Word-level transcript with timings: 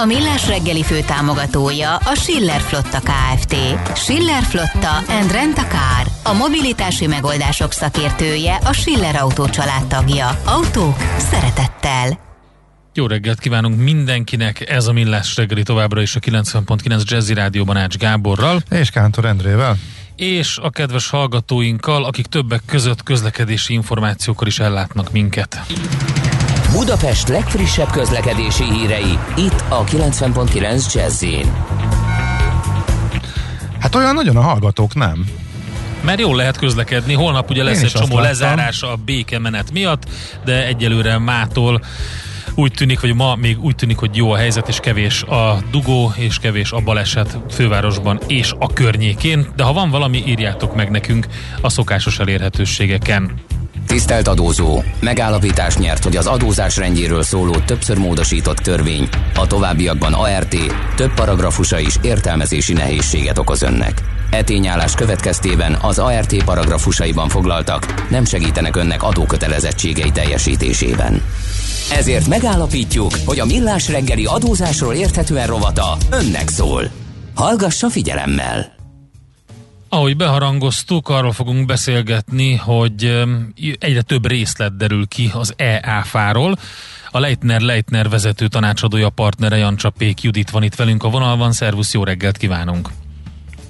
A 0.00 0.04
Millás 0.04 0.46
reggeli 0.46 0.82
fő 0.82 1.00
támogatója 1.00 1.96
a 1.96 2.14
Schiller 2.14 2.60
Flotta 2.60 2.98
KFT. 2.98 3.56
Schiller 3.96 4.42
Flotta 4.42 4.96
and 5.08 5.30
Rent 5.30 5.58
a 5.58 5.66
Car. 5.66 6.06
A 6.22 6.32
mobilitási 6.32 7.06
megoldások 7.06 7.72
szakértője 7.72 8.54
a 8.54 8.72
Schiller 8.72 9.16
Autó 9.16 9.46
tagja. 9.88 10.40
Autók 10.44 10.96
szeretettel. 11.18 12.18
Jó 12.94 13.06
reggelt 13.06 13.38
kívánunk 13.38 13.80
mindenkinek, 13.80 14.70
ez 14.70 14.86
a 14.86 14.92
Millás 14.92 15.36
reggeli 15.36 15.62
továbbra 15.62 16.02
is 16.02 16.16
a 16.16 16.20
90.9 16.20 17.04
Jazzy 17.04 17.34
Rádióban 17.34 17.76
Ács 17.76 17.96
Gáborral. 17.96 18.62
És 18.70 18.90
Kántor 18.90 19.24
Endrével 19.24 19.76
és 20.16 20.58
a 20.62 20.70
kedves 20.70 21.08
hallgatóinkkal, 21.08 22.04
akik 22.04 22.26
többek 22.26 22.62
között 22.66 23.02
közlekedési 23.02 23.72
információkkal 23.72 24.46
is 24.46 24.58
ellátnak 24.58 25.12
minket. 25.12 25.60
Budapest 26.72 27.28
legfrissebb 27.28 27.90
közlekedési 27.90 28.64
hírei, 28.64 29.18
itt 29.36 29.64
a 29.68 29.84
90.9 29.84 30.94
jazz 30.94 31.24
Hát 33.80 33.94
olyan 33.94 34.14
nagyon 34.14 34.36
a 34.36 34.40
hallgatók 34.40 34.94
nem. 34.94 35.26
Mert 36.04 36.20
jól 36.20 36.36
lehet 36.36 36.56
közlekedni, 36.56 37.14
holnap 37.14 37.50
ugye 37.50 37.62
lesz 37.62 37.82
egy 37.82 37.90
csomó 37.90 38.18
lezárás 38.18 38.82
a 38.82 38.96
békemenet 39.04 39.72
miatt, 39.72 40.02
de 40.44 40.66
egyelőre 40.66 41.18
mától 41.18 41.84
úgy 42.54 42.72
tűnik, 42.72 43.00
vagy 43.00 43.14
ma 43.14 43.34
még 43.34 43.60
úgy 43.60 43.74
tűnik, 43.74 43.98
hogy 43.98 44.16
jó 44.16 44.30
a 44.30 44.36
helyzet, 44.36 44.68
és 44.68 44.80
kevés 44.80 45.22
a 45.22 45.58
dugó, 45.70 46.12
és 46.16 46.38
kevés 46.38 46.72
a 46.72 46.80
baleset 46.80 47.38
fővárosban 47.50 48.20
és 48.26 48.52
a 48.58 48.66
környékén, 48.66 49.46
de 49.56 49.62
ha 49.62 49.72
van 49.72 49.90
valami, 49.90 50.22
írjátok 50.26 50.74
meg 50.74 50.90
nekünk 50.90 51.26
a 51.60 51.68
szokásos 51.68 52.18
elérhetőségeken. 52.18 53.32
Tisztelt 53.90 54.28
adózó! 54.28 54.82
Megállapítás 55.00 55.76
nyert, 55.76 56.04
hogy 56.04 56.16
az 56.16 56.26
adózás 56.26 56.76
rendjéről 56.76 57.22
szóló 57.22 57.54
többször 57.66 57.98
módosított 57.98 58.56
törvény 58.56 59.08
a 59.34 59.46
továbbiakban 59.46 60.12
ART 60.12 60.56
több 60.96 61.14
paragrafusa 61.14 61.78
is 61.78 61.94
értelmezési 62.02 62.72
nehézséget 62.72 63.38
okoz 63.38 63.62
önnek. 63.62 64.02
E 64.30 64.42
tényállás 64.42 64.94
következtében 64.94 65.78
az 65.82 65.98
ART 65.98 66.44
paragrafusaiban 66.44 67.28
foglaltak 67.28 68.08
nem 68.10 68.24
segítenek 68.24 68.76
önnek 68.76 69.02
adókötelezettségei 69.02 70.10
teljesítésében. 70.10 71.22
Ezért 71.92 72.28
megállapítjuk, 72.28 73.12
hogy 73.24 73.38
a 73.38 73.46
Millás 73.46 73.88
reggeli 73.88 74.24
adózásról 74.24 74.94
érthetően 74.94 75.46
rovata 75.46 75.96
önnek 76.10 76.48
szól. 76.48 76.90
Hallgassa 77.34 77.90
figyelemmel! 77.90 78.79
Ahogy 79.92 80.16
beharangoztuk, 80.16 81.08
arról 81.08 81.32
fogunk 81.32 81.66
beszélgetni, 81.66 82.56
hogy 82.56 83.24
egyre 83.78 84.02
több 84.02 84.26
részlet 84.26 84.76
derül 84.76 85.06
ki 85.06 85.30
az 85.34 85.54
EÁFáról. 85.56 86.56
A 87.10 87.18
Leitner 87.18 87.60
Leitner 87.60 88.08
vezető 88.08 88.46
tanácsadója 88.46 89.08
partnere 89.08 89.56
Jancsa 89.56 89.90
Pék 89.90 90.22
Judit 90.22 90.50
van 90.50 90.62
itt 90.62 90.74
velünk 90.74 91.04
a 91.04 91.08
vonalban. 91.08 91.52
Szervusz, 91.52 91.94
jó 91.94 92.04
reggelt 92.04 92.36
kívánunk! 92.36 92.88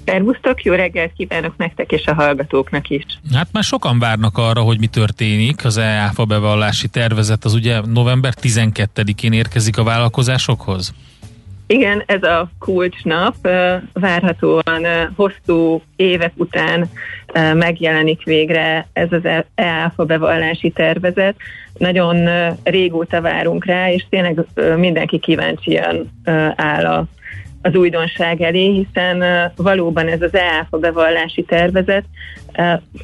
Szervusztok, 0.05 0.63
jó 0.63 0.73
reggelt 0.73 1.13
kívánok 1.13 1.57
nektek 1.57 1.91
és 1.91 2.05
a 2.05 2.13
hallgatóknak 2.13 2.89
is. 2.89 3.03
Hát 3.33 3.47
már 3.51 3.63
sokan 3.63 3.99
várnak 3.99 4.37
arra, 4.37 4.61
hogy 4.61 4.79
mi 4.79 4.87
történik. 4.87 5.65
Az 5.65 5.77
EÁFA 5.77 6.25
bevallási 6.25 6.87
tervezet 6.87 7.45
az 7.45 7.53
ugye 7.53 7.81
november 7.81 8.33
12-én 8.41 9.33
érkezik 9.33 9.77
a 9.77 9.83
vállalkozásokhoz? 9.83 10.93
Igen, 11.71 12.03
ez 12.05 12.23
a 12.23 12.49
kulcsnap 12.59 13.35
várhatóan 13.93 14.85
hosszú 15.15 15.81
évek 15.95 16.31
után 16.35 16.89
megjelenik 17.53 18.23
végre 18.23 18.87
ez 18.93 19.11
az 19.11 19.43
EÁFA 19.55 20.05
bevallási 20.05 20.69
tervezet. 20.69 21.35
Nagyon 21.77 22.29
régóta 22.63 23.21
várunk 23.21 23.65
rá, 23.65 23.91
és 23.91 24.05
tényleg 24.09 24.45
mindenki 24.75 25.19
kíváncsian 25.19 26.09
áll 26.55 26.85
a 26.85 27.05
az 27.63 27.75
újdonság 27.75 28.41
elé, 28.41 28.71
hiszen 28.71 29.51
valóban 29.55 30.07
ez 30.07 30.21
az 30.21 30.33
EÁFA 30.33 30.77
bevallási 30.77 31.43
tervezet 31.43 32.03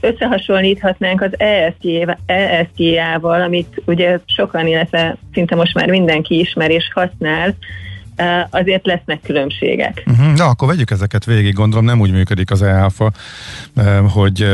összehasonlíthatnánk 0.01 1.21
az 1.21 1.39
ESG-ával, 2.25 3.41
amit 3.41 3.81
ugye 3.85 4.19
sokan, 4.25 4.67
illetve 4.67 5.17
szinte 5.33 5.55
most 5.55 5.73
már 5.73 5.89
mindenki 5.89 6.39
ismer 6.39 6.71
és 6.71 6.89
használ, 6.93 7.55
azért 8.49 8.85
lesznek 8.85 9.21
különbségek. 9.21 10.03
Uh-huh. 10.05 10.33
Na, 10.33 10.45
akkor 10.45 10.67
vegyük 10.67 10.91
ezeket 10.91 11.25
végig. 11.25 11.53
Gondolom 11.53 11.85
nem 11.85 11.99
úgy 11.99 12.11
működik 12.11 12.51
az 12.51 12.61
EAFA, 12.61 13.11
hogy 14.13 14.51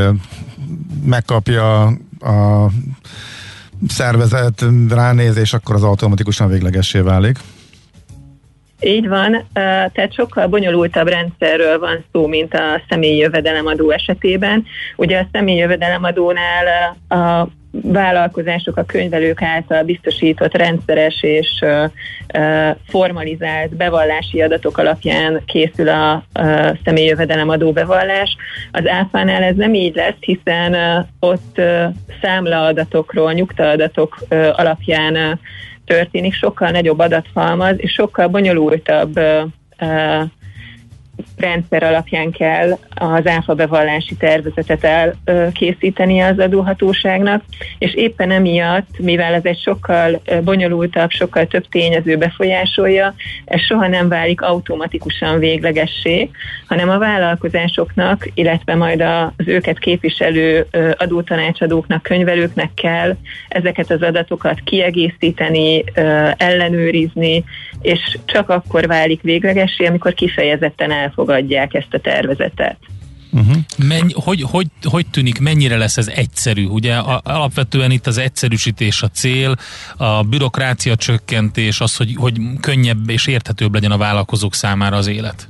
megkapja 1.06 1.84
a 2.20 2.70
szervezet 3.88 4.66
ránéz, 4.90 5.38
akkor 5.54 5.76
az 5.76 5.84
automatikusan 5.84 6.48
véglegessé 6.48 7.00
válik. 7.00 7.40
Így 8.84 9.08
van, 9.08 9.48
tehát 9.54 10.14
sokkal 10.14 10.48
bonyolultabb 10.48 11.08
rendszerről 11.08 11.80
van 11.80 12.04
szó, 12.12 12.28
mint 12.28 12.54
a 12.54 12.82
személyi 12.90 13.18
jövedelemadó 13.18 13.90
esetében. 13.90 14.66
Ugye 14.96 15.20
a 15.20 15.28
személyi 15.32 15.58
jövedelemadónál 15.58 16.96
a 17.10 17.48
vállalkozások 17.82 18.78
a 18.78 18.84
könyvelők 18.84 19.42
által 19.42 19.84
biztosított 19.84 20.58
rendszeres 20.58 21.24
és 21.24 21.66
formalizált 22.88 23.76
bevallási 23.76 24.42
adatok 24.42 24.78
alapján 24.78 25.42
készül 25.46 25.90
a, 25.90 26.24
személyi 26.84 27.08
jövedelemadó 27.08 27.72
bevallás. 27.72 28.36
Az 28.72 28.88
áfánál 28.88 29.44
ez 29.44 29.56
nem 29.56 29.74
így 29.74 29.96
lesz, 29.96 30.20
hiszen 30.20 30.76
ott 31.20 31.62
számlaadatokról, 32.22 33.34
nyugtaadatok 33.34 34.18
alapján 34.52 35.40
történik, 35.86 36.34
sokkal 36.34 36.70
nagyobb 36.70 37.00
adathalmaz, 37.00 37.76
és 37.78 37.92
sokkal 37.92 38.28
bonyolultabb 38.28 39.20
rendszer 41.38 41.84
alapján 41.84 42.32
kell 42.32 42.78
az 42.96 43.28
áfa 43.28 43.54
bevallási 43.54 44.16
tervezetet 44.16 44.84
elkészíteni 44.84 46.20
az 46.20 46.40
adóhatóságnak, 46.40 47.44
és 47.78 47.94
éppen 47.94 48.32
emiatt, 48.32 49.00
mivel 49.00 49.34
ez 49.34 49.46
egy 49.46 49.60
sokkal 49.60 50.22
bonyolultabb, 50.44 51.10
sokkal 51.10 51.46
több 51.46 51.68
tényező 51.70 52.18
befolyásolja, 52.18 53.14
ez 53.46 53.62
soha 53.62 53.88
nem 53.88 54.08
válik 54.08 54.42
automatikusan 54.42 55.40
véglegessé, 55.40 56.30
hanem 56.68 56.90
a 56.90 56.98
vállalkozásoknak, 56.98 58.30
illetve 58.34 58.76
majd 58.76 59.02
az 59.02 59.48
őket 59.48 59.80
képviselő 59.80 60.68
adótanácsadóknak, 60.98 62.04
könyvelőknek 62.04 62.74
kell 62.74 63.16
ezeket 63.48 63.92
az 63.92 64.02
adatokat 64.02 64.60
kiegészíteni, 64.64 65.84
ellenőrizni, 66.38 67.44
és 67.82 68.18
csak 68.26 68.50
akkor 68.50 68.88
válik 68.88 69.22
véglegessé, 69.22 69.86
amikor 69.86 70.14
kifejezetten 70.14 70.92
elfogadják 71.04 71.74
ezt 71.74 71.94
a 71.94 72.00
tervezetet. 72.00 72.78
Uh-huh. 73.32 73.56
Menny, 73.78 74.12
hogy, 74.14 74.46
hogy, 74.52 74.68
hogy 74.84 75.06
tűnik, 75.12 75.40
mennyire 75.40 75.78
lesz 75.78 75.98
ez 75.98 76.08
egyszerű? 76.08 76.66
Ugye 76.66 76.96
a, 76.96 77.22
alapvetően 77.24 77.92
itt 77.92 78.08
az 78.08 78.18
egyszerűsítés 78.18 79.02
a 79.02 79.08
cél, 79.08 79.56
a 79.98 80.24
bürokrácia 80.24 80.96
csökkentés, 80.96 81.80
az, 81.80 81.98
hogy, 81.98 82.16
hogy 82.16 82.38
könnyebb 82.62 83.10
és 83.10 83.28
érthetőbb 83.28 83.74
legyen 83.74 83.92
a 83.92 83.98
vállalkozók 83.98 84.54
számára 84.54 84.96
az 84.96 85.08
élet. 85.08 85.48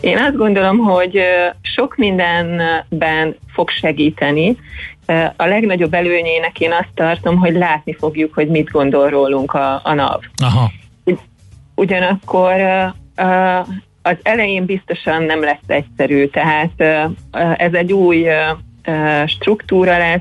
Én 0.00 0.18
azt 0.18 0.36
gondolom, 0.36 0.78
hogy 0.78 1.18
sok 1.62 1.96
mindenben 1.96 3.36
fog 3.52 3.70
segíteni. 3.70 4.56
A 5.36 5.44
legnagyobb 5.44 5.94
előnyének 5.94 6.60
én 6.60 6.72
azt 6.72 6.90
tartom, 6.94 7.36
hogy 7.36 7.54
látni 7.54 7.94
fogjuk, 7.94 8.34
hogy 8.34 8.48
mit 8.48 8.70
gondol 8.70 9.08
rólunk 9.08 9.52
a, 9.52 9.80
a 9.84 9.94
NAV. 9.94 10.20
Aha. 10.42 10.70
Ugyanakkor 11.74 12.52
az 14.06 14.16
elején 14.22 14.64
biztosan 14.64 15.22
nem 15.22 15.40
lesz 15.40 15.66
egyszerű, 15.66 16.26
tehát 16.26 16.80
ez 17.56 17.72
egy 17.72 17.92
új 17.92 18.26
struktúra 19.26 19.98
lesz, 19.98 20.20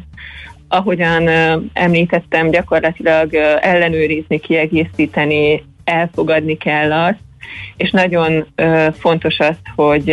ahogyan 0.67 1.29
említettem, 1.73 2.49
gyakorlatilag 2.49 3.33
ellenőrizni, 3.61 4.39
kiegészíteni, 4.39 5.63
elfogadni 5.83 6.57
kell 6.57 6.93
azt, 6.93 7.19
és 7.77 7.91
nagyon 7.91 8.45
fontos 8.99 9.39
az, 9.39 9.55
hogy 9.75 10.09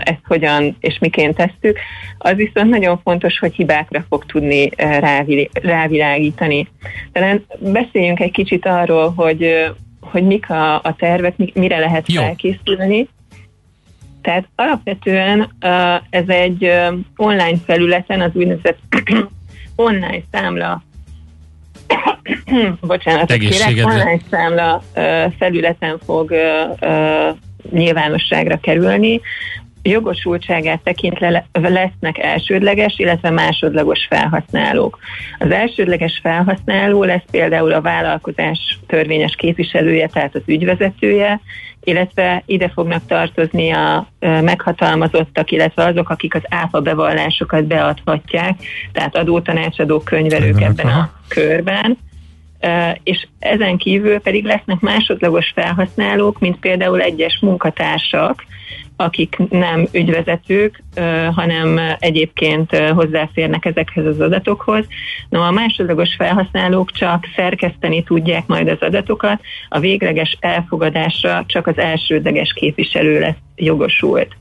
ezt 0.00 0.22
hogyan 0.26 0.76
és 0.80 0.98
miként 1.00 1.36
tesszük. 1.36 1.78
Az 2.18 2.34
viszont 2.34 2.70
nagyon 2.70 3.00
fontos, 3.04 3.38
hogy 3.38 3.54
hibákra 3.54 4.04
fog 4.08 4.24
tudni 4.24 4.70
rávilágítani. 5.62 6.68
Talán 7.12 7.46
beszéljünk 7.58 8.20
egy 8.20 8.30
kicsit 8.32 8.66
arról, 8.66 9.12
hogy 9.16 9.70
hogy 10.10 10.22
mik 10.22 10.50
a, 10.50 10.74
a 10.74 10.94
tervek, 10.98 11.34
mire 11.54 11.78
lehet 11.78 12.12
Jó. 12.12 12.22
felkészülni. 12.22 13.08
Tehát 14.22 14.48
alapvetően 14.54 15.56
ez 16.10 16.28
egy 16.28 16.70
online 17.16 17.58
felületen, 17.66 18.20
az 18.20 18.30
úgynevezett 18.34 18.78
online 19.76 20.22
számla 20.32 20.82
bocsánat, 22.80 23.32
kérek, 23.32 23.86
online 23.86 24.20
számla 24.30 24.82
felületen 25.38 25.98
fog 26.04 26.34
nyilvánosságra 27.70 28.60
kerülni, 28.60 29.20
jogosultságát 29.86 30.80
tekintve 30.82 31.46
lesznek 31.52 32.18
elsődleges, 32.18 32.98
illetve 32.98 33.30
másodlagos 33.30 34.06
felhasználók. 34.08 34.98
Az 35.38 35.50
elsődleges 35.50 36.20
felhasználó 36.22 37.04
lesz 37.04 37.24
például 37.30 37.72
a 37.72 37.80
vállalkozás 37.80 38.78
törvényes 38.86 39.34
képviselője, 39.34 40.06
tehát 40.06 40.34
az 40.34 40.42
ügyvezetője, 40.46 41.40
illetve 41.84 42.42
ide 42.46 42.68
fognak 42.68 43.06
tartozni 43.06 43.70
a 43.70 44.08
meghatalmazottak, 44.20 45.50
illetve 45.50 45.84
azok, 45.84 46.10
akik 46.10 46.34
az 46.34 46.42
áfa 46.48 46.80
bevallásokat 46.80 47.64
beadhatják, 47.64 48.54
tehát 48.92 49.16
adótanácsadók, 49.16 50.04
könyvelők 50.04 50.60
ebben 50.60 50.86
a 50.86 51.10
körben 51.28 51.98
és 53.02 53.26
ezen 53.38 53.76
kívül 53.76 54.20
pedig 54.20 54.44
lesznek 54.44 54.80
másodlagos 54.80 55.52
felhasználók, 55.54 56.38
mint 56.38 56.58
például 56.58 57.00
egyes 57.00 57.38
munkatársak, 57.40 58.44
akik 58.96 59.36
nem 59.50 59.86
ügyvezetők, 59.92 60.82
hanem 61.34 61.80
egyébként 61.98 62.76
hozzáférnek 62.76 63.64
ezekhez 63.64 64.06
az 64.06 64.20
adatokhoz. 64.20 64.84
No, 65.28 65.40
a 65.40 65.50
másodlagos 65.50 66.14
felhasználók 66.14 66.90
csak 66.90 67.24
szerkeszteni 67.36 68.02
tudják 68.02 68.46
majd 68.46 68.68
az 68.68 68.80
adatokat, 68.80 69.40
a 69.68 69.78
végleges 69.78 70.36
elfogadásra 70.40 71.44
csak 71.46 71.66
az 71.66 71.78
elsődleges 71.78 72.52
képviselő 72.52 73.18
lesz 73.18 73.36
jogosult 73.56 74.36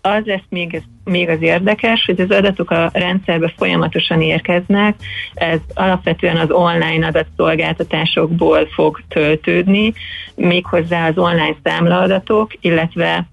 az 0.00 0.22
lesz 0.24 0.46
még, 0.48 0.82
még 1.04 1.28
az 1.28 1.42
érdekes, 1.42 2.04
hogy 2.04 2.20
az 2.20 2.30
adatok 2.30 2.70
a 2.70 2.90
rendszerbe 2.92 3.52
folyamatosan 3.56 4.22
érkeznek, 4.22 4.94
ez 5.34 5.58
alapvetően 5.74 6.36
az 6.36 6.50
online 6.50 7.06
adatszolgáltatásokból 7.06 8.66
fog 8.66 9.02
töltődni, 9.08 9.92
méghozzá 10.34 11.08
az 11.08 11.18
online 11.18 11.56
számlaadatok, 11.62 12.52
illetve 12.60 13.26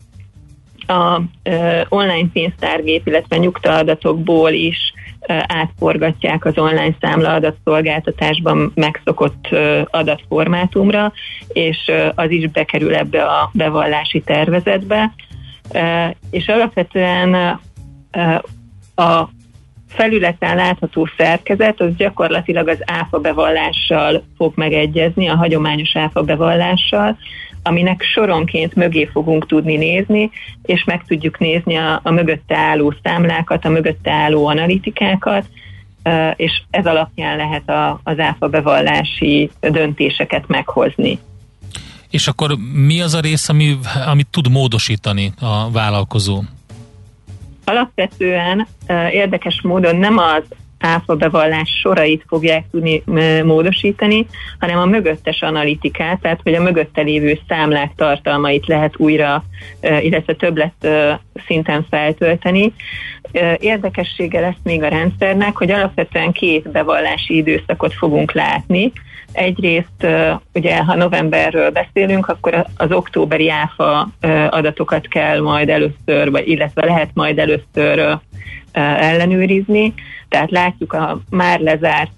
a 0.88 1.20
uh, 1.20 1.82
online 1.90 2.28
pénztárgép, 2.34 3.08
illetve 3.08 3.38
nyugtaadatokból 3.38 4.52
is 4.52 4.94
uh, 5.28 5.44
átforgatják 5.48 6.46
az 6.46 6.58
online 6.58 6.96
számla 7.02 7.34
adatszolgáltatásban 7.34 8.72
megszokott 8.76 9.48
uh, 9.52 9.82
adatformátumra, 9.86 11.14
és 11.48 11.78
uh, 11.88 12.12
az 12.16 12.30
is 12.30 12.48
bekerül 12.48 12.96
ebbe 12.96 13.24
a 13.24 13.50
bevallási 13.54 14.22
tervezetbe 14.22 15.12
és 16.30 16.48
alapvetően 16.48 17.60
a 18.96 19.30
felületen 19.88 20.56
látható 20.56 21.08
szerkezet 21.18 21.82
az 21.82 21.96
gyakorlatilag 21.96 22.68
az 22.68 22.80
áfa 22.86 23.20
bevallással 23.20 24.24
fog 24.38 24.54
megegyezni, 24.56 25.28
a 25.28 25.36
hagyományos 25.36 25.96
áfa 25.96 26.24
bevallással, 26.24 27.18
aminek 27.64 28.02
soronként 28.02 28.76
mögé 28.76 29.06
fogunk 29.06 29.46
tudni 29.48 29.76
nézni, 29.76 30.30
és 30.62 30.84
meg 30.84 31.04
tudjuk 31.08 31.40
nézni 31.40 31.76
a, 31.76 32.00
a 32.04 32.12
mögötte 32.12 32.58
álló 32.58 32.94
számlákat, 33.04 33.66
a 33.66 33.70
mögötte 33.70 34.12
álló 34.12 34.46
analitikákat, 34.46 35.46
és 36.36 36.62
ez 36.70 36.86
alapján 36.86 37.38
lehet 37.38 37.70
a, 37.70 38.00
az 38.04 38.20
áfa 38.20 38.48
bevallási 38.48 39.50
döntéseket 39.60 40.48
meghozni. 40.48 41.20
És 42.10 42.28
akkor 42.28 42.58
mi 42.74 43.02
az 43.02 43.14
a 43.14 43.20
rész, 43.20 43.50
ami, 43.50 43.78
amit 44.06 44.28
tud 44.28 44.50
módosítani 44.50 45.32
a 45.40 45.72
vállalkozó? 45.72 46.42
Alapvetően 47.66 48.68
érdekes 49.12 49.62
módon 49.62 49.96
nem 49.96 50.18
az 50.18 50.44
áfa 50.80 51.16
bevallás 51.16 51.70
sorait 51.82 52.24
fogják 52.28 52.66
tudni 52.72 53.04
módosítani, 53.44 54.28
hanem 54.60 54.78
a 54.78 54.86
mögöttes 54.86 55.42
analitikát, 55.42 56.20
tehát 56.22 56.40
hogy 56.44 56.54
a 56.54 56.62
mögötte 56.62 57.02
lévő 57.02 57.40
számlák 57.48 57.92
tartalmait 57.96 58.68
lehet 58.68 58.94
újra, 58.98 59.44
illetve 60.02 60.34
többlet 60.34 60.88
szinten 61.46 61.86
feltölteni. 61.90 62.74
Érdekessége 63.60 64.40
lesz 64.40 64.60
még 64.64 64.84
a 64.84 64.88
rendszernek, 64.88 65.58
hogy 65.58 65.72
alapvetően 65.72 66.32
két 66.32 66.72
bevallási 66.72 67.36
időszakot 67.36 67.94
fogunk 67.94 68.32
látni. 68.32 68.92
Egyrészt, 69.32 70.08
ugye, 70.54 70.84
ha 70.84 70.96
novemberről 70.96 71.70
beszélünk, 71.70 72.28
akkor 72.28 72.66
az 72.78 72.92
októberi 72.92 73.50
áfa 73.50 74.10
adatokat 74.50 75.08
kell 75.08 75.42
majd 75.42 75.70
először, 75.70 76.32
vagy 76.32 76.48
illetve 76.48 76.86
lehet 76.86 77.10
majd 77.14 77.40
először 77.40 78.18
ellenőrizni, 78.72 79.94
tehát 80.30 80.52
látjuk 80.52 80.94
a 80.94 81.20
már 81.30 81.60
lezárt 81.60 82.12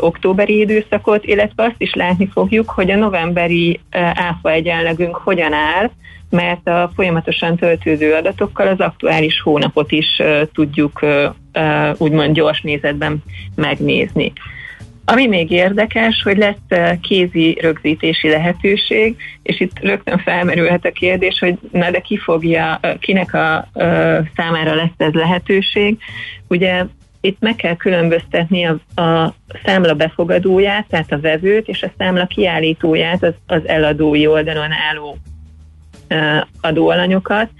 októberi 0.00 0.58
időszakot, 0.58 1.24
illetve 1.24 1.64
azt 1.64 1.74
is 1.78 1.94
látni 1.94 2.28
fogjuk, 2.32 2.70
hogy 2.70 2.90
a 2.90 2.96
novemberi 2.96 3.80
áfa 4.14 4.50
egyenlegünk 4.50 5.16
hogyan 5.16 5.52
áll, 5.52 5.90
mert 6.36 6.68
a 6.68 6.90
folyamatosan 6.94 7.56
töltődő 7.56 8.12
adatokkal 8.14 8.66
az 8.66 8.80
aktuális 8.80 9.40
hónapot 9.40 9.92
is 9.92 10.22
tudjuk 10.52 11.04
úgymond 11.96 12.34
gyors 12.34 12.60
nézetben 12.60 13.22
megnézni. 13.54 14.32
Ami 15.08 15.26
még 15.26 15.50
érdekes, 15.50 16.22
hogy 16.22 16.36
lesz 16.36 16.98
kézi 17.00 17.58
rögzítési 17.60 18.28
lehetőség, 18.28 19.16
és 19.42 19.60
itt 19.60 19.78
rögtön 19.80 20.18
felmerülhet 20.18 20.84
a 20.84 20.92
kérdés, 20.92 21.38
hogy 21.38 21.58
na 21.72 21.90
de 21.90 22.00
ki 22.00 22.16
fogja, 22.16 22.80
kinek 23.00 23.34
a 23.34 23.68
számára 24.36 24.74
lesz 24.74 24.94
ez 24.96 25.12
lehetőség. 25.12 25.98
Ugye 26.48 26.84
itt 27.20 27.40
meg 27.40 27.56
kell 27.56 27.76
különböztetni 27.76 28.64
a, 28.64 29.02
a 29.02 29.34
számla 29.64 29.94
befogadóját, 29.94 30.86
tehát 30.88 31.12
a 31.12 31.20
vevőt, 31.20 31.68
és 31.68 31.82
a 31.82 31.92
számla 31.98 32.26
kiállítóját, 32.26 33.22
az, 33.22 33.34
az 33.46 33.68
eladói 33.68 34.26
oldalon 34.26 34.72
álló 34.90 35.16
adóalanyokat. 36.60 37.50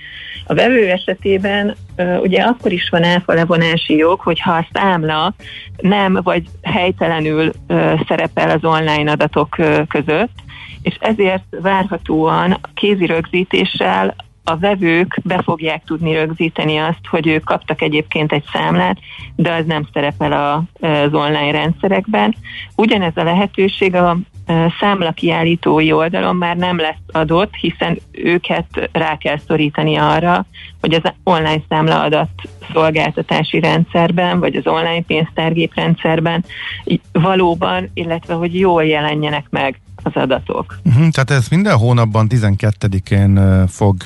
A 0.47 0.55
vevő 0.55 0.91
esetében 0.91 1.77
ugye 2.21 2.43
akkor 2.43 2.73
is 2.73 2.89
van 2.89 3.05
áfa 3.05 3.33
levonási 3.33 3.97
jog, 3.97 4.21
hogyha 4.21 4.53
a 4.53 4.67
számla 4.73 5.35
nem 5.77 6.19
vagy 6.23 6.45
helytelenül 6.63 7.53
szerepel 8.09 8.51
az 8.51 8.65
online 8.65 9.11
adatok 9.11 9.57
között, 9.89 10.33
és 10.83 10.97
ezért 11.01 11.45
várhatóan 11.61 12.59
kézi 12.75 13.07
rögzítéssel 13.07 14.15
a 14.45 14.57
vevők 14.57 15.21
be 15.25 15.43
fogják 15.43 15.85
tudni 15.85 16.13
rögzíteni 16.13 16.77
azt, 16.77 17.07
hogy 17.11 17.27
ők 17.27 17.45
kaptak 17.45 17.83
egyébként 17.83 18.33
egy 18.33 18.45
számlát, 18.53 18.99
de 19.37 19.53
az 19.53 19.65
nem 19.67 19.89
szerepel 19.93 20.63
az 20.81 21.15
online 21.15 21.51
rendszerekben. 21.51 22.35
Ugyanez 22.77 23.17
a 23.17 23.23
lehetőség 23.23 23.95
a 23.95 24.17
számla 24.81 25.13
kiállítói 25.13 25.93
oldalon 25.93 26.37
már 26.37 26.57
nem 26.57 26.77
lesz 26.77 27.03
adott, 27.07 27.55
hiszen 27.55 27.99
őket 28.13 28.91
rá 28.93 29.17
kell 29.17 29.39
szorítani 29.47 29.97
arra, 29.97 30.47
hogy 30.81 30.95
az 30.95 31.13
online 31.23 31.63
számla 31.69 32.03
adat 32.03 32.29
szolgáltatási 32.73 33.61
rendszerben, 33.61 34.41
vagy 34.41 34.57
az 34.57 34.67
online 34.67 35.03
pénztárgép 35.03 35.75
rendszerben 35.75 36.45
valóban, 37.13 37.91
illetve 37.95 38.35
hogy 38.35 38.59
jól 38.59 38.85
jelenjenek 38.85 39.47
meg 39.51 39.81
az 40.03 40.13
adatok. 40.15 40.79
Uh-huh, 40.85 41.09
tehát 41.09 41.31
ez 41.31 41.49
minden 41.49 41.77
hónapban 41.77 42.27
12-én 42.31 43.67
fog 43.69 43.97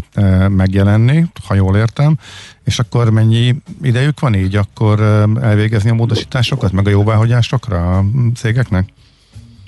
megjelenni, 0.48 1.24
ha 1.46 1.54
jól 1.54 1.76
értem, 1.76 2.18
és 2.64 2.78
akkor 2.78 3.10
mennyi 3.10 3.54
idejük 3.82 4.20
van 4.20 4.34
így 4.34 4.56
akkor 4.56 5.00
elvégezni 5.40 5.90
a 5.90 5.94
módosításokat, 5.94 6.72
meg 6.72 6.86
a 6.86 6.90
jóváhagyásokra 6.90 7.98
a 7.98 8.04
cégeknek? 8.34 8.88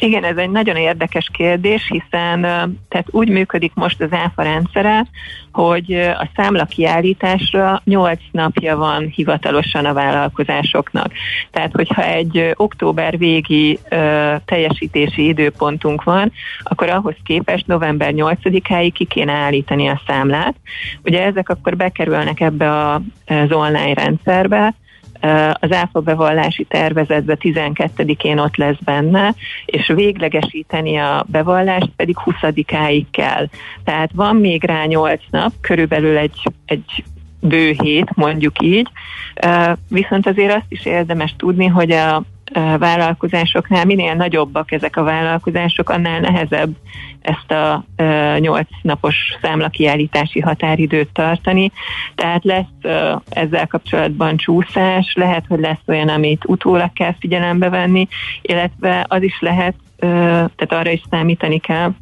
Igen, 0.02 0.25
ez 0.25 0.37
egy 0.37 0.50
nagyon 0.50 0.76
érdekes 0.76 1.30
kérdés, 1.32 1.88
hiszen 1.88 2.40
tehát 2.88 3.06
úgy 3.11 3.28
működik 3.28 3.75
most 3.75 4.00
az 4.00 4.12
ÁFA 4.12 4.42
rendszere, 4.42 5.06
hogy 5.52 5.92
a 5.94 6.28
számla 6.37 6.64
kiállításra 6.64 7.80
8 7.85 8.21
napja 8.30 8.76
van 8.76 9.06
hivatalosan 9.14 9.85
a 9.85 9.92
vállalkozásoknak. 9.92 11.12
Tehát, 11.50 11.73
hogyha 11.73 12.04
egy 12.04 12.52
október 12.54 13.18
végi 13.18 13.78
ö, 13.88 14.35
teljesítési 14.44 15.26
időpontunk 15.26 16.02
van, 16.02 16.32
akkor 16.62 16.88
ahhoz 16.88 17.16
képest 17.25 17.66
november 17.66 18.12
8-áig 18.16 18.90
ki 18.94 19.04
kéne 19.04 19.32
állítani 19.32 19.88
a 19.88 20.00
számlát. 20.06 20.54
Ugye 21.04 21.25
ezek 21.25 21.49
akkor 21.49 21.76
bekerülnek 21.76 22.40
ebbe 22.40 22.92
az 23.26 23.52
online 23.52 23.94
rendszerbe, 23.94 24.75
az 25.52 25.72
áfa 25.72 26.00
bevallási 26.00 26.64
tervezetbe 26.64 27.36
12-én 27.40 28.38
ott 28.38 28.56
lesz 28.56 28.78
benne, 28.84 29.34
és 29.64 29.86
véglegesíteni 29.86 30.96
a 30.96 31.24
bevallást 31.28 31.90
pedig 31.96 32.16
20-áig 32.24 33.04
kell. 33.10 33.48
Tehát 33.84 34.10
van 34.14 34.36
még 34.36 34.64
rá 34.64 34.84
8 34.84 35.20
nap, 35.30 35.52
körülbelül 35.60 36.16
egy, 36.16 36.42
egy 36.64 37.04
bő 37.40 37.74
hét, 37.82 38.14
mondjuk 38.14 38.62
így, 38.62 38.88
viszont 39.88 40.26
azért 40.26 40.54
azt 40.54 40.66
is 40.68 40.84
érdemes 40.84 41.34
tudni, 41.38 41.66
hogy 41.66 41.90
a 41.90 42.22
vállalkozásoknál 42.78 43.85
minél 43.85 44.14
nagyobbak 44.14 44.73
ezek 44.73 44.97
a 44.97 45.02
vállalkozások, 45.02 45.90
annál 45.90 46.21
nehezebb 46.21 46.76
ezt 47.21 47.50
a 47.50 47.85
nyolc 48.38 48.68
napos 48.82 49.16
számlakiállítási 49.42 50.40
határidőt 50.40 51.09
tartani. 51.12 51.73
Tehát 52.14 52.44
lesz 52.44 52.92
ezzel 53.28 53.66
kapcsolatban 53.66 54.37
csúszás, 54.37 55.12
lehet, 55.14 55.44
hogy 55.49 55.61
lesz 55.61 55.82
olyan, 55.87 56.09
amit 56.09 56.44
utólag 56.47 56.92
kell 56.92 57.14
figyelembe 57.18 57.68
venni, 57.68 58.09
illetve 58.42 59.06
az 59.09 59.23
is 59.23 59.40
lehet, 59.40 59.75
tehát 59.99 60.73
arra 60.73 60.90
is 60.90 61.02
számítani 61.11 61.59
kell, 61.59 61.92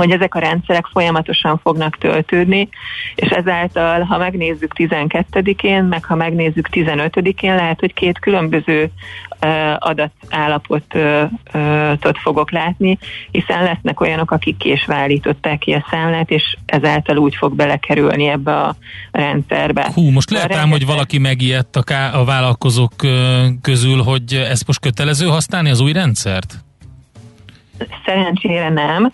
hogy 0.00 0.10
ezek 0.10 0.34
a 0.34 0.38
rendszerek 0.38 0.86
folyamatosan 0.86 1.58
fognak 1.58 1.98
töltődni, 1.98 2.68
és 3.14 3.28
ezáltal, 3.28 4.02
ha 4.02 4.18
megnézzük 4.18 4.72
12-én, 4.76 5.84
meg 5.84 6.04
ha 6.04 6.14
megnézzük 6.14 6.68
15-én, 6.72 7.54
lehet, 7.54 7.80
hogy 7.80 7.94
két 7.94 8.18
különböző 8.18 8.90
adatállapotot 9.78 12.18
fogok 12.22 12.50
látni, 12.50 12.98
hiszen 13.30 13.62
lesznek 13.62 14.00
olyanok, 14.00 14.30
akik 14.30 14.56
késve 14.56 14.94
állították 14.94 15.58
ki 15.58 15.72
a 15.72 15.86
számlát, 15.90 16.30
és 16.30 16.56
ezáltal 16.66 17.16
úgy 17.16 17.34
fog 17.34 17.54
belekerülni 17.54 18.26
ebbe 18.26 18.56
a 18.56 18.76
rendszerbe. 19.10 19.90
Hú, 19.94 20.10
most 20.10 20.30
lehet 20.30 20.54
ám, 20.54 20.70
hogy 20.70 20.86
valaki 20.86 21.18
megijedt 21.18 21.76
a, 21.76 21.82
ká- 21.82 22.14
a 22.14 22.24
vállalkozók 22.24 22.92
közül, 23.62 24.02
hogy 24.02 24.34
ezt 24.34 24.66
most 24.66 24.80
kötelező 24.80 25.26
használni 25.26 25.70
az 25.70 25.80
új 25.80 25.92
rendszert? 25.92 26.64
Szerencsére 28.04 28.68
nem. 28.68 29.12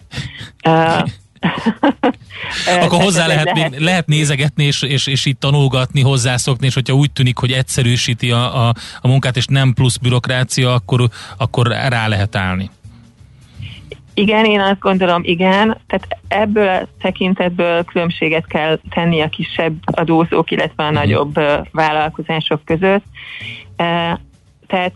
Akkor 2.80 3.02
hozzá 3.02 3.26
lehet, 3.26 3.50
lehet, 3.54 3.78
lehet 3.78 4.06
nézegetni, 4.06 4.64
és, 4.64 4.82
és, 4.82 5.06
és 5.06 5.26
itt 5.26 5.40
tanulgatni, 5.40 6.00
hozzászokni, 6.00 6.66
és 6.66 6.74
hogyha 6.74 6.94
úgy 6.94 7.12
tűnik, 7.12 7.36
hogy 7.36 7.52
egyszerűsíti 7.52 8.30
a, 8.30 8.68
a, 8.68 8.74
a 9.00 9.08
munkát, 9.08 9.36
és 9.36 9.46
nem 9.46 9.72
plusz 9.74 9.96
bürokrácia, 9.96 10.74
akkor, 10.74 11.08
akkor 11.36 11.66
rá 11.66 12.08
lehet 12.08 12.36
állni. 12.36 12.70
Igen, 14.14 14.44
én 14.44 14.60
azt 14.60 14.78
gondolom, 14.80 15.20
igen. 15.24 15.78
Tehát 15.86 16.08
ebből 16.28 16.68
a 16.68 16.88
tekintetből 17.00 17.84
különbséget 17.84 18.46
kell 18.46 18.80
tenni 18.90 19.20
a 19.20 19.28
kisebb 19.28 19.74
adózók, 19.84 20.50
illetve 20.50 20.82
a 20.82 20.86
mhm. 20.86 20.94
nagyobb 20.94 21.40
vállalkozások 21.72 22.64
között. 22.64 23.04
Tehát 24.66 24.92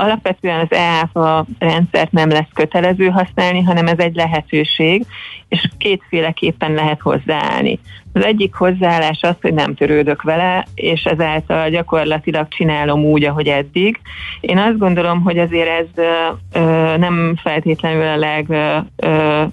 alapvetően 0.00 0.60
az 0.60 0.76
EÁFA 0.76 1.46
rendszert 1.58 2.12
nem 2.12 2.28
lesz 2.28 2.48
kötelező 2.54 3.08
használni, 3.08 3.62
hanem 3.62 3.86
ez 3.86 3.98
egy 3.98 4.14
lehetőség, 4.14 5.06
és 5.48 5.68
kétféleképpen 5.78 6.72
lehet 6.72 7.00
hozzáállni. 7.00 7.78
Az 8.12 8.24
egyik 8.24 8.54
hozzáállás 8.54 9.18
az, 9.22 9.34
hogy 9.40 9.54
nem 9.54 9.74
törődök 9.74 10.22
vele, 10.22 10.66
és 10.74 11.02
ezáltal 11.04 11.70
gyakorlatilag 11.70 12.48
csinálom 12.48 13.04
úgy, 13.04 13.24
ahogy 13.24 13.46
eddig. 13.46 14.00
Én 14.40 14.58
azt 14.58 14.78
gondolom, 14.78 15.22
hogy 15.22 15.38
azért 15.38 15.68
ez 15.68 16.04
ö, 16.52 16.96
nem 16.96 17.36
feltétlenül 17.42 18.06
a 18.06 18.16
leg 18.16 18.50
ö, 18.96 19.44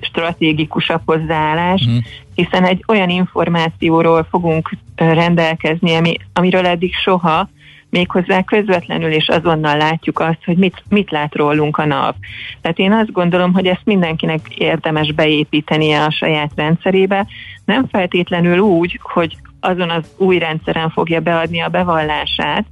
stratégikusabb 0.00 1.00
hozzáállás, 1.04 1.86
mm. 1.88 1.96
hiszen 2.34 2.64
egy 2.64 2.84
olyan 2.86 3.08
információról 3.08 4.26
fogunk 4.30 4.70
rendelkezni, 4.96 5.94
ami, 5.94 6.16
amiről 6.32 6.66
eddig 6.66 6.94
soha, 6.94 7.48
méghozzá 7.94 8.42
közvetlenül 8.42 9.12
és 9.12 9.28
azonnal 9.28 9.76
látjuk 9.76 10.18
azt, 10.18 10.44
hogy 10.44 10.56
mit, 10.56 10.82
mit 10.88 11.10
lát 11.10 11.34
rólunk 11.34 11.76
a 11.76 11.84
nap. 11.84 12.16
Tehát 12.60 12.78
én 12.78 12.92
azt 12.92 13.12
gondolom, 13.12 13.52
hogy 13.52 13.66
ezt 13.66 13.84
mindenkinek 13.84 14.40
érdemes 14.54 15.12
beépítenie 15.12 16.04
a 16.04 16.10
saját 16.10 16.52
rendszerébe, 16.56 17.26
nem 17.64 17.86
feltétlenül 17.86 18.58
úgy, 18.58 19.00
hogy 19.02 19.36
azon 19.60 19.90
az 19.90 20.10
új 20.16 20.38
rendszeren 20.38 20.90
fogja 20.90 21.20
beadni 21.20 21.60
a 21.60 21.68
bevallását, 21.68 22.64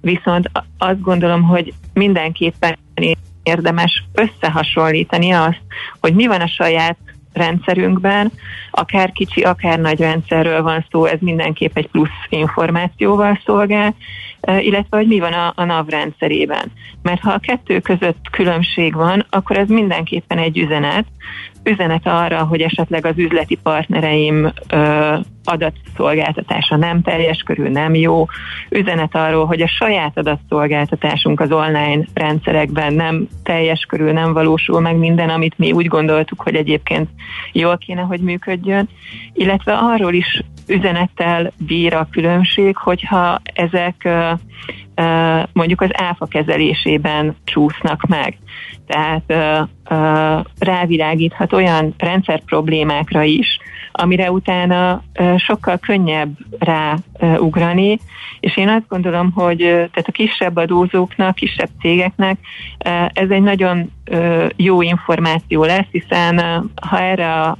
viszont 0.00 0.50
azt 0.78 1.00
gondolom, 1.00 1.42
hogy 1.42 1.72
mindenképpen 1.92 2.76
érdemes 3.42 4.04
összehasonlítani 4.12 5.30
azt, 5.30 5.62
hogy 6.00 6.14
mi 6.14 6.26
van 6.26 6.40
a 6.40 6.48
saját 6.48 6.96
rendszerünkben, 7.32 8.32
akár 8.70 9.12
kicsi, 9.12 9.42
akár 9.42 9.78
nagy 9.78 10.00
rendszerről 10.00 10.62
van 10.62 10.86
szó, 10.90 11.04
ez 11.04 11.18
mindenképp 11.20 11.76
egy 11.76 11.88
plusz 11.88 12.26
információval 12.28 13.40
szolgál, 13.44 13.94
illetve 14.40 14.96
hogy 14.96 15.06
mi 15.06 15.18
van 15.18 15.32
a, 15.32 15.52
a 15.56 15.64
NAV 15.64 15.88
rendszerében. 15.88 16.72
Mert 17.02 17.20
ha 17.20 17.32
a 17.32 17.38
kettő 17.38 17.80
között 17.80 18.28
különbség 18.30 18.94
van, 18.94 19.26
akkor 19.30 19.56
ez 19.56 19.68
mindenképpen 19.68 20.38
egy 20.38 20.58
üzenet, 20.58 21.06
üzenet 21.62 22.06
arra, 22.06 22.44
hogy 22.44 22.60
esetleg 22.60 23.06
az 23.06 23.14
üzleti 23.16 23.58
partnereim 23.62 24.52
ö, 24.68 25.16
adatszolgáltatása 25.44 26.76
nem 26.76 27.02
teljes 27.02 27.42
körül, 27.42 27.68
nem 27.68 27.94
jó, 27.94 28.26
üzenet 28.68 29.14
arról, 29.14 29.46
hogy 29.46 29.60
a 29.60 29.68
saját 29.68 30.18
adatszolgáltatásunk 30.18 31.40
az 31.40 31.52
online 31.52 32.04
rendszerekben 32.14 32.94
nem 32.94 33.28
teljes 33.42 33.84
körül, 33.88 34.12
nem 34.12 34.32
valósul 34.32 34.80
meg 34.80 34.96
minden, 34.96 35.28
amit 35.28 35.58
mi 35.58 35.72
úgy 35.72 35.86
gondoltuk, 35.86 36.40
hogy 36.40 36.54
egyébként 36.54 37.08
jól 37.52 37.78
kéne, 37.78 38.00
hogy 38.00 38.20
működjön, 38.20 38.88
illetve 39.32 39.72
arról 39.72 40.12
is 40.12 40.42
üzenettel 40.66 41.52
bír 41.66 41.94
a 41.94 42.08
különbség, 42.10 42.76
hogyha 42.76 43.40
ezek 43.54 44.08
mondjuk 45.52 45.80
az 45.80 45.90
áfa 45.92 46.26
kezelésében 46.26 47.36
csúsznak 47.44 48.02
meg. 48.08 48.36
Tehát 48.86 49.34
rávilágíthat 50.58 51.52
olyan 51.52 51.94
rendszer 51.98 52.40
problémákra 52.44 53.22
is, 53.22 53.58
amire 53.92 54.30
utána 54.30 55.02
sokkal 55.36 55.78
könnyebb 55.78 56.30
ráugrani, 56.58 57.98
és 58.40 58.56
én 58.56 58.68
azt 58.68 58.88
gondolom, 58.88 59.32
hogy 59.32 59.56
tehát 59.58 60.08
a 60.08 60.12
kisebb 60.12 60.56
adózóknak, 60.56 61.34
kisebb 61.34 61.68
cégeknek 61.80 62.38
ez 63.12 63.30
egy 63.30 63.42
nagyon 63.42 63.92
jó 64.56 64.82
információ 64.82 65.64
lesz, 65.64 65.86
hiszen 65.90 66.38
ha 66.88 67.00
erre 67.00 67.32
a 67.32 67.58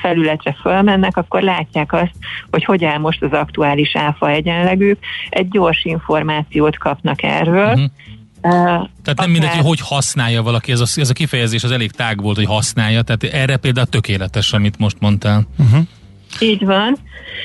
felületre 0.00 0.56
fölmennek, 0.60 1.16
akkor 1.16 1.42
látják 1.42 1.92
azt, 1.92 2.14
hogy 2.50 2.64
hogy 2.64 2.84
áll 2.84 2.98
most 2.98 3.22
az 3.22 3.32
aktuális 3.32 3.96
áfa 3.96 4.30
egyenlegük, 4.30 4.98
egy 5.28 5.48
gyors 5.48 5.84
információt 5.84 6.78
kapnak 6.78 7.22
erről, 7.22 7.72
uh-huh 7.72 7.90
tehát 8.40 8.88
nem 9.04 9.14
akár... 9.14 9.28
mindegy, 9.28 9.50
hogy 9.50 9.64
hogy 9.64 9.80
használja 9.80 10.42
valaki, 10.42 10.72
ez 10.72 10.80
a, 10.80 11.00
ez 11.00 11.10
a 11.10 11.12
kifejezés 11.12 11.64
az 11.64 11.70
elég 11.70 11.90
tág 11.90 12.22
volt, 12.22 12.36
hogy 12.36 12.46
használja, 12.46 13.02
tehát 13.02 13.34
erre 13.34 13.56
például 13.56 13.86
tökéletes, 13.86 14.52
amit 14.52 14.78
most 14.78 14.96
mondtál. 15.00 15.46
Uh-huh. 15.58 15.80
Így 16.40 16.64
van, 16.64 16.96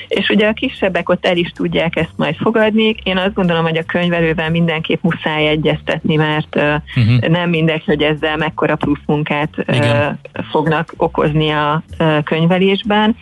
és 0.07 0.29
ugye 0.29 0.47
a 0.47 0.53
kisebbek 0.53 1.09
ott 1.09 1.25
el 1.25 1.37
is 1.37 1.51
tudják 1.55 1.95
ezt 1.95 2.13
majd 2.15 2.35
fogadni. 2.35 2.95
Én 3.03 3.17
azt 3.17 3.33
gondolom, 3.33 3.63
hogy 3.63 3.77
a 3.77 3.83
könyvelővel 3.83 4.49
mindenképp 4.49 5.03
muszáj 5.03 5.47
egyeztetni, 5.47 6.15
mert 6.15 6.55
uh-huh. 6.55 7.27
nem 7.27 7.49
mindegy, 7.49 7.83
hogy 7.85 8.01
ezzel 8.01 8.37
mekkora 8.37 8.75
plusz 8.75 9.03
munkát 9.05 9.49
Igen. 9.67 10.19
fognak 10.51 10.93
okozni 10.97 11.49
a 11.49 11.83
könyvelésben. 12.23 13.15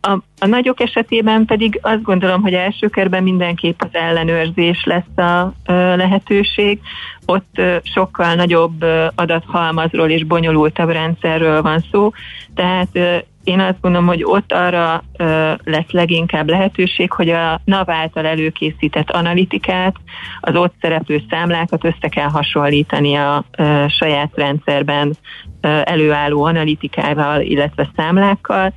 A, 0.00 0.10
a 0.38 0.46
nagyok 0.46 0.80
esetében 0.80 1.44
pedig 1.44 1.78
azt 1.82 2.02
gondolom, 2.02 2.42
hogy 2.42 2.54
első 2.54 2.88
körben 2.88 3.22
mindenképp 3.22 3.80
az 3.80 3.88
ellenőrzés 3.92 4.84
lesz 4.84 5.26
a 5.26 5.52
ö, 5.66 5.96
lehetőség. 5.96 6.80
Ott 7.26 7.48
ö, 7.54 7.76
sokkal 7.82 8.34
nagyobb 8.34 8.82
ö, 8.82 9.06
adathalmazról 9.14 10.08
és 10.08 10.24
bonyolultabb 10.24 10.88
rendszerről 10.88 11.62
van 11.62 11.84
szó, 11.92 12.10
tehát 12.54 12.88
ö, 12.92 13.16
én 13.44 13.60
azt 13.60 13.80
gondolom, 13.80 14.06
hogy 14.06 14.24
ott 14.24 14.52
arra 14.52 15.02
ö, 15.16 15.52
lesz 15.64 15.90
leginkább 15.90 16.48
lehetőség, 16.48 17.12
hogy 17.12 17.30
a 17.30 17.60
NAV 17.64 17.90
által 17.90 18.26
előkészített 18.26 19.10
analitikát, 19.10 19.96
az 20.40 20.56
ott 20.56 20.74
szereplő 20.80 21.22
számlákat 21.30 21.84
össze 21.84 22.08
kell 22.08 22.28
hasonlítani 22.28 23.14
a 23.14 23.44
ö, 23.58 23.84
saját 23.88 24.30
rendszerben 24.34 25.14
ö, 25.60 25.80
előálló 25.84 26.42
analitikával, 26.42 27.40
illetve 27.40 27.90
számlákkal, 27.96 28.72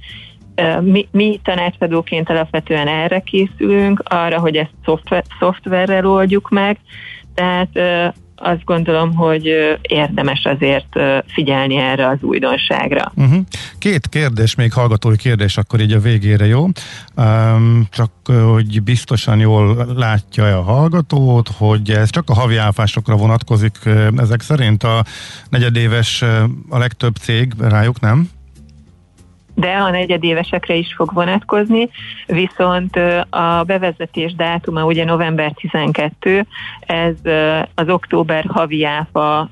mi, 0.82 1.08
mi 1.12 1.40
tanácsadóként 1.44 2.30
alapvetően 2.30 2.88
erre 2.88 3.20
készülünk, 3.20 4.04
arra, 4.06 4.40
hogy 4.40 4.56
ezt 4.56 4.74
szoftver, 4.86 5.24
szoftverrel 5.40 6.06
oldjuk 6.06 6.50
meg, 6.50 6.78
tehát 7.34 7.70
azt 8.36 8.64
gondolom, 8.64 9.16
hogy 9.16 9.78
érdemes 9.82 10.44
azért 10.44 10.88
figyelni 11.28 11.78
erre 11.78 12.08
az 12.08 12.18
újdonságra. 12.22 13.12
Uh-huh. 13.16 13.40
Két 13.78 14.08
kérdés, 14.08 14.56
még 14.56 14.74
hallgatói 14.74 15.16
kérdés, 15.16 15.58
akkor 15.58 15.80
így 15.80 15.92
a 15.92 16.00
végére, 16.00 16.46
jó? 16.46 16.68
Um, 17.16 17.88
csak, 17.92 18.12
hogy 18.44 18.84
biztosan 18.84 19.40
jól 19.40 19.88
látja 19.96 20.58
a 20.58 20.62
hallgatót, 20.62 21.50
hogy 21.58 21.92
ez 21.92 22.10
csak 22.10 22.30
a 22.30 22.34
havi 22.34 22.58
áfásokra 22.58 23.16
vonatkozik, 23.16 23.78
ezek 24.18 24.42
szerint 24.42 24.84
a 24.84 25.04
negyedéves 25.50 26.22
a 26.70 26.78
legtöbb 26.78 27.16
cég 27.16 27.54
rájuk, 27.60 28.00
nem? 28.00 28.30
De 29.62 29.72
a 29.72 29.90
negyedévesekre 29.90 30.76
is 30.76 30.94
fog 30.96 31.14
vonatkozni, 31.14 31.90
viszont 32.26 32.96
a 33.30 33.64
bevezetés 33.64 34.36
dátuma 34.36 34.86
ugye 34.86 35.06
november 35.06 35.52
12, 35.52 36.46
ez 36.80 37.16
az 37.76 37.90
október 37.90 38.46
havi 38.48 38.86
áfa 38.86 39.50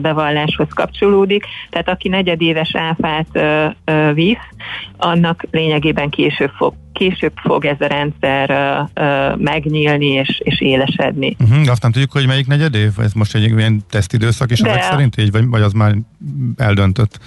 bevalláshoz 0.00 0.68
kapcsolódik, 0.74 1.44
tehát 1.70 1.88
aki 1.88 2.08
negyedéves 2.08 2.74
áfát 2.74 3.26
visz, 4.14 4.48
annak 4.96 5.44
lényegében 5.50 6.10
később 6.10 6.50
fog 6.56 6.74
később 6.92 7.32
fog 7.34 7.64
ez 7.64 7.76
a 7.80 7.86
rendszer 7.86 8.48
megnyílni 9.38 10.06
és, 10.06 10.40
és 10.44 10.60
élesedni. 10.60 11.36
Uh-huh, 11.40 11.70
azt 11.70 11.82
nem 11.82 11.92
tudjuk, 11.92 12.12
hogy 12.12 12.26
melyik 12.26 12.46
negyed 12.46 12.74
év? 12.74 12.90
Ez 12.98 13.12
most 13.12 13.34
egy 13.34 13.42
ilyen 13.42 13.82
tesztidőszak 13.90 14.50
is 14.50 14.60
De 14.60 14.70
ezek 14.70 14.82
szerint 14.82 15.18
így, 15.18 15.30
vagy, 15.30 15.46
vagy 15.46 15.62
az 15.62 15.72
már 15.72 15.94
eldöntött? 16.56 17.18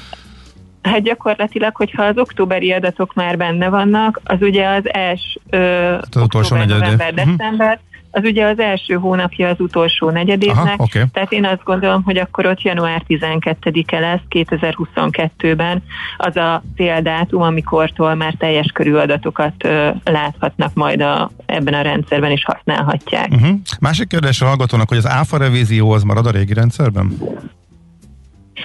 Hát 0.88 1.02
gyakorlatilag, 1.02 1.76
hogyha 1.76 2.04
az 2.04 2.18
októberi 2.18 2.72
adatok 2.72 3.14
már 3.14 3.38
benne 3.38 3.70
vannak, 3.70 4.22
az 4.24 4.38
ugye 4.42 4.68
az 4.68 4.94
els 4.94 5.38
hát 5.52 6.16
az 6.16 6.22
október, 6.22 6.68
november, 6.68 7.14
uh-huh. 7.14 7.36
december, 7.36 7.80
az 8.12 8.24
ugye 8.24 8.46
az 8.46 8.60
első 8.60 8.94
hónapja 8.94 9.50
az 9.50 9.60
utolsó 9.60 10.10
negyedévnek, 10.10 10.58
Aha, 10.58 10.84
okay. 10.84 11.04
tehát 11.12 11.32
én 11.32 11.46
azt 11.46 11.64
gondolom, 11.64 12.04
hogy 12.04 12.18
akkor 12.18 12.46
ott 12.46 12.62
január 12.62 13.04
12-e 13.08 14.00
lesz 14.00 14.22
2022-ben 14.30 15.84
az 16.18 16.36
a 16.36 16.64
céldátum, 16.76 17.42
amikortól 17.42 18.16
már 18.16 18.34
teljes 18.34 18.72
körű 18.74 18.94
adatokat 18.94 19.54
ö, 19.64 19.90
láthatnak 20.04 20.74
majd 20.74 21.02
a, 21.02 21.32
ebben 21.46 21.74
a 21.74 21.82
rendszerben 21.82 22.32
és 22.32 22.44
használhatják. 22.46 23.32
Uh-huh. 23.32 23.58
Másik 23.80 24.08
kérdés 24.08 24.42
a 24.42 24.46
hallgatónak, 24.46 24.90
hogy 24.90 24.98
az 24.98 25.08
áfa 25.08 25.38
revízió 25.38 25.92
az 25.92 26.04
marad 26.04 26.26
a 26.26 26.32
régi 26.32 26.54
rendszerben? 26.54 27.18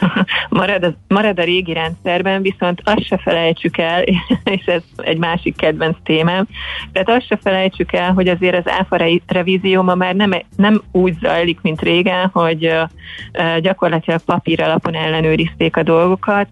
marad, 0.49 0.85
a, 0.85 0.95
marad 1.09 1.39
a 1.39 1.45
régi 1.45 1.73
rendszerben, 1.73 2.43
viszont 2.43 2.81
azt 2.85 3.07
se 3.07 3.17
felejtsük 3.17 3.79
el, 3.79 4.03
és 4.57 4.65
ez 4.67 4.83
egy 4.97 5.19
másik 5.19 5.57
kedvenc 5.57 5.97
témám, 6.05 6.47
tehát 6.93 7.09
azt 7.09 7.27
se 7.27 7.39
felejtsük 7.43 7.93
el, 7.93 8.13
hogy 8.13 8.29
azért 8.29 8.67
az 8.67 8.73
áfa 8.73 8.97
revízió 9.27 9.83
ma 9.83 9.95
már 9.95 10.15
nem, 10.15 10.31
nem 10.57 10.83
úgy 10.93 11.15
zajlik, 11.21 11.59
mint 11.63 11.81
régen, 11.81 12.31
hogy 12.33 12.73
gyakorlatilag 13.61 14.21
papír 14.21 14.63
alapon 14.63 14.95
ellenőrizték 14.95 15.77
a 15.77 15.83
dolgokat, 15.83 16.49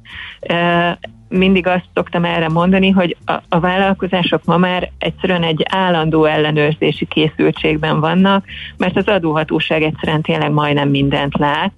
mindig 1.31 1.67
azt 1.67 1.89
szoktam 1.95 2.25
erre 2.25 2.49
mondani, 2.49 2.91
hogy 2.91 3.17
a, 3.25 3.33
a 3.49 3.61
vállalkozások 3.61 4.45
ma 4.45 4.57
már 4.57 4.91
egyszerűen 4.99 5.43
egy 5.43 5.67
állandó 5.71 6.25
ellenőrzési 6.25 7.07
készültségben 7.07 8.01
vannak, 8.01 8.45
mert 8.77 8.97
az 8.97 9.07
adóhatóság 9.07 9.83
egyszerűen 9.83 10.23
tényleg 10.23 10.53
majdnem 10.53 10.89
mindent 10.89 11.39
lát, 11.39 11.73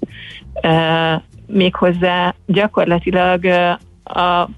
méghozzá 1.52 2.34
gyakorlatilag 2.48 3.46
a 4.04 4.48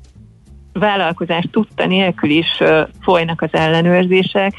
vállalkozás 0.78 1.44
tudta 1.50 1.86
nélkül 1.86 2.30
is 2.30 2.62
folynak 3.02 3.42
az 3.42 3.48
ellenőrzések, 3.52 4.54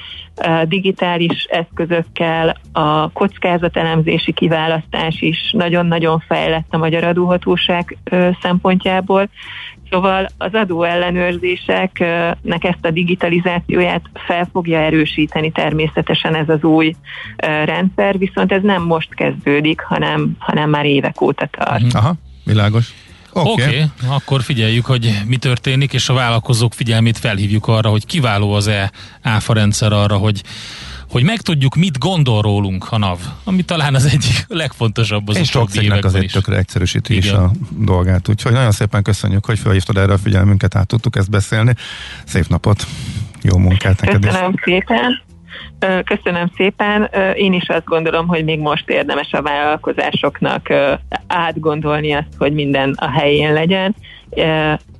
digitális 0.63 1.43
eszközökkel, 1.43 2.55
a 2.71 3.11
kockázatelemzési 3.11 4.33
kiválasztás 4.33 5.21
is 5.21 5.51
nagyon-nagyon 5.51 6.23
fejlett 6.27 6.67
a 6.69 6.77
magyar 6.77 7.03
adóhatóság 7.03 7.97
szempontjából, 8.41 9.29
Szóval 9.89 10.27
az 10.37 10.53
adóellenőrzéseknek 10.53 12.63
ezt 12.63 12.85
a 12.85 12.91
digitalizációját 12.91 14.01
fel 14.13 14.49
fogja 14.51 14.79
erősíteni 14.79 15.51
természetesen 15.51 16.35
ez 16.35 16.49
az 16.49 16.63
új 16.63 16.95
rendszer, 17.65 18.17
viszont 18.17 18.51
ez 18.51 18.61
nem 18.61 18.83
most 18.83 19.13
kezdődik, 19.13 19.81
hanem, 19.81 20.35
hanem 20.39 20.69
már 20.69 20.85
évek 20.85 21.21
óta 21.21 21.47
tart. 21.51 21.93
Aha, 21.93 22.13
világos. 22.43 22.93
Oké, 23.37 23.51
okay. 23.51 23.65
okay, 23.65 23.87
akkor 24.07 24.41
figyeljük, 24.41 24.85
hogy 24.85 25.21
mi 25.25 25.37
történik, 25.37 25.93
és 25.93 26.09
a 26.09 26.13
vállalkozók 26.13 26.73
figyelmét 26.73 27.17
felhívjuk 27.17 27.67
arra, 27.67 27.89
hogy 27.89 28.05
kiváló 28.05 28.53
az 28.53 28.67
e 28.67 28.91
áfa 29.21 29.53
rendszer 29.53 29.91
arra, 29.91 30.17
hogy 30.17 30.43
hogy 31.09 31.23
megtudjuk, 31.23 31.75
mit 31.75 31.97
gondol 31.97 32.41
rólunk 32.41 32.91
a 32.91 32.97
NAV, 32.97 33.19
ami 33.43 33.63
talán 33.63 33.95
az 33.95 34.05
egyik 34.05 34.45
legfontosabb 34.63 35.27
az 35.27 35.37
És 35.37 35.49
sok 35.49 35.69
cégnek 35.69 36.05
azért 36.05 36.23
is. 36.23 36.31
tökre 36.31 36.57
egyszerűsíti 36.57 37.15
Igen. 37.15 37.23
is 37.25 37.31
a 37.31 37.51
dolgát. 37.69 38.29
Úgyhogy 38.29 38.51
nagyon 38.51 38.71
szépen 38.71 39.03
köszönjük, 39.03 39.45
hogy 39.45 39.59
felhívtad 39.59 39.97
erre 39.97 40.13
a 40.13 40.17
figyelmünket, 40.17 40.75
át 40.75 40.87
tudtuk 40.87 41.15
ezt 41.15 41.29
beszélni. 41.29 41.75
Szép 42.25 42.47
napot, 42.47 42.87
jó 43.41 43.57
munkát 43.57 44.01
neked 44.01 44.25
Köszönöm 44.25 44.53
is. 44.53 44.61
szépen. 44.63 45.24
Köszönöm 46.03 46.51
szépen. 46.55 47.09
Én 47.35 47.53
is 47.53 47.69
azt 47.69 47.85
gondolom, 47.85 48.27
hogy 48.27 48.43
még 48.43 48.59
most 48.59 48.89
érdemes 48.89 49.31
a 49.31 49.41
vállalkozásoknak 49.41 50.73
átgondolni 51.27 52.13
azt, 52.13 52.27
hogy 52.37 52.53
minden 52.53 52.95
a 52.97 53.09
helyén 53.09 53.53
legyen. 53.53 53.95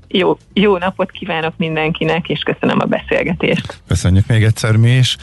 Jó, 0.08 0.38
jó 0.54 0.78
napot 0.78 1.12
kívánok 1.12 1.54
mindenkinek, 1.58 2.30
és 2.30 2.40
köszönöm 2.40 2.80
a 2.80 2.86
beszélgetést. 2.86 3.82
Köszönjük 3.88 4.28
még 4.28 4.44
egyszer 4.44 4.76
mi 4.76 4.92
is. 4.92 5.18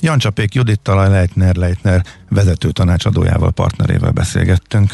Jancsapék 0.00 0.54
Judittal, 0.54 1.08
Leitner 1.08 1.54
Leitner 1.54 2.00
vezető 2.28 2.70
tanácsadójával, 2.70 3.52
partnerével 3.52 4.10
beszélgettünk. 4.10 4.92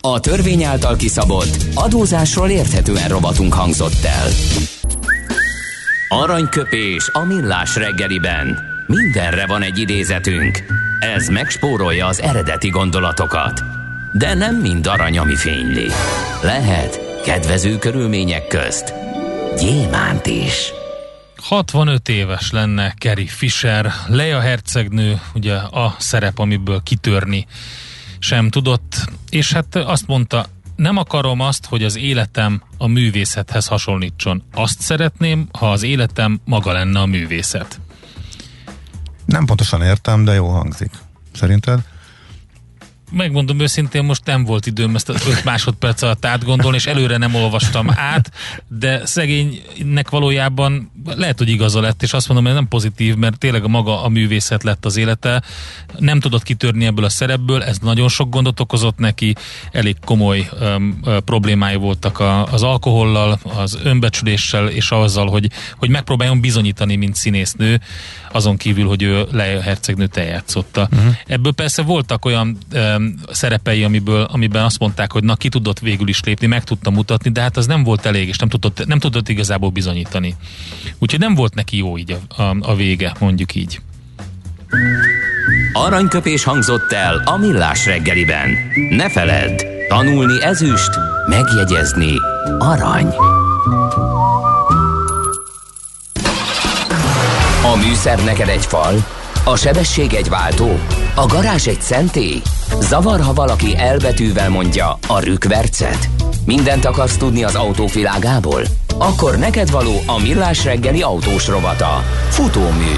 A 0.00 0.20
törvény 0.20 0.62
által 0.62 0.96
kiszabott 0.96 1.56
adózásról 1.74 2.48
érthetően 2.48 3.08
robotunk 3.08 3.54
hangzott 3.54 4.04
el. 4.04 4.28
Aranyköpés 6.08 7.10
a 7.12 7.24
millás 7.24 7.76
reggeliben. 7.76 8.73
Mindenre 8.86 9.46
van 9.46 9.62
egy 9.62 9.78
idézetünk. 9.78 10.62
Ez 11.00 11.28
megspórolja 11.28 12.06
az 12.06 12.20
eredeti 12.20 12.68
gondolatokat. 12.68 13.62
De 14.12 14.34
nem 14.34 14.56
mind 14.56 14.86
arany, 14.86 15.18
ami 15.18 15.36
fényli. 15.36 15.86
Lehet 16.42 17.20
kedvező 17.24 17.78
körülmények 17.78 18.46
közt 18.46 18.94
gyémánt 19.58 20.26
is. 20.26 20.72
65 21.36 22.08
éves 22.08 22.50
lenne 22.50 22.94
Kerry 22.98 23.26
Fisher, 23.26 23.92
Leia 24.06 24.40
hercegnő, 24.40 25.20
ugye 25.34 25.54
a 25.54 25.94
szerep, 25.98 26.38
amiből 26.38 26.80
kitörni 26.82 27.46
sem 28.18 28.50
tudott, 28.50 29.04
és 29.30 29.52
hát 29.52 29.76
azt 29.76 30.06
mondta, 30.06 30.46
nem 30.76 30.96
akarom 30.96 31.40
azt, 31.40 31.66
hogy 31.66 31.84
az 31.84 31.96
életem 31.96 32.62
a 32.78 32.86
művészethez 32.86 33.66
hasonlítson. 33.66 34.42
Azt 34.54 34.80
szeretném, 34.80 35.48
ha 35.58 35.70
az 35.70 35.82
életem 35.82 36.40
maga 36.44 36.72
lenne 36.72 37.00
a 37.00 37.06
művészet. 37.06 37.80
Nem 39.34 39.46
pontosan 39.46 39.82
értem, 39.82 40.24
de 40.24 40.32
jó 40.32 40.48
hangzik. 40.48 40.90
Szerinted? 41.32 41.80
Megmondom 43.14 43.60
őszintén, 43.60 44.04
most 44.04 44.24
nem 44.24 44.44
volt 44.44 44.66
időm 44.66 44.94
ezt 44.94 45.08
az 45.08 45.26
5 45.26 45.44
másodperc 45.44 46.02
alatt 46.02 46.24
átgondolni, 46.24 46.76
és 46.76 46.86
előre 46.86 47.16
nem 47.16 47.34
olvastam 47.34 47.90
át, 48.14 48.30
de 48.68 49.06
szegénynek 49.06 50.10
valójában 50.10 50.90
lehet, 51.04 51.38
hogy 51.38 51.48
igaza 51.48 51.80
lett, 51.80 52.02
és 52.02 52.12
azt 52.12 52.28
mondom, 52.28 52.46
hogy 52.46 52.54
nem 52.54 52.68
pozitív, 52.68 53.14
mert 53.14 53.38
tényleg 53.38 53.64
a 53.64 53.68
maga 53.68 54.02
a 54.02 54.08
művészet 54.08 54.62
lett 54.62 54.84
az 54.84 54.96
élete. 54.96 55.42
Nem 55.98 56.20
tudott 56.20 56.42
kitörni 56.42 56.84
ebből 56.84 57.04
a 57.04 57.08
szerepből, 57.08 57.62
ez 57.62 57.78
nagyon 57.78 58.08
sok 58.08 58.30
gondot 58.30 58.60
okozott 58.60 58.98
neki, 58.98 59.34
elég 59.72 59.96
komoly 60.04 60.48
um, 60.60 61.00
problémái 61.24 61.76
voltak 61.76 62.18
a, 62.18 62.52
az 62.52 62.62
alkohollal, 62.62 63.38
az 63.42 63.78
önbecsüléssel, 63.82 64.68
és 64.68 64.90
azzal, 64.90 65.28
hogy, 65.28 65.50
hogy 65.76 65.88
megpróbáljon 65.88 66.40
bizonyítani, 66.40 66.96
mint 66.96 67.14
színésznő, 67.14 67.80
azon 68.32 68.56
kívül, 68.56 68.86
hogy 68.86 69.02
ő 69.02 69.26
Leia 69.32 69.60
hercegnőt 69.60 70.16
eljátszotta. 70.16 70.88
Uh-huh. 70.92 71.14
Ebből 71.26 71.52
persze 71.52 71.82
voltak 71.82 72.24
olyan 72.24 72.58
um, 73.04 73.14
szerepei, 73.30 73.84
amiből, 73.84 74.22
amiben 74.22 74.64
azt 74.64 74.78
mondták, 74.78 75.12
hogy 75.12 75.24
na 75.24 75.36
ki 75.36 75.48
tudott 75.48 75.78
végül 75.78 76.08
is 76.08 76.22
lépni, 76.22 76.46
meg 76.46 76.64
tudta 76.64 76.90
mutatni, 76.90 77.30
de 77.30 77.40
hát 77.40 77.56
az 77.56 77.66
nem 77.66 77.82
volt 77.82 78.06
elég, 78.06 78.28
és 78.28 78.36
nem 78.36 78.48
tudott, 78.48 78.86
nem 78.86 78.98
tudott 78.98 79.28
igazából 79.28 79.70
bizonyítani. 79.70 80.36
Úgyhogy 80.98 81.20
nem 81.20 81.34
volt 81.34 81.54
neki 81.54 81.76
jó 81.76 81.98
így 81.98 82.16
a, 82.36 82.42
a, 82.42 82.56
a 82.60 82.74
vége, 82.74 83.14
mondjuk 83.18 83.54
így. 83.54 83.80
Aranyköpés 85.72 86.44
hangzott 86.44 86.92
el 86.92 87.22
a 87.24 87.36
millás 87.36 87.86
reggeliben. 87.86 88.56
Ne 88.90 89.10
feledd, 89.10 89.62
tanulni 89.88 90.42
ezüst, 90.42 90.90
megjegyezni 91.28 92.12
arany. 92.58 93.06
A 97.62 97.76
műszer 97.76 98.24
neked 98.24 98.48
egy 98.48 98.64
fal, 98.64 99.04
a 99.44 99.56
sebesség 99.56 100.12
egy 100.12 100.28
váltó, 100.28 100.78
a 101.14 101.26
garázs 101.26 101.66
egy 101.66 101.80
szentély. 101.80 102.42
Zavar, 102.80 103.20
ha 103.20 103.32
valaki 103.32 103.76
elbetűvel 103.76 104.50
mondja 104.50 104.98
a 105.08 105.20
rükvercet. 105.20 106.08
Mindent 106.46 106.84
akarsz 106.84 107.16
tudni 107.16 107.44
az 107.44 107.54
autóvilágából? 107.54 108.62
Akkor 108.98 109.38
neked 109.38 109.70
való 109.70 110.02
a 110.06 110.20
millás 110.20 110.64
reggeli 110.64 111.02
autós 111.02 111.46
rovata. 111.46 112.02
Futómű. 112.28 112.92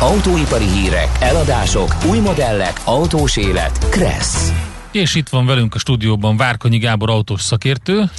Autóipari 0.00 0.64
hírek, 0.64 1.08
eladások, 1.20 1.96
új 2.10 2.18
modellek, 2.18 2.80
autós 2.84 3.36
élet. 3.36 3.88
Kressz. 3.88 4.52
És 4.92 5.14
itt 5.14 5.28
van 5.28 5.46
velünk 5.46 5.74
a 5.74 5.78
stúdióban 5.78 6.36
Várkonyi 6.36 6.78
Gábor 6.78 7.10
autós 7.10 7.42
szakértő. 7.42 8.10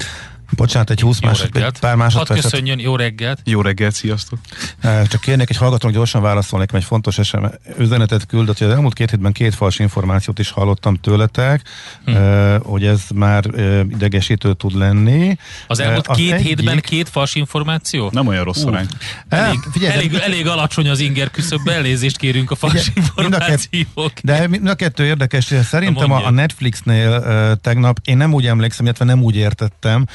Bocsánat, 0.56 0.90
egy 0.90 1.02
20 1.02 1.20
másodperc, 1.20 1.80
pár 1.80 1.96
másodpercet. 1.96 2.42
Hadd 2.44 2.52
köszönjön, 2.52 2.80
jó 2.80 2.96
reggelt. 2.96 3.40
Jó 3.44 3.62
reggelt, 3.62 3.94
sziasztok. 3.94 4.40
Csak 4.82 5.22
kérnék 5.22 5.50
egy 5.50 5.58
hallgatónak 5.58 5.96
gyorsan 5.96 6.22
válaszolni, 6.22 6.66
egy 6.72 6.84
fontos 6.84 7.20
SM 7.22 7.46
üzenetet 7.78 8.26
küldött, 8.26 8.58
hogy 8.58 8.68
az 8.68 8.74
elmúlt 8.74 8.94
két 8.94 9.10
hétben 9.10 9.32
két 9.32 9.56
fals 9.56 9.80
információt 9.80 10.40
is 10.40 10.50
hallottam 10.50 10.96
tőletek, 10.96 11.62
hm. 12.06 12.16
hogy 12.64 12.86
ez 12.86 13.02
már 13.14 13.44
idegesítő 13.90 14.54
tud 14.54 14.78
lenni. 14.78 15.38
Az 15.68 15.80
elmúlt 15.80 16.08
két 16.08 16.32
egyik... 16.32 16.48
hétben 16.48 16.80
két 16.80 17.10
fals 17.10 17.36
információ? 17.36 18.10
Nem 18.14 18.28
olyan 18.28 18.44
rossz 18.44 18.64
arány. 18.64 18.88
Elég, 19.30 19.60
figyelj, 19.72 19.94
elég, 19.94 20.14
elég 20.14 20.48
alacsony 20.48 20.90
az 20.90 21.00
inger 21.00 21.32
küszöbbe, 21.32 21.74
elnézést 21.74 22.18
kérünk 22.18 22.52
a 22.52 22.56
fals 22.56 22.92
információk. 22.96 24.12
De 24.24 24.48
mind 24.48 24.68
a 24.68 24.76
kettő 24.76 25.06
érdekes, 25.06 25.54
szerintem 25.64 26.12
a 26.12 26.30
Netflixnél 26.30 27.24
tegnap, 27.62 28.00
én 28.04 28.18
nem 28.18 28.34
úgy 28.34 28.46
emlékszem, 28.46 28.86
illetve 28.86 29.06
nem 29.06 29.22
úgy 29.22 29.36
értettem, 29.36 30.06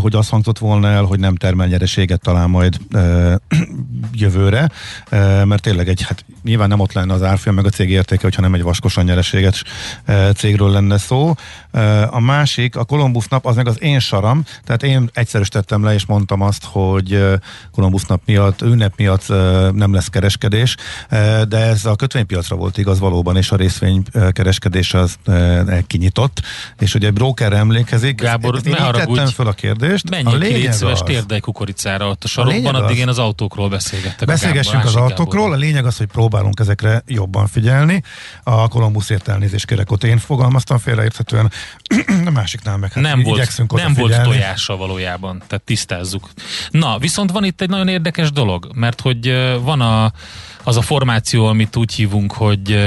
hogy 0.00 0.14
azt 0.14 0.30
hangzott 0.30 0.58
volna 0.58 0.88
el, 0.88 1.02
hogy 1.02 1.18
nem 1.18 1.34
termel 1.34 1.66
nyereséget 1.66 2.20
talán 2.20 2.50
majd 2.50 2.78
jövőre, 4.12 4.70
mert 5.44 5.62
tényleg 5.62 5.88
egy, 5.88 6.02
hát 6.02 6.24
nyilván 6.42 6.68
nem 6.68 6.80
ott 6.80 6.92
lenne 6.92 7.12
az 7.12 7.22
árfolyam 7.22 7.56
meg 7.56 7.66
a 7.66 7.70
cég 7.70 7.90
értéke, 7.90 8.22
hogyha 8.22 8.42
nem 8.42 8.54
egy 8.54 8.62
vaskosan 8.62 9.04
nyereséges 9.04 9.62
cégről 10.34 10.70
lenne 10.70 10.98
szó. 10.98 11.34
A 12.10 12.20
másik, 12.20 12.76
a 12.76 12.84
Columbus 12.84 13.26
nap, 13.26 13.46
az 13.46 13.56
meg 13.56 13.66
az 13.66 13.82
én 13.82 13.98
saram, 13.98 14.44
tehát 14.64 14.82
én 14.82 15.10
egyszerűsítettem 15.12 15.84
le, 15.84 15.94
és 15.94 16.06
mondtam 16.06 16.40
azt, 16.40 16.64
hogy 16.64 17.24
Columbus 17.72 18.04
nap 18.04 18.22
miatt, 18.24 18.62
ünnep 18.62 18.92
miatt 18.96 19.28
nem 19.74 19.92
lesz 19.92 20.06
kereskedés, 20.06 20.76
de 21.48 21.56
ez 21.58 21.84
a 21.84 21.96
kötvénypiacra 21.96 22.56
volt 22.56 22.78
igaz 22.78 22.98
valóban, 22.98 23.36
és 23.36 23.50
a 23.50 23.56
részvénykereskedés 23.56 24.94
az 24.94 25.16
kinyitott, 25.86 26.42
és 26.78 26.94
ugye 26.94 27.10
broker 27.10 27.52
emlékezik. 27.52 28.20
Gábor, 28.20 28.60
én 28.64 28.72
ne 28.72 28.80
haragudj, 28.80 29.32
fel 29.32 29.46
a 29.46 29.52
kérdést. 29.52 30.10
Menjél 30.10 30.34
a 30.34 30.38
ki, 30.38 30.52
légy 30.52 30.72
szíves, 30.72 31.00
térdej 31.00 31.40
kukoricára 31.40 32.08
ott 32.08 32.24
a 32.24 32.28
sarokban, 32.28 32.74
a 32.74 32.84
addig 32.84 32.98
én 32.98 33.08
az 33.08 33.18
autókról 33.18 33.68
beszélgettek. 33.68 34.28
Beszélgessünk 34.28 34.84
az 34.84 34.94
autókról, 34.94 35.42
Gábor. 35.42 35.56
a 35.56 35.60
lényeg 35.60 35.86
az, 35.86 35.96
hogy 35.96 36.06
próbálunk 36.06 36.60
ezekre 36.60 37.02
jobban 37.06 37.46
figyelni. 37.46 38.02
A 38.42 38.68
Kolumbuszért 38.68 39.28
elnézést 39.28 39.66
kérek, 39.66 39.90
ott 39.90 40.04
én 40.04 40.18
fogalmaztam 40.18 40.78
félreérthetően, 40.78 41.50
a 42.26 42.30
másiknál 42.30 42.76
meg 42.76 42.92
hát 42.92 43.02
nem 43.02 43.22
volt, 43.22 43.72
nem 43.72 43.94
volt 43.94 44.22
tojása 44.22 44.76
valójában, 44.76 45.42
tehát 45.46 45.64
tisztázzuk. 45.64 46.30
Na, 46.70 46.98
viszont 46.98 47.30
van 47.30 47.44
itt 47.44 47.60
egy 47.60 47.68
nagyon 47.68 47.88
érdekes 47.88 48.32
dolog, 48.32 48.70
mert 48.74 49.00
hogy 49.00 49.34
van 49.62 49.80
a 49.80 50.12
az 50.62 50.76
a 50.76 50.82
formáció, 50.82 51.46
amit 51.46 51.76
úgy 51.76 51.92
hívunk, 51.92 52.32
hogy 52.32 52.78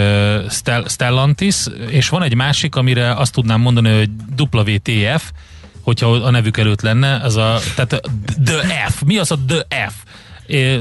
Stellantis, 0.87 1.55
és 1.89 2.09
van 2.09 2.23
egy 2.23 2.35
másik, 2.35 2.75
amire 2.75 3.13
azt 3.13 3.33
tudnám 3.33 3.61
mondani, 3.61 3.97
hogy 3.97 4.09
WTF, 4.51 5.31
hogyha 5.81 6.11
a 6.11 6.29
nevük 6.29 6.57
előtt 6.57 6.81
lenne, 6.81 7.15
az 7.15 7.35
a, 7.35 7.59
tehát 7.75 8.01
The 8.45 8.85
F. 8.89 9.01
Mi 9.01 9.17
az 9.17 9.31
a 9.31 9.37
The 9.47 9.65
F? 9.89 9.93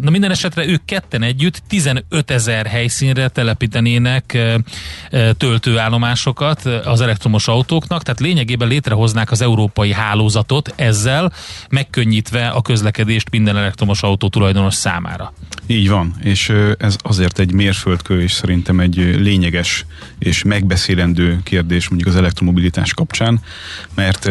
Na 0.00 0.10
minden 0.10 0.30
esetre 0.30 0.66
ők 0.66 0.84
ketten 0.84 1.22
együtt 1.22 1.62
15 1.68 2.30
ezer 2.30 2.66
helyszínre 2.66 3.28
telepítenének 3.28 4.38
töltőállomásokat 5.36 6.64
az 6.64 7.00
elektromos 7.00 7.48
autóknak, 7.48 8.02
tehát 8.02 8.20
lényegében 8.20 8.68
létrehoznák 8.68 9.30
az 9.30 9.40
európai 9.40 9.92
hálózatot 9.92 10.72
ezzel, 10.76 11.32
megkönnyítve 11.68 12.48
a 12.48 12.62
közlekedést 12.62 13.30
minden 13.30 13.56
elektromos 13.56 14.02
autó 14.02 14.28
tulajdonos 14.28 14.74
számára. 14.74 15.32
Így 15.66 15.88
van, 15.88 16.14
és 16.22 16.52
ez 16.78 16.96
azért 16.98 17.38
egy 17.38 17.52
mérföldkő, 17.52 18.22
és 18.22 18.32
szerintem 18.32 18.80
egy 18.80 18.96
lényeges 18.96 19.86
és 20.18 20.42
megbeszélendő 20.42 21.40
kérdés 21.42 21.88
mondjuk 21.88 22.10
az 22.10 22.16
elektromobilitás 22.16 22.94
kapcsán, 22.94 23.40
mert 23.94 24.30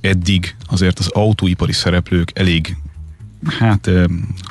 eddig 0.00 0.56
azért 0.66 0.98
az 0.98 1.08
autóipari 1.08 1.72
szereplők 1.72 2.30
elég 2.34 2.76
hát 3.58 3.90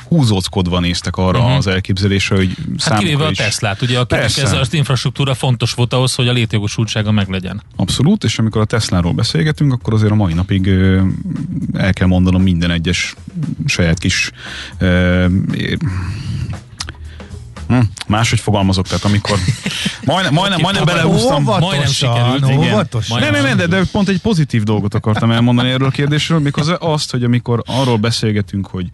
húzóckodva 0.07 0.79
néztek 0.79 1.15
arra 1.15 1.39
uh-huh. 1.39 1.55
az 1.55 1.67
elképzelésre, 1.67 2.35
hogy 2.35 2.55
Hát 2.83 2.99
kivéve 2.99 3.25
a 3.25 3.31
Teslát, 3.31 3.81
ugye 3.81 3.99
akinek 3.99 4.37
ez 4.37 4.51
az 4.51 4.73
infrastruktúra 4.73 5.33
fontos 5.33 5.73
volt 5.73 5.93
ahhoz, 5.93 6.15
hogy 6.15 6.27
a 6.27 6.31
létjogosultsága 6.31 7.11
meglegyen. 7.11 7.61
Abszolút, 7.75 8.23
és 8.23 8.39
amikor 8.39 8.61
a 8.61 8.65
Tesláról 8.65 9.13
beszélgetünk, 9.13 9.73
akkor 9.73 9.93
azért 9.93 10.11
a 10.11 10.15
mai 10.15 10.33
napig 10.33 10.67
el 11.73 11.93
kell 11.93 12.07
mondanom 12.07 12.41
minden 12.41 12.71
egyes 12.71 13.15
saját 13.65 13.99
kis 13.99 14.31
Hm, 17.67 17.79
máshogy 18.07 18.39
fogalmazok, 18.39 18.87
tehát 18.87 19.03
amikor 19.03 19.37
majdnem, 20.05 20.33
majdnem, 20.33 20.59
majdnem 20.61 20.85
belehúztam. 20.85 21.43
Majdnem 21.43 21.87
sikerült. 21.87 22.45
Óvatosan. 22.45 23.19
Nem, 23.19 23.31
nem, 23.31 23.43
nem, 23.43 23.57
de, 23.57 23.67
de 23.67 23.83
pont 23.91 24.09
egy 24.09 24.21
pozitív 24.21 24.63
dolgot 24.63 24.93
akartam 24.93 25.31
elmondani 25.31 25.69
erről 25.69 25.87
a 25.87 25.91
kérdésről, 25.91 26.39
mikor 26.39 26.77
azt, 26.79 27.11
hogy 27.11 27.23
amikor 27.23 27.63
arról 27.65 27.97
beszélgetünk, 27.97 28.67
hogy 28.67 28.89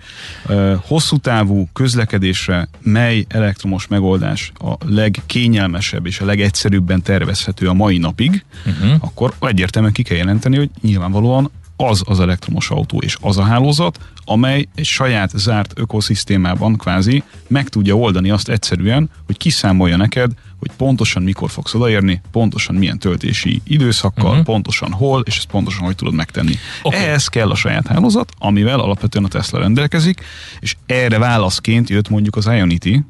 uh, 0.45 0.73
hosszú 0.85 1.17
távú 1.17 1.69
közlekedésre 1.73 2.67
mely 2.79 3.25
elektromos 3.27 3.87
megoldás 3.87 4.51
a 4.59 4.73
legkényelmesebb 4.85 6.05
és 6.05 6.19
a 6.19 6.25
legegyszerűbben 6.25 7.01
tervezhető 7.01 7.67
a 7.67 7.73
mai 7.73 7.97
napig, 7.97 8.45
uh-huh. 8.65 8.93
akkor 8.99 9.33
egyértelműen 9.39 9.93
ki 9.93 10.03
kell 10.03 10.17
jelenteni, 10.17 10.57
hogy 10.57 10.69
nyilvánvalóan 10.81 11.51
az 11.87 12.03
az 12.05 12.19
elektromos 12.19 12.69
autó 12.69 12.99
és 13.01 13.17
az 13.21 13.37
a 13.37 13.43
hálózat, 13.43 13.99
amely 14.25 14.67
egy 14.75 14.85
saját 14.85 15.31
zárt 15.35 15.73
ökoszisztémában 15.75 16.77
kvázi 16.77 17.23
meg 17.47 17.69
tudja 17.69 17.95
oldani 17.95 18.29
azt 18.29 18.49
egyszerűen, 18.49 19.09
hogy 19.25 19.37
kiszámolja 19.37 19.97
neked, 19.97 20.31
hogy 20.59 20.71
pontosan 20.77 21.23
mikor 21.23 21.49
fogsz 21.49 21.73
odaérni, 21.73 22.21
pontosan 22.31 22.75
milyen 22.75 22.99
töltési 22.99 23.61
időszakkal, 23.63 24.29
uh-huh. 24.29 24.45
pontosan 24.45 24.91
hol, 24.91 25.21
és 25.21 25.37
ezt 25.37 25.47
pontosan 25.47 25.83
hogy 25.83 25.95
tudod 25.95 26.13
megtenni. 26.13 26.53
Okay. 26.83 26.99
Ehhez 26.99 27.27
kell 27.27 27.49
a 27.49 27.55
saját 27.55 27.87
hálózat, 27.87 28.31
amivel 28.37 28.79
alapvetően 28.79 29.25
a 29.25 29.27
Tesla 29.27 29.59
rendelkezik, 29.59 30.21
és 30.59 30.75
erre 30.85 31.17
válaszként 31.17 31.89
jött 31.89 32.09
mondjuk 32.09 32.35
az 32.35 32.45
Ionity, 32.45 33.03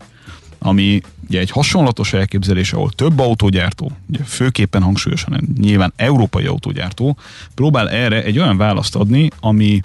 ami 0.63 1.01
ugye 1.27 1.39
egy 1.39 1.51
hasonlatos 1.51 2.13
elképzelés, 2.13 2.73
ahol 2.73 2.91
több 2.91 3.19
autógyártó, 3.19 3.91
ugye 4.09 4.23
főképpen 4.23 4.81
hangsúlyosan 4.81 5.49
nyilván 5.59 5.93
európai 5.95 6.45
autógyártó, 6.45 7.17
próbál 7.55 7.89
erre 7.89 8.23
egy 8.23 8.39
olyan 8.39 8.57
választ 8.57 8.95
adni, 8.95 9.29
ami 9.39 9.81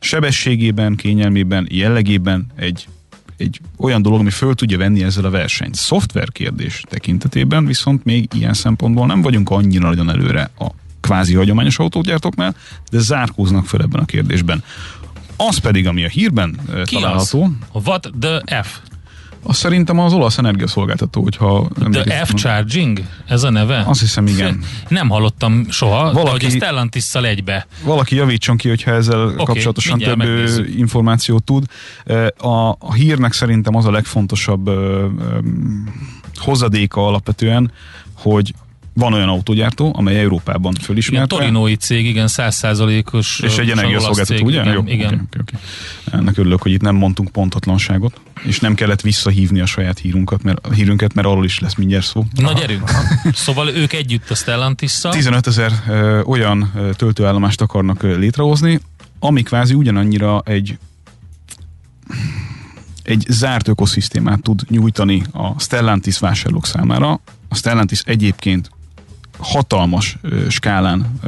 sebességében, 0.00 0.96
kényelmében, 0.96 1.66
jellegében 1.70 2.46
egy 2.56 2.88
egy 3.36 3.60
olyan 3.76 4.02
dolog, 4.02 4.20
ami 4.20 4.30
föl 4.30 4.54
tudja 4.54 4.78
venni 4.78 5.02
ezzel 5.02 5.24
a 5.24 5.30
versenyt. 5.30 5.74
Szoftver 5.74 6.28
kérdés 6.32 6.82
tekintetében 6.88 7.66
viszont 7.66 8.04
még 8.04 8.28
ilyen 8.34 8.54
szempontból 8.54 9.06
nem 9.06 9.22
vagyunk 9.22 9.50
annyira 9.50 9.86
nagyon 9.86 10.10
előre 10.10 10.50
a 10.58 10.66
kvázi 11.00 11.34
hagyományos 11.34 11.78
autógyártóknál, 11.78 12.56
de 12.90 12.98
zárkóznak 12.98 13.66
fel 13.66 13.80
ebben 13.80 14.00
a 14.00 14.04
kérdésben. 14.04 14.62
Az 15.36 15.58
pedig, 15.58 15.86
ami 15.86 16.04
a 16.04 16.08
hírben 16.08 16.60
Ki 16.84 16.94
található. 16.94 17.50
Az? 17.72 17.86
What 17.86 18.10
the 18.20 18.62
F? 18.62 18.78
Azt 19.42 19.58
szerintem 19.58 19.98
az 19.98 20.12
olasz 20.12 20.38
energiaszolgáltató, 20.38 21.22
hogyha... 21.22 21.68
The 21.90 22.24
F-Charging? 22.24 23.00
Ez 23.26 23.42
a 23.42 23.50
neve? 23.50 23.84
Azt 23.86 24.00
hiszem, 24.00 24.26
igen. 24.26 24.62
Nem 24.88 25.08
hallottam 25.08 25.66
soha, 25.70 26.12
valaki, 26.12 26.22
de 26.22 26.30
hogy 26.30 26.44
a 26.44 26.50
stellantis 26.50 27.14
egybe. 27.14 27.66
Valaki 27.84 28.14
javítson 28.14 28.56
ki, 28.56 28.68
hogyha 28.68 28.90
ezzel 28.90 29.24
okay, 29.24 29.44
kapcsolatosan 29.44 29.98
több 29.98 30.16
megnézzük. 30.16 30.74
információt 30.76 31.44
tud. 31.44 31.64
A, 32.36 32.68
a 32.78 32.92
hírnek 32.94 33.32
szerintem 33.32 33.74
az 33.74 33.84
a 33.86 33.90
legfontosabb 33.90 34.70
hozadéka 36.34 37.06
alapvetően, 37.06 37.72
hogy 38.14 38.54
van 38.98 39.12
olyan 39.12 39.28
autógyártó, 39.28 39.92
amely 39.96 40.20
Európában 40.20 40.74
fölismert. 40.74 41.32
Igen, 41.32 41.38
torinói 41.38 41.76
cég, 41.76 42.06
igen, 42.06 42.28
százszázalékos. 42.28 43.40
És 43.40 43.58
egy 43.58 43.70
energiaszolgáltató, 43.70 44.44
ugye? 44.44 44.60
Igen, 44.60 44.72
Jó, 44.72 44.82
igen. 44.86 45.06
Okay, 45.06 45.14
okay, 45.14 45.40
okay. 45.40 46.20
Ennek 46.20 46.38
örülök, 46.38 46.62
hogy 46.62 46.72
itt 46.72 46.80
nem 46.80 46.94
mondtunk 46.94 47.28
pontatlanságot, 47.28 48.20
és 48.42 48.60
nem 48.60 48.74
kellett 48.74 49.00
visszahívni 49.00 49.60
a 49.60 49.66
saját 49.66 49.98
hírunkat, 49.98 50.42
mert, 50.42 50.66
a 50.66 50.72
hírünket, 50.72 51.14
mert 51.14 51.26
arról 51.26 51.44
is 51.44 51.58
lesz 51.58 51.74
mindjárt 51.74 52.06
szó. 52.06 52.24
Na 52.34 52.52
gyerünk! 52.52 52.90
szóval 53.32 53.68
ők 53.68 53.92
együtt 53.92 54.30
a 54.30 54.34
stellantis 54.34 55.00
15 55.00 55.46
ezer 55.46 55.72
olyan 56.24 56.72
töltőállomást 56.96 57.60
akarnak 57.60 58.02
létrehozni, 58.02 58.80
ami 59.18 59.42
kvázi 59.42 59.74
ugyanannyira 59.74 60.42
egy 60.44 60.78
egy 63.02 63.26
zárt 63.28 63.68
ökoszisztémát 63.68 64.42
tud 64.42 64.62
nyújtani 64.68 65.22
a 65.32 65.60
Stellantis 65.60 66.18
vásárlók 66.18 66.66
számára. 66.66 67.20
A 67.48 67.54
Stellantis 67.54 68.00
egyébként 68.00 68.70
hatalmas 69.38 70.18
skálán 70.48 71.20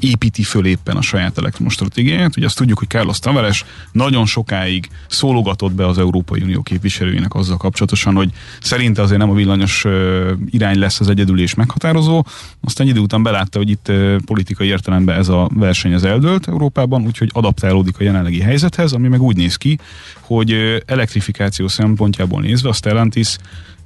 építi 0.00 0.42
föl 0.42 0.66
éppen 0.66 0.96
a 0.96 1.02
saját 1.02 1.38
elektromos 1.38 1.72
stratégiáját. 1.72 2.36
Ugye 2.36 2.46
azt 2.46 2.56
tudjuk, 2.56 2.78
hogy 2.78 2.88
Carlos 2.88 3.18
Tavares 3.18 3.64
nagyon 3.92 4.26
sokáig 4.26 4.88
szólogatott 5.08 5.72
be 5.72 5.86
az 5.86 5.98
Európai 5.98 6.40
Unió 6.40 6.62
képviselőinek 6.62 7.34
azzal 7.34 7.56
kapcsolatosan, 7.56 8.14
hogy 8.14 8.30
szerinte 8.60 9.02
azért 9.02 9.18
nem 9.18 9.30
a 9.30 9.34
villanyos 9.34 9.84
irány 10.50 10.78
lesz 10.78 11.00
az 11.00 11.08
egyedülés 11.08 11.54
meghatározó. 11.54 12.24
Aztán 12.60 12.86
idő 12.86 13.00
után 13.00 13.22
belátta, 13.22 13.58
hogy 13.58 13.70
itt 13.70 13.92
politikai 14.24 14.66
értelemben 14.66 15.18
ez 15.18 15.28
a 15.28 15.50
verseny 15.54 15.94
az 15.94 16.04
eldőlt 16.04 16.48
Európában, 16.48 17.04
úgyhogy 17.04 17.30
adaptálódik 17.32 17.98
a 17.98 18.02
jelenlegi 18.02 18.40
helyzethez, 18.40 18.92
ami 18.92 19.08
meg 19.08 19.22
úgy 19.22 19.36
néz 19.36 19.56
ki, 19.56 19.78
hogy 20.20 20.82
elektrifikáció 20.86 21.68
szempontjából 21.68 22.40
nézve 22.40 22.68
a 22.68 22.72
Stellantis 22.72 23.36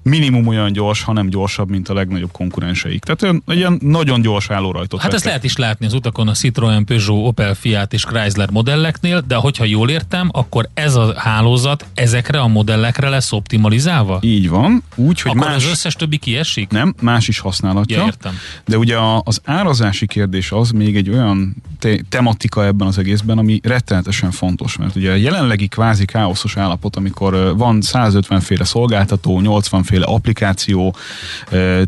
minimum 0.09 0.47
olyan 0.47 0.73
gyors, 0.73 1.03
hanem 1.03 1.29
gyorsabb, 1.29 1.71
mint 1.71 1.89
a 1.89 1.95
legnagyobb 1.95 2.33
konkurenseik. 2.33 3.05
Tehát 3.05 3.23
olyan, 3.23 3.43
ilyen 3.59 3.79
nagyon 3.83 4.21
gyors 4.21 4.51
állórajtot. 4.51 5.01
Hát 5.01 5.15
ezt 5.15 5.25
lehet 5.25 5.45
is 5.45 5.57
látni 5.57 5.87
az 5.87 5.93
utakon 5.93 6.29
a 6.29 6.33
Citroen, 6.33 6.85
Peugeot, 6.85 7.27
Opel, 7.27 7.55
Fiat 7.55 7.93
és 7.93 8.05
Chrysler 8.05 8.51
modelleknél, 8.51 9.25
de 9.27 9.35
hogyha 9.35 9.65
jól 9.65 9.91
értem, 9.91 10.29
akkor 10.33 10.69
ez 10.75 10.95
a 10.95 11.15
hálózat 11.17 11.87
ezekre 11.95 12.41
a 12.41 12.47
modellekre 12.47 13.09
lesz 13.09 13.33
optimalizálva? 13.33 14.19
Így 14.23 14.49
van. 14.49 14.83
Úgy, 14.95 15.21
hogy 15.21 15.31
akkor 15.37 15.47
más... 15.47 15.65
az 15.65 15.71
összes 15.71 15.95
többi 15.95 16.17
kiesik? 16.17 16.71
Nem, 16.71 16.95
más 17.01 17.29
is 17.29 17.39
használhatja. 17.39 17.97
Ja, 17.97 18.05
értem. 18.05 18.35
De 18.67 18.79
ugye 18.79 18.97
az 19.23 19.41
árazási 19.45 20.07
kérdés 20.07 20.53
az 20.53 20.71
még 20.71 20.97
egy 20.97 21.11
olyan 21.11 21.57
te- 21.79 22.01
tematika 22.09 22.65
ebben 22.65 22.87
az 22.87 22.99
egészben, 22.99 23.39
ami 23.39 23.61
rettenetesen 23.63 24.31
fontos, 24.31 24.77
mert 24.77 24.97
ugye 24.97 25.11
a 25.11 25.15
jelenlegi 25.15 25.69
kvázi 25.69 26.05
káoszos 26.05 26.57
állapot, 26.57 26.97
amikor 26.97 27.57
van 27.57 27.81
150 27.81 28.41
féle 28.41 28.65
szolgáltató, 28.65 29.41
80 29.41 29.83
féle 29.83 29.98
applikáció, 30.03 30.97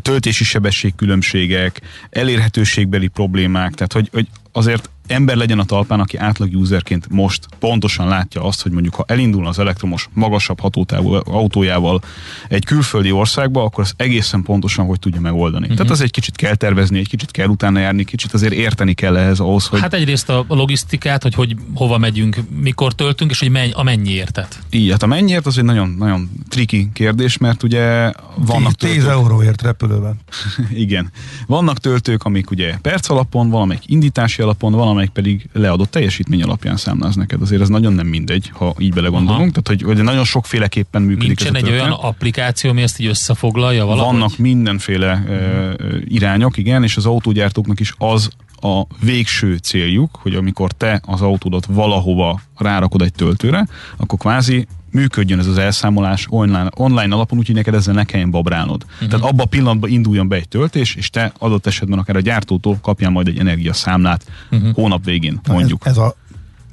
töltési 0.01 0.43
sebesség 0.43 0.95
különbségek, 0.95 1.81
elérhetőségbeli 2.09 3.07
problémák, 3.07 3.73
tehát 3.73 3.93
hogy, 3.93 4.09
hogy 4.11 4.27
azért 4.51 4.89
ember 5.11 5.35
legyen 5.35 5.59
a 5.59 5.63
talpán, 5.63 5.99
aki 5.99 6.17
átlag 6.17 6.53
userként 6.53 7.07
most 7.09 7.47
pontosan 7.59 8.07
látja 8.07 8.43
azt, 8.43 8.61
hogy 8.61 8.71
mondjuk 8.71 8.95
ha 8.95 9.03
elindul 9.07 9.47
az 9.47 9.59
elektromos 9.59 10.09
magasabb 10.13 10.59
hatótávú 10.59 11.13
autójával 11.13 12.01
egy 12.47 12.65
külföldi 12.65 13.11
országba, 13.11 13.63
akkor 13.63 13.83
az 13.83 13.93
egészen 13.97 14.43
pontosan 14.43 14.85
hogy 14.85 14.99
tudja 14.99 15.21
megoldani. 15.21 15.63
Uh-huh. 15.63 15.77
Tehát 15.77 15.91
az 15.91 16.01
egy 16.01 16.11
kicsit 16.11 16.35
kell 16.35 16.55
tervezni, 16.55 16.99
egy 16.99 17.07
kicsit 17.07 17.31
kell 17.31 17.47
utána 17.47 17.79
járni, 17.79 18.03
kicsit 18.03 18.33
azért 18.33 18.53
érteni 18.53 18.93
kell 18.93 19.17
ehhez 19.17 19.39
ahhoz, 19.39 19.65
hogy... 19.65 19.79
Hát 19.79 19.93
egyrészt 19.93 20.29
a 20.29 20.45
logisztikát, 20.47 21.23
hogy, 21.23 21.35
hogy 21.35 21.55
hova 21.73 21.97
megyünk, 21.97 22.37
mikor 22.61 22.93
töltünk, 22.93 23.31
és 23.31 23.39
hogy 23.39 23.49
menny, 23.49 23.71
a 23.71 23.83
mennyiértet. 23.83 24.59
Így, 24.69 24.91
hát 24.91 25.03
a 25.03 25.07
mennyiért 25.07 25.45
az 25.45 25.57
egy 25.57 25.63
nagyon, 25.63 25.95
nagyon 25.97 26.29
triki 26.49 26.89
kérdés, 26.93 27.37
mert 27.37 27.63
ugye 27.63 28.11
vannak 28.35 28.73
10, 28.73 28.91
10 28.91 29.05
euróért 29.05 29.61
repülőben. 29.61 30.19
Igen. 30.73 31.11
Vannak 31.47 31.77
töltők, 31.77 32.23
amik 32.23 32.51
ugye 32.51 32.77
perc 32.81 33.09
alapon, 33.09 33.49
valamelyik 33.49 33.83
indítási 33.85 34.41
alapon, 34.41 34.71
valamelyik 34.71 35.00
pedig 35.09 35.49
leadott 35.53 35.91
teljesítmény 35.91 36.43
alapján 36.43 36.77
számláz 36.77 37.15
neked. 37.15 37.41
Azért 37.41 37.61
ez 37.61 37.69
nagyon 37.69 37.93
nem 37.93 38.07
mindegy, 38.07 38.51
ha 38.53 38.75
így 38.79 38.93
belegondolunk. 38.93 39.41
Aha. 39.41 39.61
Tehát, 39.61 39.67
hogy, 39.67 39.81
hogy 39.95 40.03
nagyon 40.03 40.23
sokféleképpen 40.23 41.01
működik 41.01 41.27
Nincsen 41.27 41.55
ez 41.55 41.63
egy 41.63 41.69
olyan 41.69 41.91
applikáció, 41.91 42.69
ami 42.69 42.81
ezt 42.81 42.99
így 42.99 43.07
összefoglalja 43.07 43.85
valahogy? 43.85 44.13
Vannak 44.13 44.37
mindenféle 44.37 45.23
uh, 45.27 46.01
irányok, 46.05 46.57
igen, 46.57 46.83
és 46.83 46.97
az 46.97 47.05
autógyártóknak 47.05 47.79
is 47.79 47.93
az 47.97 48.29
a 48.61 48.85
végső 49.03 49.55
céljuk, 49.55 50.19
hogy 50.21 50.35
amikor 50.35 50.71
te 50.71 51.01
az 51.05 51.21
autódat 51.21 51.65
valahova 51.65 52.41
rárakod 52.57 53.01
egy 53.01 53.13
töltőre, 53.13 53.67
akkor 53.97 54.19
kvázi 54.19 54.67
működjön 54.91 55.39
ez 55.39 55.47
az 55.47 55.57
elszámolás 55.57 56.25
online, 56.29 56.69
online 56.75 57.15
alapon, 57.15 57.37
úgyhogy 57.37 57.55
neked 57.55 57.73
ezzel 57.73 57.93
ne 57.93 58.03
kelljen 58.03 58.31
babrálnod. 58.31 58.83
Uh-huh. 58.83 59.09
Tehát 59.09 59.25
abban 59.25 59.45
a 59.45 59.49
pillanatban 59.49 59.89
induljon 59.89 60.27
be 60.27 60.35
egy 60.35 60.47
töltés, 60.47 60.95
és 60.95 61.09
te 61.09 61.31
adott 61.37 61.65
esetben 61.65 61.99
akár 61.99 62.15
a 62.15 62.19
gyártótól 62.19 62.77
kapjál 62.81 63.11
majd 63.11 63.27
egy 63.27 63.37
energiaszámlát 63.37 64.25
uh-huh. 64.51 64.73
hónap 64.73 65.05
végén, 65.05 65.39
mondjuk. 65.47 65.85
Ez, 65.85 65.91
ez, 65.91 65.97
a, 65.97 66.15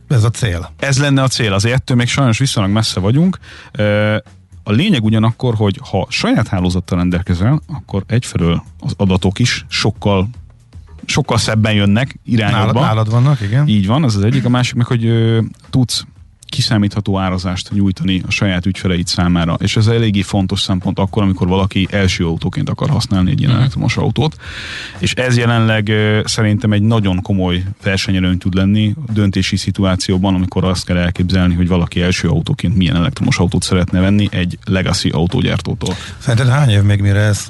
ez 0.09 0.25
a 0.25 0.31
cél. 0.31 0.73
Ez 0.79 0.99
lenne 0.99 1.23
a 1.23 1.29
cél, 1.29 1.53
azért 1.53 1.75
ettől 1.75 1.97
még 1.97 2.09
sajnos 2.09 2.39
viszonylag 2.39 2.73
messze 2.73 3.01
vagyunk. 3.01 3.39
A 4.63 4.73
lényeg 4.73 5.05
ugyanakkor, 5.05 5.55
hogy 5.55 5.81
ha 5.91 6.07
saját 6.11 6.49
hálózattal 6.49 6.99
rendelkezel, 6.99 7.61
akkor 7.67 8.05
egyfelől 8.07 8.63
az 8.81 8.95
adatok 8.97 9.39
is 9.39 9.65
sokkal 9.69 10.29
sokkal 11.07 11.39
szebben 11.39 11.73
jönnek 11.73 12.19
irányokba. 12.25 12.73
Nálad, 12.73 12.75
nálad 12.75 13.11
vannak, 13.11 13.41
igen. 13.41 13.69
Így 13.69 13.87
van, 13.87 14.05
ez 14.05 14.15
az 14.15 14.25
egyik. 14.25 14.45
A 14.45 14.49
másik 14.49 14.75
meg, 14.75 14.87
hogy 14.87 15.05
ö, 15.05 15.41
tudsz 15.71 16.05
kiszámítható 16.49 17.19
árazást 17.19 17.71
nyújtani 17.71 18.23
a 18.27 18.31
saját 18.31 18.67
ügyfeleid 18.67 19.07
számára. 19.07 19.57
És 19.61 19.77
ez 19.77 19.87
eléggé 19.87 20.23
fontos 20.23 20.61
szempont 20.61 20.99
akkor, 20.99 21.23
amikor 21.23 21.49
valaki 21.49 21.89
első 21.91 22.27
autóként 22.27 22.69
akar 22.69 22.89
használni 22.89 23.31
egy 23.31 23.39
ilyen 23.39 23.51
uh-huh. 23.51 23.65
elektromos 23.65 23.97
autót. 23.97 24.37
És 24.99 25.13
ez 25.13 25.37
jelenleg 25.37 25.93
szerintem 26.25 26.73
egy 26.73 26.83
nagyon 26.83 27.23
komoly 27.23 27.65
versenyelőny 27.83 28.39
tud 28.39 28.55
lenni 28.55 28.95
a 29.09 29.13
döntési 29.13 29.57
szituációban, 29.57 30.35
amikor 30.35 30.65
azt 30.65 30.85
kell 30.85 30.97
elképzelni, 30.97 31.55
hogy 31.55 31.69
valaki 31.69 32.03
első 32.03 32.29
autóként 32.29 32.77
milyen 32.77 32.97
elektromos 32.97 33.39
autót 33.39 33.63
szeretne 33.63 34.01
venni 34.01 34.29
egy 34.31 34.59
legacy 34.65 35.09
autógyártótól. 35.09 35.95
Szerinted 36.19 36.49
hány 36.49 36.71
év 36.71 36.83
még 36.83 37.01
mire 37.01 37.21
ez 37.21 37.47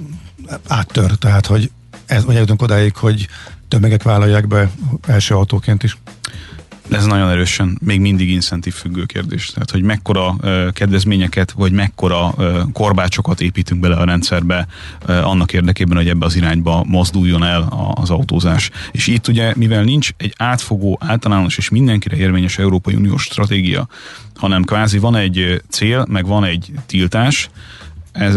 áttör? 0.68 1.10
Tehát, 1.10 1.46
hogy 1.46 1.70
ez, 2.06 2.24
vagy 2.24 2.34
eljutunk 2.34 2.62
odáig, 2.62 2.96
hogy 2.96 3.28
tömegek 3.68 4.02
vállalják 4.02 4.46
be 4.46 4.70
első 5.06 5.34
autóként 5.34 5.82
is? 5.82 5.98
Ez 6.90 7.06
nagyon 7.06 7.30
erősen 7.30 7.78
még 7.84 8.00
mindig 8.00 8.30
incentív 8.30 8.74
függő 8.74 9.04
kérdés. 9.04 9.46
Tehát, 9.46 9.70
hogy 9.70 9.82
mekkora 9.82 10.36
kedvezményeket, 10.72 11.50
vagy 11.52 11.72
mekkora 11.72 12.34
uh, 12.36 12.58
korbácsokat 12.72 13.40
építünk 13.40 13.80
bele 13.80 13.96
a 13.96 14.04
rendszerbe 14.04 14.66
annak 15.06 15.52
érdekében, 15.52 15.96
hogy 15.96 16.08
ebbe 16.08 16.24
az 16.26 16.36
irányba 16.36 16.84
mozduljon 16.86 17.44
el 17.44 17.92
az 17.94 18.10
autózás. 18.10 18.70
És 18.92 19.06
itt 19.06 19.28
ugye, 19.28 19.52
mivel 19.56 19.82
nincs 19.82 20.10
egy 20.16 20.34
átfogó, 20.36 20.98
általános 21.00 21.58
és 21.58 21.68
mindenkire 21.68 22.16
érvényes 22.16 22.58
Európai 22.58 22.94
Uniós 22.94 23.22
stratégia, 23.22 23.88
hanem 24.34 24.64
kvázi 24.64 24.98
van 24.98 25.16
egy 25.16 25.62
cél, 25.68 26.06
meg 26.08 26.26
van 26.26 26.44
egy 26.44 26.72
tiltás, 26.86 27.50
ez, 28.18 28.36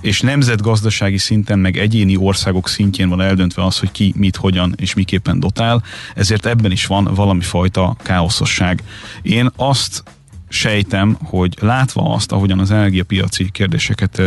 és 0.00 0.20
nemzetgazdasági 0.20 1.18
szinten, 1.18 1.58
meg 1.58 1.76
egyéni 1.76 2.16
országok 2.16 2.68
szintjén 2.68 3.08
van 3.08 3.20
eldöntve 3.20 3.64
az, 3.64 3.78
hogy 3.78 3.90
ki 3.90 4.12
mit, 4.16 4.36
hogyan 4.36 4.74
és 4.76 4.94
miképpen 4.94 5.40
dotál, 5.40 5.82
ezért 6.14 6.46
ebben 6.46 6.70
is 6.70 6.86
van 6.86 7.14
valami 7.14 7.42
fajta 7.42 7.96
káoszosság. 8.02 8.82
Én 9.22 9.50
azt 9.56 10.02
sejtem, 10.48 11.16
hogy 11.22 11.56
látva 11.60 12.14
azt, 12.14 12.32
ahogyan 12.32 12.58
az 12.58 12.70
energiapiaci 12.70 13.50
kérdéseket 13.50 14.22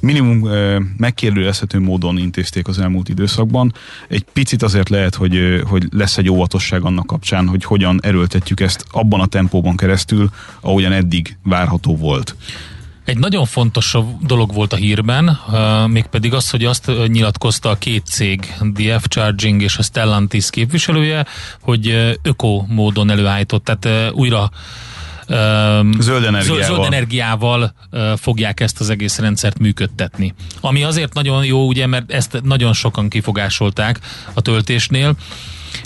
minimum 0.00 0.48
megkérdőjelezhető 0.96 1.80
módon 1.80 2.18
intézték 2.18 2.68
az 2.68 2.78
elmúlt 2.78 3.08
időszakban. 3.08 3.72
Egy 4.08 4.24
picit 4.32 4.62
azért 4.62 4.88
lehet, 4.88 5.14
hogy, 5.14 5.62
hogy 5.66 5.86
lesz 5.90 6.18
egy 6.18 6.30
óvatosság 6.30 6.82
annak 6.82 7.06
kapcsán, 7.06 7.48
hogy 7.48 7.64
hogyan 7.64 8.00
erőltetjük 8.02 8.60
ezt 8.60 8.84
abban 8.90 9.20
a 9.20 9.26
tempóban 9.26 9.76
keresztül, 9.76 10.30
ahogyan 10.60 10.92
eddig 10.92 11.36
várható 11.42 11.96
volt. 11.96 12.36
Egy 13.06 13.18
nagyon 13.18 13.44
fontos 13.44 13.94
dolog 14.20 14.54
volt 14.54 14.72
a 14.72 14.76
hírben, 14.76 15.38
mégpedig 15.86 16.34
az, 16.34 16.50
hogy 16.50 16.64
azt 16.64 16.90
nyilatkozta 17.06 17.70
a 17.70 17.78
két 17.78 18.06
cég, 18.06 18.54
DF 18.72 19.04
Charging 19.08 19.62
és 19.62 19.76
a 19.76 19.82
Stellantis 19.82 20.50
képviselője, 20.50 21.26
hogy 21.60 22.16
öko 22.22 22.64
módon 22.68 23.10
előállított, 23.10 23.64
tehát 23.64 24.12
újra 24.12 24.50
zöld 25.98 26.24
energiával, 26.24 26.62
zöld 26.62 26.84
energiával 26.84 27.74
fogják 28.16 28.60
ezt 28.60 28.80
az 28.80 28.90
egész 28.90 29.18
rendszert 29.18 29.58
működtetni. 29.58 30.34
Ami 30.60 30.82
azért 30.82 31.14
nagyon 31.14 31.44
jó, 31.44 31.66
ugye, 31.66 31.86
mert 31.86 32.12
ezt 32.12 32.40
nagyon 32.42 32.72
sokan 32.72 33.08
kifogásolták 33.08 34.00
a 34.34 34.40
töltésnél, 34.40 35.14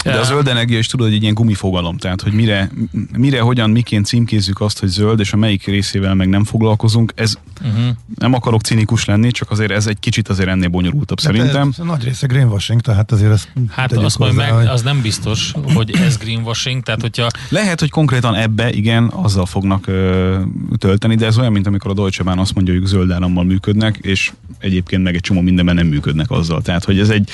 de 0.05 0.18
a 0.18 0.24
zöld 0.24 0.48
energia 0.48 0.79
is 0.79 0.87
tudod, 0.87 1.07
hogy 1.07 1.16
egy 1.16 1.22
ilyen 1.22 1.35
gumifogalom, 1.35 1.96
tehát 1.96 2.20
hogy 2.20 2.33
mire, 2.33 2.70
mire, 3.16 3.40
hogyan, 3.40 3.70
miként 3.70 4.07
címkézzük 4.07 4.61
azt, 4.61 4.79
hogy 4.79 4.88
zöld, 4.88 5.20
és 5.20 5.33
a 5.33 5.37
melyik 5.37 5.66
részével 5.66 6.14
meg 6.14 6.29
nem 6.29 6.44
foglalkozunk, 6.44 7.12
ez 7.14 7.35
uh-huh. 7.61 7.96
nem 8.18 8.35
akarok 8.35 8.61
cinikus 8.61 9.05
lenni, 9.05 9.31
csak 9.31 9.50
azért 9.50 9.70
ez 9.70 9.87
egy 9.87 9.98
kicsit 9.98 10.29
azért 10.29 10.48
ennél 10.48 10.68
bonyolultabb 10.68 11.16
de 11.16 11.22
szerintem. 11.22 11.68
Ez, 11.68 11.79
ez 11.79 11.85
nagy 11.85 12.05
része 12.05 12.26
greenwashing, 12.26 12.81
tehát 12.81 13.12
azért 13.12 13.33
ez 13.33 13.48
Hát 13.70 13.92
azt 13.92 14.18
majd 14.18 14.35
meg, 14.35 14.50
hogy... 14.50 14.66
az 14.66 14.83
nem 14.83 15.00
biztos, 15.00 15.53
hogy 15.74 15.96
ez 15.96 16.16
greenwashing, 16.16 16.83
tehát 16.83 17.00
hogyha... 17.00 17.26
Lehet, 17.48 17.81
hogy 17.81 17.90
konkrétan 17.90 18.35
ebbe, 18.35 18.70
igen, 18.70 19.05
azzal 19.05 19.46
fognak 19.46 19.87
ö, 19.87 20.38
tölteni, 20.79 21.14
de 21.14 21.26
ez 21.26 21.38
olyan, 21.38 21.53
mint 21.53 21.66
amikor 21.66 21.90
a 21.90 21.94
Deutsche 21.94 22.24
Bahn 22.24 22.38
azt 22.38 22.55
mondja, 22.55 22.74
hogy 22.74 22.85
zöld 22.85 23.11
árammal 23.11 23.44
működnek, 23.44 23.96
és 23.96 24.33
egyébként 24.59 25.03
meg 25.03 25.14
egy 25.14 25.20
csomó 25.20 25.40
mindenben 25.40 25.74
nem 25.74 25.87
működnek 25.87 26.31
azzal. 26.31 26.62
Tehát, 26.62 26.85
hogy 26.85 26.98
ez 26.98 27.09
egy 27.09 27.31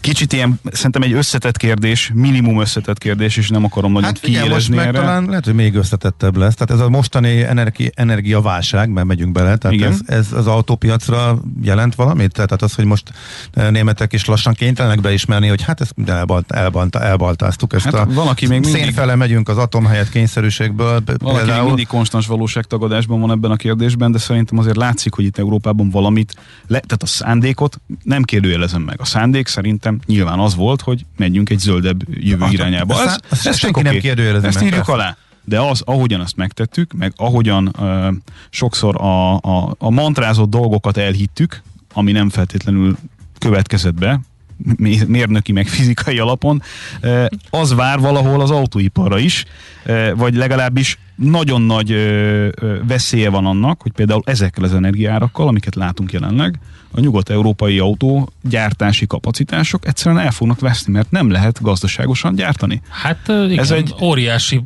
kicsit 0.00 0.32
ilyen, 0.32 0.60
szerintem 0.72 1.02
egy 1.02 1.12
összetett 1.12 1.56
kérdés, 1.56 1.89
kérdés, 1.90 2.10
minimum 2.14 2.60
összetett 2.60 2.98
kérdés, 2.98 3.36
és 3.36 3.48
nem 3.48 3.64
akarom 3.64 3.92
nagyon 3.92 4.04
hát 4.04 4.26
igen, 4.26 4.48
most 4.48 4.68
meg 4.68 4.86
erre. 4.86 4.98
talán 4.98 5.24
lehet, 5.24 5.44
hogy 5.44 5.54
még 5.54 5.74
összetettebb 5.74 6.36
lesz. 6.36 6.54
Tehát 6.54 6.70
ez 6.80 6.86
a 6.86 6.88
mostani 6.88 7.42
energi, 7.42 7.92
energiaválság, 7.94 8.88
mert 8.88 9.06
megyünk 9.06 9.32
bele, 9.32 9.56
tehát 9.56 9.76
igen. 9.76 9.92
ez, 9.92 10.00
ez, 10.06 10.32
az 10.32 10.46
autópiacra 10.46 11.38
jelent 11.62 11.94
valamit? 11.94 12.32
Tehát 12.32 12.62
az, 12.62 12.74
hogy 12.74 12.84
most 12.84 13.12
eh, 13.52 13.70
németek 13.70 14.12
is 14.12 14.24
lassan 14.24 14.54
kénytelenek 14.54 15.00
beismerni, 15.00 15.48
hogy 15.48 15.62
hát 15.62 15.80
ezt 15.80 15.94
elbalt, 16.06 16.52
elbalt, 16.52 16.96
elbaltáztuk 16.96 17.72
ezt 17.72 17.84
hát 17.84 17.94
a 17.94 18.06
valaki 18.06 18.46
még 18.46 18.60
mindig... 18.60 18.82
szénfele 18.82 19.14
megyünk 19.14 19.48
az 19.48 19.58
atom 19.58 19.84
helyett 19.84 20.08
kényszerűségből. 20.08 21.02
Valaki 21.18 21.36
például... 21.36 21.58
még 21.58 21.66
mindig 21.66 21.86
konstans 21.86 22.26
valóságtagadásban 22.26 23.20
van 23.20 23.30
ebben 23.30 23.50
a 23.50 23.56
kérdésben, 23.56 24.12
de 24.12 24.18
szerintem 24.18 24.58
azért 24.58 24.76
látszik, 24.76 25.14
hogy 25.14 25.24
itt 25.24 25.38
Európában 25.38 25.90
valamit, 25.90 26.34
le, 26.66 26.80
tehát 26.80 27.02
a 27.02 27.06
szándékot 27.06 27.80
nem 28.02 28.22
kérdőjelezem 28.22 28.82
meg. 28.82 29.00
A 29.00 29.04
szándék 29.04 29.46
szerintem 29.46 30.00
nyilván 30.06 30.38
az 30.38 30.54
volt, 30.54 30.80
hogy 30.80 31.04
megyünk 31.16 31.50
egy 31.50 31.58
zöld 31.58 31.79
zöldebb 31.80 32.02
jövő 32.08 32.42
azt, 32.42 32.52
irányába. 32.52 32.94
Az, 32.94 33.06
az, 33.06 33.20
az 33.30 33.46
ez 33.46 33.58
senki 33.58 33.80
okay. 33.80 33.92
nem 33.92 34.00
kérdőjelezi 34.00 34.46
Ezt 34.46 34.62
írjuk 34.62 34.88
alá. 34.88 35.16
De 35.44 35.60
az, 35.60 35.82
ahogyan 35.84 36.20
azt 36.20 36.36
megtettük, 36.36 36.92
meg 36.92 37.12
ahogyan 37.16 37.74
uh, 37.78 38.14
sokszor 38.50 38.96
a, 39.00 39.34
a, 39.36 39.74
a 39.78 39.90
mantrázott 39.90 40.50
dolgokat 40.50 40.96
elhittük, 40.96 41.62
ami 41.92 42.12
nem 42.12 42.28
feltétlenül 42.28 42.96
következett 43.38 43.94
be, 43.94 44.20
mérnöki 45.06 45.52
meg 45.52 45.66
fizikai 45.66 46.18
alapon, 46.18 46.62
az 47.50 47.74
vár 47.74 47.98
valahol 47.98 48.40
az 48.40 48.50
autóiparra 48.50 49.18
is, 49.18 49.44
vagy 50.14 50.34
legalábbis 50.34 50.98
nagyon 51.20 51.62
nagy 51.62 51.94
veszélye 52.86 53.30
van 53.30 53.46
annak, 53.46 53.82
hogy 53.82 53.92
például 53.92 54.22
ezekkel 54.24 54.64
az 54.64 54.74
energiárakkal, 54.74 55.48
amiket 55.48 55.74
látunk 55.74 56.12
jelenleg, 56.12 56.58
a 56.92 57.00
nyugat-európai 57.00 57.78
autó 57.78 58.32
gyártási 58.42 59.06
kapacitások 59.06 59.86
egyszerűen 59.86 60.20
el 60.20 60.30
fognak 60.30 60.60
veszni, 60.60 60.92
mert 60.92 61.10
nem 61.10 61.30
lehet 61.30 61.62
gazdaságosan 61.62 62.34
gyártani. 62.34 62.82
Hát 62.88 63.28
igen, 63.28 63.58
Ez 63.58 63.70
egy 63.70 63.94
óriási 64.02 64.62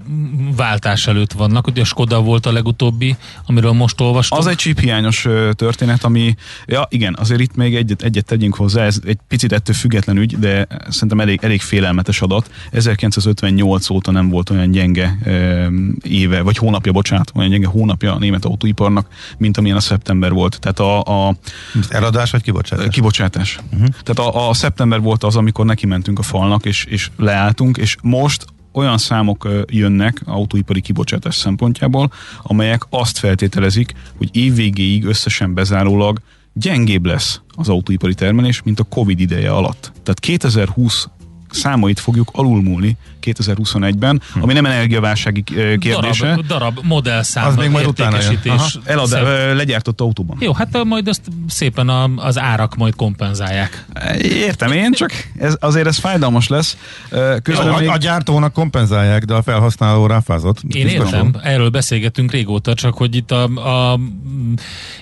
váltás 0.56 1.06
előtt 1.06 1.32
vannak, 1.32 1.66
ugye 1.66 1.80
a 1.80 1.84
Skoda 1.84 2.22
volt 2.22 2.46
a 2.46 2.52
legutóbbi, 2.52 3.16
amiről 3.46 3.72
most 3.72 4.00
olvastam. 4.00 4.38
Az 4.38 4.46
egy 4.46 4.56
csíphiányos 4.56 5.26
történet, 5.52 6.04
ami, 6.04 6.34
ja 6.66 6.86
igen, 6.90 7.16
azért 7.20 7.40
itt 7.40 7.54
még 7.54 7.74
egyet, 7.74 8.02
egyet 8.02 8.24
tegyünk 8.24 8.54
hozzá, 8.54 8.84
ez 8.84 9.00
egy 9.06 9.18
picit 9.28 9.52
ettől 9.52 9.74
független 9.74 10.16
ügy, 10.16 10.38
de 10.38 10.66
szerintem 10.88 11.20
elég, 11.20 11.38
elég 11.42 11.60
félelmetes 11.60 12.20
adat. 12.20 12.50
1958 12.70 13.90
óta 13.90 14.10
nem 14.10 14.28
volt 14.28 14.50
olyan 14.50 14.70
gyenge 14.70 15.18
éve 16.02 16.42
vagy 16.44 16.56
hónapja, 16.56 16.92
bocsánat, 16.92 17.32
olyan 17.34 17.50
gyenge 17.50 17.66
hónapja 17.66 18.14
a 18.14 18.18
német 18.18 18.44
autóiparnak, 18.44 19.06
mint 19.38 19.56
amilyen 19.56 19.76
a 19.76 19.80
szeptember 19.80 20.32
volt. 20.32 20.58
Tehát 20.60 20.78
a, 20.78 21.28
a 21.28 21.34
eladás 21.88 22.30
vagy 22.30 22.42
kibocsátás? 22.42 22.88
Kibocsátás. 22.88 23.58
Uh-huh. 23.72 23.88
Tehát 24.02 24.34
a, 24.34 24.48
a 24.48 24.54
szeptember 24.54 25.00
volt 25.00 25.24
az, 25.24 25.36
amikor 25.36 25.64
neki 25.64 25.86
mentünk 25.86 26.18
a 26.18 26.22
falnak, 26.22 26.64
és, 26.64 26.84
és 26.84 27.10
leálltunk, 27.16 27.76
és 27.76 27.96
most 28.02 28.44
olyan 28.72 28.98
számok 28.98 29.48
jönnek 29.66 30.22
autóipari 30.24 30.80
kibocsátás 30.80 31.34
szempontjából, 31.34 32.12
amelyek 32.42 32.82
azt 32.90 33.18
feltételezik, 33.18 33.92
hogy 34.16 34.28
évvégéig 34.32 35.04
összesen 35.04 35.54
bezárólag 35.54 36.20
gyengébb 36.52 37.06
lesz 37.06 37.40
az 37.54 37.68
autóipari 37.68 38.14
termelés, 38.14 38.62
mint 38.62 38.80
a 38.80 38.84
Covid 38.84 39.20
ideje 39.20 39.50
alatt. 39.50 39.92
Tehát 40.02 40.20
2020 40.20 41.08
számait 41.50 42.00
fogjuk 42.00 42.28
alulmúlni 42.32 42.96
2021-ben, 43.24 44.22
hm. 44.32 44.42
ami 44.42 44.52
nem 44.52 44.64
energiaválsági 44.64 45.42
kérdése. 45.78 46.26
Darab, 46.26 46.46
darab 46.46 46.78
modellszám. 46.82 47.46
Az 47.46 47.56
még 47.56 47.70
majd 47.70 47.86
utána 47.86 48.18
Elad, 48.84 49.10
legyártott 49.56 50.00
autóban. 50.00 50.36
Jó, 50.40 50.52
hát 50.52 50.84
majd 50.84 51.08
azt 51.08 51.20
szépen 51.48 51.88
a, 51.88 52.10
az 52.16 52.38
árak 52.38 52.76
majd 52.76 52.94
kompenzálják. 52.96 53.86
Értem 54.20 54.72
én, 54.72 54.92
csak 54.92 55.10
ez, 55.38 55.56
azért 55.60 55.86
ez 55.86 55.98
fájdalmas 55.98 56.48
lesz. 56.48 56.76
Közben 57.42 57.66
Jó, 57.66 57.76
még... 57.76 57.88
A 57.88 57.96
gyártónak 57.96 58.52
kompenzálják, 58.52 59.24
de 59.24 59.34
a 59.34 59.42
felhasználó 59.42 60.06
ráfázott. 60.06 60.60
Én 60.68 60.86
értem, 60.86 61.34
erről 61.42 61.68
beszélgetünk 61.68 62.30
régóta, 62.30 62.74
csak 62.74 62.94
hogy 62.94 63.14
itt 63.14 63.30
a, 63.30 63.42
a 63.92 64.00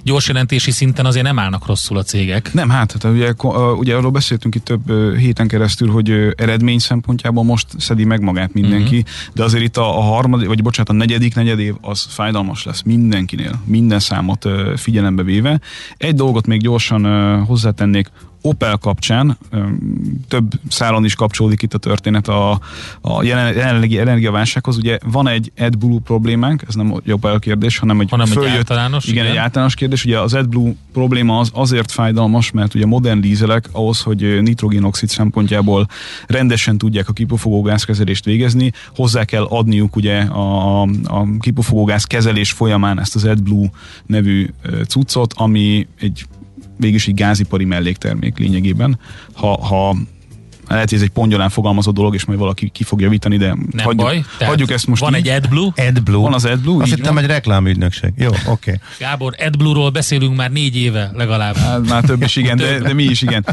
gyorsjelentési 0.03 0.71
szinten 0.71 1.07
azért 1.07 1.25
nem 1.25 1.39
állnak 1.39 1.67
rosszul 1.67 1.99
a 1.99 2.03
cégek. 2.03 2.53
Nem, 2.53 2.71
hát, 2.71 2.93
hát 2.93 3.05
ugye, 3.05 3.33
ugye 3.77 3.95
arról 3.95 4.11
beszéltünk 4.11 4.55
itt 4.55 4.65
több 4.65 5.17
héten 5.17 5.49
keresztül, 5.49 5.91
hogy 5.91 6.35
eredmény 6.37 6.79
szempontjából 6.79 7.45
most 7.45 7.67
szedi 7.79 8.05
meg 8.13 8.23
magát 8.23 8.53
mindenki, 8.53 8.97
uh-huh. 8.97 9.35
de 9.35 9.45
azért 9.45 9.65
itt 9.65 9.77
a, 9.77 9.99
a 9.99 10.01
harmadik, 10.01 10.47
vagy 10.47 10.63
bocsánat, 10.63 10.91
a 10.91 10.93
negyedik 10.93 11.35
negyedév 11.35 11.75
az 11.81 12.07
fájdalmas 12.09 12.65
lesz 12.65 12.83
mindenkinél, 12.83 13.63
minden 13.65 13.99
számot 13.99 14.49
figyelembe 14.77 15.23
véve. 15.23 15.61
Egy 15.97 16.15
dolgot 16.15 16.47
még 16.47 16.61
gyorsan 16.61 17.05
hozzátennék, 17.45 18.11
Opel 18.43 18.77
kapcsán 18.77 19.39
több 20.29 20.53
szálon 20.69 21.05
is 21.05 21.15
kapcsolódik 21.15 21.63
itt 21.63 21.75
a 21.75 21.79
történet 21.79 22.29
a, 22.29 22.61
a 23.01 23.23
jelenlegi 23.23 23.99
energiaválsághoz. 23.99 24.77
Ugye 24.77 24.99
van 25.05 25.29
egy 25.29 25.53
AdBlue 25.59 26.01
problémánk, 26.05 26.65
ez 26.69 26.75
nem 26.75 26.95
egy 27.05 27.13
Opel 27.13 27.39
kérdés, 27.39 27.79
hanem 27.79 28.01
egy, 28.01 28.11
hanem 28.11 28.27
följött, 28.27 28.53
egy 28.53 28.57
általános. 28.57 29.05
Igen, 29.05 29.25
igen, 29.25 29.37
egy 29.37 29.39
általános 29.39 29.75
kérdés. 29.75 30.05
Ugye 30.05 30.21
az 30.21 30.35
AdBlue 30.35 30.73
probléma 30.93 31.39
az 31.39 31.51
azért 31.55 31.91
fájdalmas, 31.91 32.51
mert 32.51 32.75
ugye 32.75 32.87
modern 32.87 33.21
dízelek 33.21 33.69
ahhoz, 33.73 34.01
hogy 34.01 34.43
nitrogénoxid 34.43 35.09
szempontjából 35.09 35.89
rendesen 36.27 36.79
tudják 36.79 37.09
a 37.09 37.13
kipufogógáz 37.13 37.85
kezelést 37.85 38.25
végezni, 38.25 38.73
hozzá 38.97 39.25
kell 39.25 39.45
adniuk 39.45 39.97
ugye 39.97 40.21
a, 40.21 40.83
a 40.83 41.27
kipufogógáz 41.41 42.05
kezelés 42.05 42.51
folyamán 42.51 43.01
ezt 43.01 43.15
az 43.15 43.25
AdBlue 43.25 43.71
nevű 44.07 44.49
cuccot, 44.87 45.33
ami 45.37 45.87
egy 45.99 46.27
végülis 46.83 47.07
egy 47.07 47.15
gázipari 47.15 47.65
melléktermék 47.65 48.39
lényegében. 48.39 48.99
Ha, 49.33 49.67
ha 49.67 49.97
lehet, 50.73 50.89
hogy 50.89 50.99
ez 50.99 51.05
egy 51.05 51.11
pongyolán 51.11 51.51
fogalmazott 51.51 51.95
dolog, 51.95 52.15
és 52.15 52.25
majd 52.25 52.39
valaki 52.39 52.69
ki 52.69 52.85
fog 52.85 53.01
javítani, 53.01 53.37
de 53.37 53.47
nem 53.47 53.85
hagyjuk, 53.85 54.07
baj. 54.07 54.25
hagyjuk 54.41 54.71
ezt 54.71 54.87
most 54.87 55.03
Van 55.03 55.17
így. 55.17 55.29
egy 55.29 55.43
AdBlue. 55.43 55.73
AdBlue. 55.77 56.23
Van 56.23 56.35
az 56.35 56.45
AdBlue. 56.45 56.83
Azt 56.83 56.95
hittem 56.95 57.19
egy 57.19 57.27
reklámügynökség. 57.27 58.13
Jó, 58.17 58.29
oké. 58.29 58.47
Okay. 58.47 58.79
Gábor, 58.99 59.35
AdBlue-ról 59.39 59.91
beszélünk 59.91 60.37
már 60.37 60.51
négy 60.51 60.77
éve 60.77 61.11
legalább. 61.15 61.57
Hát, 61.57 61.89
már 61.89 62.03
több 62.03 62.23
is 62.23 62.37
igen, 62.37 62.57
de, 62.57 62.79
de 62.79 62.93
mi 62.93 63.03
is 63.03 63.23
igen. 63.23 63.47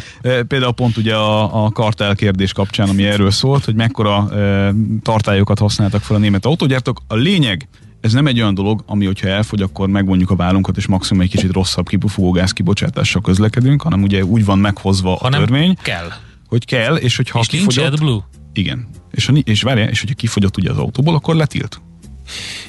Például 0.47 0.73
pont 0.73 0.97
ugye 0.97 1.15
a, 1.15 1.65
a 1.65 1.69
kartel 1.69 2.15
kérdés 2.15 2.53
kapcsán, 2.53 2.89
ami 2.89 3.05
erről 3.05 3.31
szólt, 3.31 3.65
hogy 3.65 3.75
mekkora 3.75 4.29
e, 4.31 4.73
tartályokat 5.01 5.59
használtak 5.59 6.01
fel 6.01 6.15
a 6.15 6.19
német 6.19 6.45
autógyártók. 6.45 7.01
A 7.07 7.15
lényeg, 7.15 7.67
ez 8.01 8.13
nem 8.13 8.27
egy 8.27 8.41
olyan 8.41 8.53
dolog, 8.53 8.83
ami 8.85 9.05
hogyha 9.05 9.27
elfogy, 9.27 9.61
akkor 9.61 9.87
megvonjuk 9.87 10.29
a 10.29 10.35
vállunkat, 10.35 10.77
és 10.77 10.87
maximum 10.87 11.21
egy 11.23 11.29
kicsit 11.29 11.51
rosszabb 11.51 11.89
kipufogógáz 11.89 12.51
kibocsátással 12.51 13.21
közlekedünk, 13.21 13.81
hanem 13.81 14.03
ugye 14.03 14.23
úgy 14.23 14.45
van 14.45 14.59
meghozva 14.59 15.15
a 15.15 15.29
törvény. 15.29 15.77
kell. 15.81 16.11
Hogy 16.47 16.65
kell, 16.65 16.95
és 16.95 17.15
hogyha 17.15 17.39
és 17.39 17.47
kifogyott... 17.47 17.93
AdBlue? 17.93 18.19
Igen. 18.53 18.87
És, 19.11 19.31
és 19.43 19.61
várja, 19.61 19.85
és 19.85 19.99
hogyha 19.99 20.15
kifogyott 20.15 20.57
ugye 20.57 20.69
az 20.71 20.77
autóból, 20.77 21.15
akkor 21.15 21.35
letilt. 21.35 21.81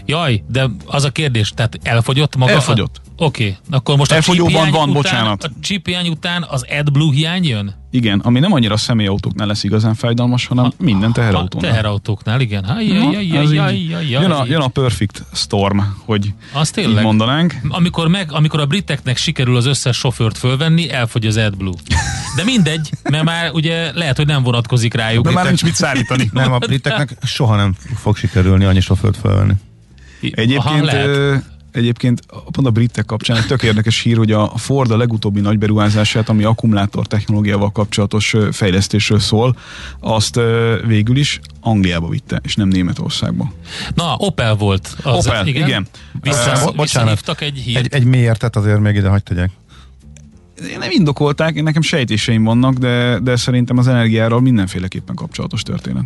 Jaj, 0.07 0.45
de 0.49 0.71
az 0.87 1.05
a 1.05 1.11
kérdés, 1.11 1.51
tehát 1.51 1.79
elfogyott 1.83 2.37
maga? 2.37 2.53
Elfogyott. 2.53 3.01
Oké, 3.17 3.45
okay, 3.45 3.57
akkor 3.71 3.97
most 3.97 4.13
Elfogyóban 4.13 4.69
a 4.69 4.71
van, 4.71 4.83
után, 4.83 4.93
bocsánat. 4.93 5.45
A 5.45 5.51
chip 5.61 5.87
hiány 5.87 6.09
után 6.09 6.47
az 6.49 6.67
AdBlue 6.79 7.15
hiány 7.15 7.45
jön? 7.45 7.75
Igen, 7.93 8.19
ami 8.19 8.39
nem 8.39 8.53
annyira 8.53 8.75
a 8.75 8.77
személyautóknál 8.77 9.47
lesz 9.47 9.65
igazán 9.65 9.95
fájdalmas, 9.95 10.47
hanem 10.47 10.65
a, 10.65 10.73
minden 10.79 11.13
teherautónál. 11.13 11.71
A 11.71 11.73
teherautóknál, 11.73 12.41
igen. 12.41 12.81
Jön 14.09 14.31
a, 14.31 14.45
jön 14.47 14.61
a 14.61 14.69
perfect 14.69 15.23
storm, 15.33 15.79
hogy 16.05 16.35
az 16.53 16.71
tényleg. 16.71 16.97
így 16.97 17.03
mondanánk. 17.03 17.55
Amikor, 17.69 18.09
meg, 18.09 18.33
amikor 18.33 18.61
a 18.61 18.67
briteknek 18.67 19.17
sikerül 19.17 19.57
az 19.57 19.67
összes 19.67 19.97
sofőrt 19.97 20.39
fölvenni, 20.39 20.91
elfogy 20.91 21.27
az 21.27 21.37
AdBlue. 21.37 21.75
De 22.37 22.45
mindegy, 22.45 22.91
mert 23.11 23.25
már 23.25 23.51
ugye 23.51 23.93
lehet, 23.95 24.17
hogy 24.17 24.27
nem 24.27 24.43
vonatkozik 24.43 24.95
rájuk. 24.95 25.25
De 25.25 25.31
már 25.31 25.47
nincs 25.47 25.63
mit 25.63 25.75
szállítani. 25.85 26.31
nem, 26.33 26.53
a 26.53 26.59
briteknek 26.59 27.17
soha 27.23 27.57
nem 27.57 27.75
fog 27.95 28.17
sikerülni 28.17 28.65
annyi 28.65 28.81
sofőrt 28.81 29.17
fölvenni. 29.17 29.53
Egyébként 30.21 30.89
Aha, 30.89 31.43
Egyébként 31.73 32.21
pont 32.51 32.67
a 32.67 32.71
britek 32.71 33.05
kapcsán 33.05 33.37
egy 33.37 33.47
tök 33.47 33.63
érdekes 33.63 34.01
hír, 34.01 34.17
hogy 34.17 34.33
a 34.33 34.49
Ford 34.57 34.91
a 34.91 34.97
legutóbbi 34.97 35.41
nagy 35.41 35.59
beruházását, 35.59 36.29
ami 36.29 36.45
akkumulátor 36.45 37.07
technológiával 37.07 37.71
kapcsolatos 37.71 38.37
fejlesztésről 38.53 39.19
szól, 39.19 39.57
azt 40.01 40.41
végül 40.87 41.17
is 41.17 41.41
Angliába 41.61 42.09
vitte, 42.09 42.41
és 42.43 42.55
nem 42.55 42.69
Németországba. 42.69 43.53
Na, 43.95 44.15
Opel 44.17 44.55
volt. 44.55 44.97
Az, 45.03 45.27
Opel, 45.27 45.47
igen. 45.47 45.67
igen. 45.67 45.87
Vissza, 46.21 46.69
uh, 46.69 46.75
bocsánat, 46.75 47.37
egy 47.39 47.59
hírt. 47.59 47.79
Egy, 47.79 47.95
egy 47.95 48.05
mélyértet 48.05 48.57
azért 48.57 48.81
még 48.81 48.95
ide 48.95 49.09
hagyd 49.09 49.23
tegyek. 49.23 49.51
Nem 50.79 50.91
indokolták, 50.91 51.55
én 51.55 51.63
nekem 51.63 51.83
sejtéseim 51.83 52.45
vannak, 52.45 52.75
de, 52.75 53.19
de 53.19 53.37
szerintem 53.37 53.79
az 53.79 53.89
energiáról 53.89 54.41
mindenféleképpen 54.41 55.15
kapcsolatos 55.15 55.63
történet. 55.63 56.05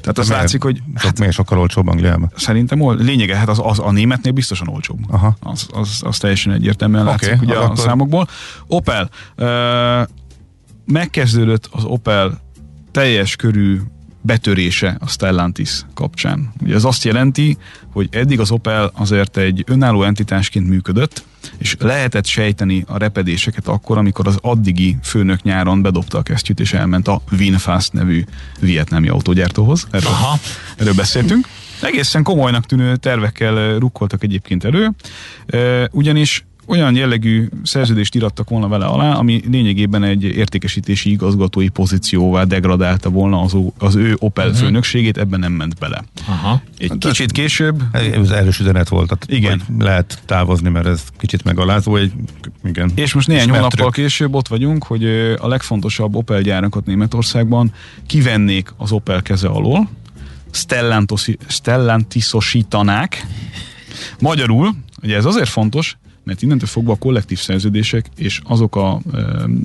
Tehát 0.00 0.18
az 0.18 0.28
látszik, 0.28 0.62
hogy... 0.62 0.82
Hát, 0.94 1.18
miért 1.18 1.34
sokkal 1.34 1.58
olcsóbb 1.58 1.88
Angliában? 1.88 2.32
Szerintem 2.36 2.80
ol, 2.80 2.96
lényege, 2.96 3.36
hát 3.36 3.48
az, 3.48 3.60
az, 3.62 3.78
a 3.78 3.90
németnél 3.90 4.32
biztosan 4.32 4.68
olcsóbb. 4.68 4.98
Aha. 5.08 5.36
Az, 5.40 5.66
az, 5.72 6.00
az 6.04 6.18
teljesen 6.18 6.52
egyértelműen 6.52 7.02
okay, 7.02 7.12
látszik 7.12 7.42
ugye 7.42 7.56
a 7.56 7.64
akkor... 7.64 7.78
számokból. 7.78 8.28
Opel. 8.66 9.10
Uh, 9.36 10.08
megkezdődött 10.84 11.68
az 11.72 11.84
Opel 11.84 12.40
teljes 12.90 13.36
körű 13.36 13.80
betörése 14.22 14.96
a 15.00 15.08
Stellantis 15.08 15.84
kapcsán. 15.94 16.52
Ugye 16.62 16.74
ez 16.74 16.84
azt 16.84 17.04
jelenti, 17.04 17.56
hogy 17.92 18.08
eddig 18.10 18.40
az 18.40 18.50
Opel 18.50 18.90
azért 18.94 19.36
egy 19.36 19.64
önálló 19.66 20.02
entitásként 20.02 20.68
működött, 20.68 21.24
és 21.58 21.76
lehetett 21.78 22.26
sejteni 22.26 22.84
a 22.86 22.98
repedéseket 22.98 23.68
akkor, 23.68 23.98
amikor 23.98 24.26
az 24.26 24.38
addigi 24.40 24.96
főnök 25.02 25.42
nyáron 25.42 25.82
bedobta 25.82 26.18
a 26.18 26.22
kesztyűt, 26.22 26.60
és 26.60 26.72
elment 26.72 27.08
a 27.08 27.22
Winfast 27.38 27.92
nevű 27.92 28.24
vietnámi 28.60 29.08
autógyártóhoz. 29.08 29.86
Erről, 29.90 30.10
Aha. 30.10 30.38
erről 30.76 30.94
beszéltünk. 30.94 31.46
Egészen 31.82 32.22
komolynak 32.22 32.66
tűnő 32.66 32.96
tervekkel 32.96 33.78
rukkoltak 33.78 34.22
egyébként 34.22 34.64
elő, 34.64 34.90
ugyanis 35.90 36.44
olyan 36.66 36.96
jellegű 36.96 37.48
szerződést 37.62 38.14
irattak 38.14 38.48
volna 38.48 38.68
vele 38.68 38.84
alá, 38.84 39.12
ami 39.12 39.42
lényegében 39.50 40.02
egy 40.02 40.22
értékesítési 40.24 41.10
igazgatói 41.10 41.68
pozícióvá 41.68 42.44
degradálta 42.44 43.10
volna 43.10 43.40
az, 43.40 43.56
az 43.78 43.94
ő 43.94 44.16
Opel 44.18 44.46
uh-huh. 44.46 44.60
főnökségét, 44.60 45.18
ebben 45.18 45.40
nem 45.40 45.52
ment 45.52 45.78
bele. 45.78 46.04
Aha. 46.26 46.62
Egy 46.78 46.88
hát 46.88 46.98
kicsit 46.98 47.32
később... 47.32 47.82
Ez 47.92 48.30
erős 48.30 48.58
üzenet 48.60 48.88
volt, 48.88 49.08
tehát 49.08 49.26
igen. 49.28 49.62
lehet 49.78 50.22
távozni, 50.26 50.68
mert 50.68 50.86
ez 50.86 51.02
kicsit 51.18 51.44
megalázó. 51.44 51.96
Egy, 51.96 52.12
igen. 52.64 52.90
És 52.94 53.14
most 53.14 53.26
néhány 53.26 53.50
hónappal 53.50 53.90
később 53.90 54.34
ott 54.34 54.48
vagyunk, 54.48 54.84
hogy 54.84 55.04
a 55.40 55.48
legfontosabb 55.48 56.14
Opel 56.14 56.40
gyárakat 56.40 56.86
Németországban 56.86 57.72
kivennék 58.06 58.74
az 58.76 58.92
Opel 58.92 59.22
keze 59.22 59.48
alól, 59.48 59.88
Stellantisosítanák. 61.48 63.26
Magyarul, 64.20 64.74
ugye 65.02 65.16
ez 65.16 65.24
azért 65.24 65.48
fontos, 65.48 65.96
mert 66.24 66.42
innentől 66.42 66.68
fogva 66.68 66.92
a 66.92 66.96
kollektív 66.96 67.38
szerződések 67.38 68.06
és 68.16 68.40
azok 68.44 68.76
a 68.76 69.00
e, 69.14 69.18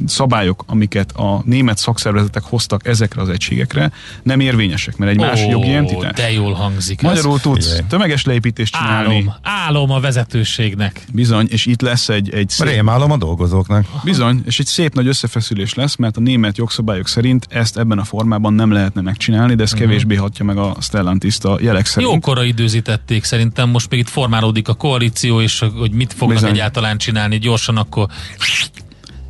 szabályok, 0.07 0.63
amiket 0.67 1.11
a 1.11 1.41
német 1.45 1.77
szakszervezetek 1.77 2.43
hoztak 2.43 2.87
ezekre 2.87 3.21
az 3.21 3.29
egységekre, 3.29 3.91
nem 4.23 4.39
érvényesek, 4.39 4.97
mert 4.97 5.11
egy 5.11 5.17
más 5.17 5.41
oh, 5.41 5.49
jogi 5.49 5.73
entitás. 5.73 6.13
De 6.15 6.31
jól 6.31 6.53
hangzik. 6.53 7.01
Magyarul 7.01 7.35
ez. 7.35 7.41
tudsz 7.41 7.81
tömeges 7.87 8.25
leépítést 8.25 8.73
csinálni. 8.73 9.15
Álom, 9.15 9.33
álom 9.41 9.91
a 9.91 9.99
vezetőségnek. 9.99 11.05
Bizony, 11.13 11.47
és 11.49 11.65
itt 11.65 11.81
lesz 11.81 12.09
egy... 12.09 12.29
egy 12.33 12.49
szép... 12.49 12.67
Rémálom 12.67 13.11
a 13.11 13.17
dolgozóknak. 13.17 13.85
Bizony, 14.03 14.41
és 14.45 14.59
egy 14.59 14.65
szép 14.65 14.93
nagy 14.93 15.07
összefeszülés 15.07 15.73
lesz, 15.73 15.95
mert 15.95 16.17
a 16.17 16.19
német 16.19 16.57
jogszabályok 16.57 17.07
szerint 17.07 17.47
ezt 17.49 17.77
ebben 17.77 17.97
a 17.99 18.03
formában 18.03 18.53
nem 18.53 18.71
lehetne 18.71 19.01
megcsinálni, 19.01 19.55
de 19.55 19.63
ez 19.63 19.73
uh-huh. 19.73 19.87
kevésbé 19.87 20.15
hatja 20.15 20.45
meg 20.45 20.57
a 20.57 20.75
Stellantis 20.79 21.37
a 21.41 21.57
jelek 21.61 21.85
szerint. 21.85 22.11
Jókora 22.13 22.43
időzítették 22.43 23.23
szerintem, 23.23 23.69
most 23.69 23.89
még 23.89 23.99
itt 23.99 24.09
formálódik 24.09 24.67
a 24.67 24.73
koalíció, 24.73 25.41
és 25.41 25.63
hogy 25.77 25.91
mit 25.91 26.13
fognak 26.13 26.37
Bizony. 26.37 26.54
Egyáltalán 26.55 26.97
csinálni 26.97 27.37
gyorsan, 27.37 27.77
akkor 27.77 28.07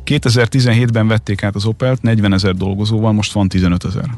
2017-ben 0.04 1.08
vették 1.08 1.42
át 1.42 1.54
az 1.54 1.64
Opelt 1.64 2.02
40 2.02 2.32
ezer 2.32 2.54
dolgozóval, 2.54 3.12
most 3.12 3.32
van 3.32 3.48
15 3.48 3.84
ezer. 3.84 4.10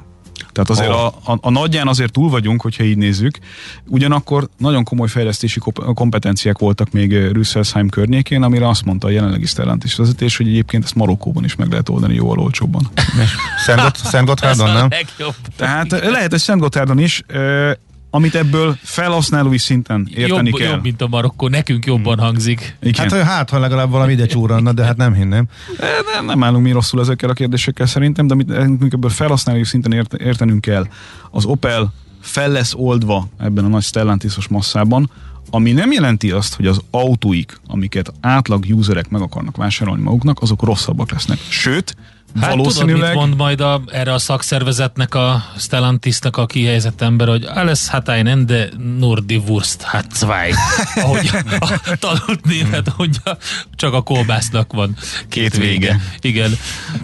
Tehát 0.52 0.70
azért 0.70 0.90
oh. 0.90 1.04
a, 1.04 1.32
a, 1.32 1.38
a 1.40 1.50
nagyján 1.50 1.88
azért 1.88 2.12
túl 2.12 2.30
vagyunk, 2.30 2.62
hogyha 2.62 2.84
így 2.84 2.96
nézzük. 2.96 3.38
Ugyanakkor 3.86 4.48
nagyon 4.58 4.84
komoly 4.84 5.08
fejlesztési 5.08 5.60
kompetenciák 5.94 6.58
voltak 6.58 6.90
még 6.90 7.12
Rüsselsheim 7.12 7.88
környékén, 7.88 8.42
amire 8.42 8.68
azt 8.68 8.84
mondta 8.84 9.06
a 9.06 9.10
jelenlegi 9.10 9.46
Stellantis 9.46 9.94
vezetés, 9.94 10.36
hogy 10.36 10.48
egyébként 10.48 10.84
ezt 10.84 10.94
Marokkóban 10.94 11.44
is 11.44 11.56
meg 11.56 11.70
lehet 11.70 11.88
oldani 11.88 12.14
jóval 12.14 12.38
olcsóbban. 12.38 12.88
Szent 13.94 14.26
Gotthárdon, 14.26 14.72
nem? 14.72 14.88
Tehát 15.56 15.90
lehet, 15.90 16.30
hogy 16.30 16.40
Szent 16.40 16.60
Gotthárdon 16.60 16.98
is 16.98 17.22
amit 18.10 18.34
ebből 18.34 18.76
felhasználói 18.82 19.58
szinten 19.58 20.08
érteni 20.14 20.48
jobb, 20.48 20.58
kell. 20.58 20.70
Jobb, 20.70 20.82
mint 20.82 21.02
a 21.02 21.08
Marokkó, 21.08 21.48
nekünk 21.48 21.86
jobban 21.86 22.18
hangzik. 22.18 22.76
Igen. 22.82 23.10
Hát, 23.10 23.22
hát, 23.22 23.50
ha 23.50 23.58
legalább 23.58 23.90
valami 23.90 24.12
ide 24.12 24.26
csúranna, 24.26 24.72
de 24.72 24.84
hát 24.84 24.96
nem 24.96 25.14
hinném. 25.14 25.44
Nem, 26.14 26.24
nem 26.24 26.44
állunk 26.44 26.64
mi 26.64 26.70
rosszul 26.70 27.00
ezekkel 27.00 27.30
a 27.30 27.32
kérdésekkel 27.32 27.86
szerintem, 27.86 28.26
de 28.26 28.34
amit 28.34 28.50
ebből 28.92 29.10
felhasználói 29.10 29.64
szinten 29.64 29.92
ért, 29.92 30.14
értenünk 30.14 30.60
kell. 30.60 30.86
Az 31.30 31.44
Opel 31.44 31.92
fel 32.20 32.50
lesz 32.50 32.74
oldva 32.74 33.28
ebben 33.38 33.64
a 33.64 33.68
nagy 33.68 33.82
Stellantisos 33.82 34.48
masszában, 34.48 35.10
ami 35.50 35.72
nem 35.72 35.92
jelenti 35.92 36.30
azt, 36.30 36.54
hogy 36.54 36.66
az 36.66 36.80
autóik, 36.90 37.60
amiket 37.66 38.12
átlag 38.20 38.64
userek 38.70 39.08
meg 39.08 39.20
akarnak 39.20 39.56
vásárolni 39.56 40.02
maguknak, 40.02 40.42
azok 40.42 40.62
rosszabbak 40.62 41.10
lesznek. 41.10 41.38
Sőt, 41.48 41.96
Hát 42.40 42.50
valószínűleg... 42.50 42.94
tudod, 42.94 43.08
mit 43.08 43.18
mond 43.18 43.36
majd 43.36 43.60
a, 43.60 43.82
erre 43.86 44.12
a 44.12 44.18
szakszervezetnek, 44.18 45.14
a 45.14 45.44
Stellantisnak 45.58 46.36
a 46.36 46.46
kihelyezett 46.46 47.00
ember, 47.00 47.28
hogy 47.28 47.44
alles 47.44 47.88
hat 47.88 48.08
einen 48.08 48.46
de 48.46 48.68
nur 48.98 49.24
die 49.24 49.38
Wurst 49.38 49.82
hat 49.82 50.04
zwei. 50.12 50.52
Ahogy 51.02 51.30
a 51.58 51.96
tanult 51.98 52.44
német 52.44 52.92
mondja, 52.96 53.36
csak 53.74 53.92
a 53.92 54.02
kolbásznak 54.02 54.72
van 54.72 54.96
két, 55.28 55.28
két 55.28 55.56
vége. 55.56 55.70
vége. 55.70 56.00
Igen, 56.20 56.58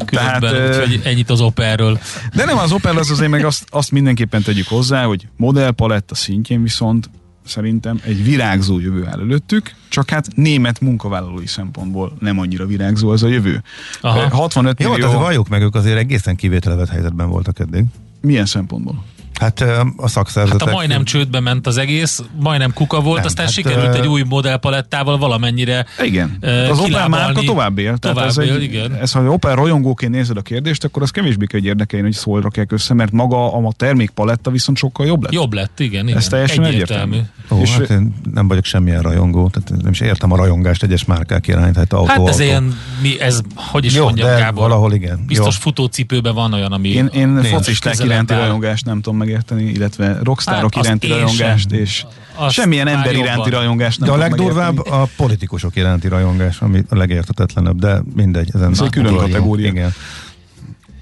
különben, 0.05 0.41
Tehát, 0.41 0.69
úgyhogy 0.69 1.01
ennyit 1.05 1.31
az 1.31 1.41
Opelről. 1.41 1.99
De 2.35 2.45
nem 2.45 2.59
az 2.59 2.73
Opel, 2.73 2.97
az 2.97 3.11
azért 3.11 3.31
meg 3.31 3.45
azt, 3.45 3.65
azt 3.71 3.91
mindenképpen 3.91 4.43
tegyük 4.43 4.69
hozzá, 4.69 5.05
hogy 5.05 5.29
modellpaletta 5.37 6.15
szintjén 6.15 6.63
viszont 6.63 7.11
szerintem 7.45 8.01
egy 8.05 8.25
virágzó 8.25 8.81
jövő 8.81 9.07
áll 9.07 9.21
előttük, 9.21 9.75
csak 9.89 10.11
hát 10.11 10.29
német 10.35 10.81
munkavállalói 10.81 11.47
szempontból 11.47 12.17
nem 12.19 12.39
annyira 12.39 12.67
virágzó 12.67 13.09
az 13.09 13.23
a 13.23 13.29
jövő. 13.29 13.63
Aha. 14.01 14.37
65 14.37 14.79
millió... 14.79 14.93
Jó, 14.93 14.99
tehát 14.99 15.17
valljuk 15.17 15.49
meg, 15.49 15.63
ők 15.63 15.75
azért 15.75 15.99
egészen 15.99 16.37
kivételevett 16.37 16.89
helyzetben 16.89 17.29
voltak 17.29 17.59
eddig. 17.59 17.85
Milyen 18.21 18.47
szempontból? 18.47 19.05
Hát 19.41 19.65
a 19.97 20.09
szakszervezetek... 20.09 20.61
Hát 20.61 20.69
a 20.69 20.77
majdnem 20.77 21.05
csődbe 21.05 21.41
ment 21.41 21.67
az 21.67 21.77
egész, 21.77 22.23
majdnem 22.41 22.73
kuka 22.73 23.01
volt, 23.01 23.17
nem, 23.17 23.27
aztán 23.27 23.45
hát 23.45 23.55
sikerült 23.55 23.95
egy 23.95 24.07
új 24.07 24.23
modellpalettával 24.29 25.19
valamennyire 25.19 25.87
Igen. 26.03 26.39
Az 26.71 26.79
Opel 26.79 27.09
márka 27.09 27.41
tovább 27.41 27.79
él. 27.79 27.97
Tovább 27.97 28.27
ez, 28.27 28.39
él, 28.39 28.55
egy, 28.55 28.63
igen. 28.63 28.95
ez, 28.95 29.13
ha 29.13 29.21
Opel 29.21 29.55
rajongóként 29.55 30.13
nézed 30.13 30.37
a 30.37 30.43
kérdést, 30.43 30.85
akkor 30.85 31.03
az 31.03 31.11
kevésbé 31.11 31.47
kell, 31.47 31.61
hogy 31.61 31.69
érdekeljen, 31.69 32.07
hogy 32.07 32.17
szól 32.17 32.41
rakják 32.41 32.73
össze, 32.73 32.95
mert 32.95 33.13
maga 33.13 33.53
a 33.53 33.73
termékpaletta 33.77 34.51
viszont 34.51 34.79
sokkal 34.79 35.07
jobb 35.07 35.23
lett. 35.23 35.33
Jobb 35.33 35.53
lett, 35.53 35.81
igen. 35.81 36.07
igen. 36.07 36.19
Ez 36.19 36.27
teljesen 36.27 36.65
egyértelmű. 36.65 37.13
egyértelmű. 37.13 37.61
Ó, 37.63 37.63
és 37.63 37.77
hát 37.77 37.91
én 37.91 38.15
nem 38.33 38.49
vagyok 38.49 38.65
semmilyen 38.65 39.03
rajongó, 39.03 39.49
tehát 39.49 39.83
nem 39.83 39.93
is 39.93 40.01
értem 40.01 40.33
a 40.33 40.37
rajongást 40.37 40.83
egyes 40.83 41.05
márkák 41.05 41.49
irányt. 41.49 41.77
Hát, 41.77 41.93
autó, 41.93 42.07
hát 42.07 42.19
ez 42.19 42.35
autó. 42.35 42.43
ilyen, 42.43 42.79
mi, 43.03 43.21
ez, 43.21 43.41
hogy 43.55 43.85
is 43.85 43.95
Jó, 43.95 44.05
mondjam, 44.05 44.29
de 44.29 44.39
Gábor, 44.39 44.63
valahol 44.63 44.93
igen. 44.93 45.25
Biztos 45.27 45.55
Jó. 45.55 45.61
futócipőben 45.61 46.35
van 46.35 46.53
olyan, 46.53 46.73
ami... 46.73 46.89
Én, 46.89 47.07
én 47.07 47.43
focisták 47.43 48.05
iránti 48.05 48.35
rajongást 48.35 48.85
nem 48.85 49.01
tudom 49.01 49.19
megérteni, 49.25 49.63
illetve 49.63 50.19
rockstárok 50.23 50.75
hát, 50.75 50.85
iránti 50.85 51.07
rajongást, 51.07 51.71
sem. 51.71 51.79
és 51.79 52.05
azt 52.35 52.55
semmilyen 52.55 52.87
ember 52.87 53.15
iránti 53.15 53.51
rajongást 53.51 53.99
nem 53.99 54.09
De 54.09 54.15
a 54.15 54.19
legdurvább 54.19 54.77
megérteni. 54.77 55.03
a 55.03 55.09
politikusok 55.17 55.77
iránti 55.77 56.09
rajongás, 56.09 56.61
ami 56.61 56.83
a 56.89 56.97
legértetetlenebb, 56.97 57.79
de 57.79 58.03
mindegy. 58.15 58.51
Ezen 58.53 58.71
Ez 58.71 58.81
egy 58.81 58.91
külön 58.91 59.17
kategória. 59.17 59.69
Igen. 59.69 59.93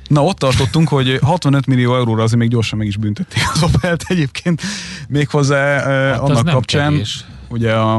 Na 0.09 0.25
ott 0.25 0.39
tartottunk, 0.39 0.89
hogy 0.89 1.19
65 1.23 1.67
millió 1.67 1.97
euróra 1.97 2.23
azért 2.23 2.41
még 2.41 2.51
gyorsan 2.51 2.79
meg 2.79 2.87
is 2.87 2.97
büntették 2.97 3.43
az 3.55 3.63
Opelt 3.63 4.05
egyébként, 4.09 4.63
méghozzá 5.09 5.81
hát 6.11 6.19
annak 6.19 6.45
kapcsán, 6.45 6.93
kevés. 6.93 7.25
ugye 7.49 7.73
a, 7.73 7.97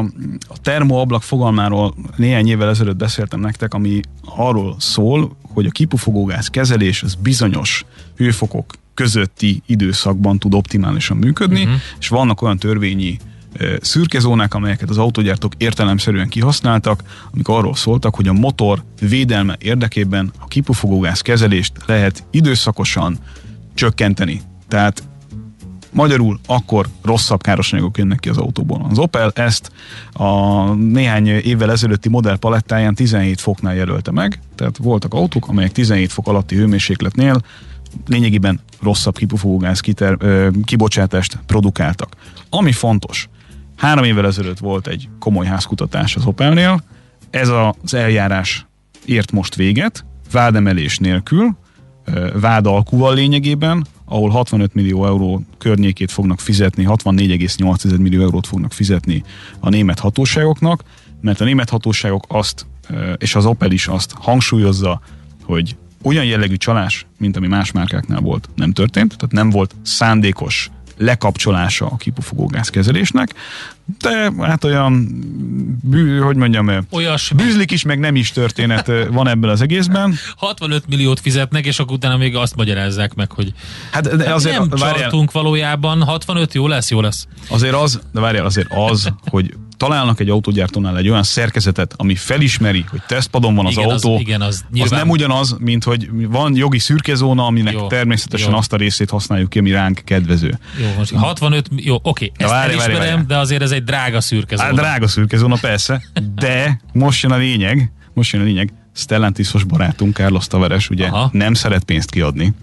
a 0.48 0.58
termoablak 0.62 1.24
fogalmáról 1.24 1.96
néhány 2.16 2.48
évvel 2.48 2.70
ezelőtt 2.70 2.96
beszéltem 2.96 3.40
nektek, 3.40 3.74
ami 3.74 4.00
arról 4.26 4.76
szól, 4.80 5.38
hogy 5.54 5.66
a 5.66 5.70
kipufogógáz 5.70 6.48
kezelés 6.48 7.04
az 7.04 7.16
bizonyos 7.16 7.86
hőfokok 8.16 8.74
közötti 8.94 9.62
időszakban 9.66 10.40
tud 10.40 10.54
optimálisan 10.54 11.18
működni, 11.18 11.64
uh-huh. 11.64 11.80
és 12.00 12.08
vannak 12.08 12.42
olyan 12.42 12.58
törvényi 12.58 13.18
szürke 13.82 14.20
zónák, 14.20 14.54
amelyeket 14.54 14.90
az 14.90 14.98
autógyártók 14.98 15.54
értelemszerűen 15.58 16.30
kihasználtak, 16.30 17.04
amik 17.34 17.48
arról 17.48 17.76
szóltak, 17.76 18.16
hogy 18.16 18.28
a 18.28 18.34
motor 18.34 18.84
védelme 19.00 19.56
érdekében 19.60 20.32
a 20.40 20.48
kipufogógáz 20.48 21.22
kezelést 21.22 21.74
lehet 21.86 22.24
időszakosan 22.32 23.18
csökkenteni. 23.74 24.42
Tehát 24.68 25.04
Magyarul 25.92 26.40
akkor 26.46 26.88
rosszabb 27.02 27.42
károsanyagok 27.42 27.98
jönnek 27.98 28.20
ki 28.20 28.30
az 28.30 28.38
autóból. 28.38 28.88
Az 28.90 28.98
Opel 28.98 29.32
ezt 29.36 29.72
a 30.14 30.64
néhány 30.74 31.28
évvel 31.28 31.72
ezelőtti 31.72 32.10
modell 32.10 32.38
palettáján 32.38 32.96
17 32.96 33.42
foknál 33.42 33.76
jelölte 33.76 34.12
meg, 34.12 34.40
tehát 34.56 34.78
voltak 34.78 35.14
autók, 35.14 35.48
amelyek 35.48 35.72
17 35.72 36.12
fok 36.12 36.28
alatti 36.28 36.56
hőmérsékletnél 36.56 37.42
lényegében 38.08 38.60
rosszabb 38.84 39.18
kipufogógáz 39.18 39.80
kiter, 39.80 40.18
kibocsátást 40.66 41.40
produkáltak. 41.46 42.16
Ami 42.50 42.72
fontos, 42.72 43.30
három 43.76 44.04
évvel 44.04 44.26
ezelőtt 44.26 44.60
volt 44.60 44.88
egy 44.88 45.10
komoly 45.20 45.46
házkutatás 45.46 46.16
az 46.16 46.26
Opelnél, 46.26 46.84
ez 47.30 47.50
az 47.50 47.94
eljárás 47.94 48.66
ért 49.06 49.32
most 49.32 49.56
véget, 49.56 50.06
vádemelés 50.32 50.98
nélkül, 50.98 51.58
vádalkuval 52.34 53.14
lényegében, 53.14 53.86
ahol 54.06 54.30
65 54.30 54.74
millió 54.74 55.06
euró 55.06 55.42
környékét 55.58 56.12
fognak 56.12 56.40
fizetni, 56.40 56.86
64,8 56.88 58.00
millió 58.00 58.22
eurót 58.22 58.48
fognak 58.48 58.72
fizetni 58.72 59.24
a 59.60 59.70
német 59.70 60.00
hatóságoknak, 60.00 60.84
mert 61.22 61.42
a 61.42 61.44
német 61.44 61.70
hatóságok 61.70 62.24
azt, 62.28 62.66
és 63.18 63.36
az 63.36 63.46
Opel 63.46 63.72
is 63.72 63.88
azt 63.88 64.12
hangsúlyozza, 64.12 65.02
hogy 65.44 65.76
olyan 66.04 66.26
jellegű 66.26 66.56
csalás, 66.56 67.06
mint 67.18 67.38
ami 67.38 67.48
más 67.48 67.72
márkáknál 67.72 68.20
volt, 68.20 68.50
nem 68.56 68.72
történt, 68.72 69.16
tehát 69.18 69.32
nem 69.32 69.50
volt 69.50 69.76
szándékos 69.82 70.70
lekapcsolása 70.98 71.86
a 71.86 71.96
kipufogógáz 71.96 72.70
kezelésnek, 72.70 73.34
de 74.00 74.32
hát 74.40 74.64
olyan, 74.64 75.08
bű, 75.84 76.18
hogy 76.18 76.36
mondjam, 76.36 76.72
Olyas, 76.92 77.32
bűzlik 77.36 77.72
is, 77.72 77.84
meg 77.84 78.00
nem 78.00 78.16
is 78.16 78.32
történet 78.32 78.92
van 79.10 79.28
ebben 79.28 79.50
az 79.50 79.62
egészben. 79.62 80.14
65 80.36 80.84
milliót 80.88 81.20
fizetnek, 81.20 81.66
és 81.66 81.80
akkor 81.80 81.96
utána 81.96 82.18
még 82.18 82.36
azt 82.36 82.56
magyarázzák 82.56 83.14
meg, 83.14 83.32
hogy 83.32 83.54
hát, 83.92 84.16
de 84.16 84.34
azért, 84.34 84.58
nem 84.58 84.70
várjál, 84.70 85.28
valójában, 85.32 86.04
65 86.04 86.54
jó 86.54 86.68
lesz, 86.68 86.90
jó 86.90 87.02
lesz. 87.02 87.28
Azért 87.50 87.76
az, 87.76 88.02
de 88.12 88.20
várjál, 88.20 88.46
azért 88.46 88.68
az, 88.70 89.14
hogy 89.30 89.54
találnak 89.88 90.20
egy 90.20 90.30
autógyártónál 90.30 90.98
egy 90.98 91.10
olyan 91.10 91.24
szerkezetet, 91.24 91.94
ami 91.98 92.16
felismeri, 92.16 92.86
hogy 92.90 93.02
tesztpadon 93.08 93.56
van 93.56 93.66
az 93.66 93.72
igen, 93.72 93.90
autó, 93.90 94.14
az, 94.16 94.20
igen, 94.20 94.42
az, 94.42 94.66
nyilván... 94.72 94.94
az 94.94 95.00
nem 95.00 95.10
ugyanaz, 95.10 95.56
mint 95.60 95.84
hogy 95.84 96.10
van 96.12 96.56
jogi 96.56 96.80
szürkezóna, 96.80 97.46
aminek 97.46 97.74
jó, 97.74 97.88
természetesen 97.88 98.52
jó. 98.52 98.58
azt 98.58 98.74
a 98.74 98.78
részét 98.78 99.10
használjuk 99.10 99.50
ki, 99.50 99.60
ami 99.60 99.72
ránk 99.72 100.02
kedvező. 100.06 100.60
Jó, 100.82 100.88
most 100.98 101.14
65, 101.16 101.70
jó, 101.76 101.98
oké, 102.02 102.32
ezt 102.36 102.50
várj, 102.50 102.72
elismerem, 102.72 102.98
várj, 102.98 103.12
várj. 103.12 103.26
de 103.26 103.38
azért 103.38 103.62
ez 103.62 103.72
egy 103.72 103.84
drága 103.84 104.22
szürkezóna. 104.22 104.68
Hát, 104.68 104.78
drága 104.78 105.08
szürkezóna, 105.08 105.56
persze, 105.56 106.04
de 106.36 106.80
most 106.94 107.24
jön 107.24 107.32
a 107.32 107.38
lényeg, 107.38 107.92
most 108.14 108.34
jön 108.34 108.42
a 108.42 108.46
lényeg, 108.46 108.74
Stellantisos 108.96 109.64
barátunk, 109.64 110.16
Carlos 110.16 110.48
Tavares, 110.48 110.90
ugye 110.90 111.08
Aha. 111.08 111.30
nem 111.32 111.54
szeret 111.54 111.84
pénzt 111.84 112.10
kiadni. 112.10 112.54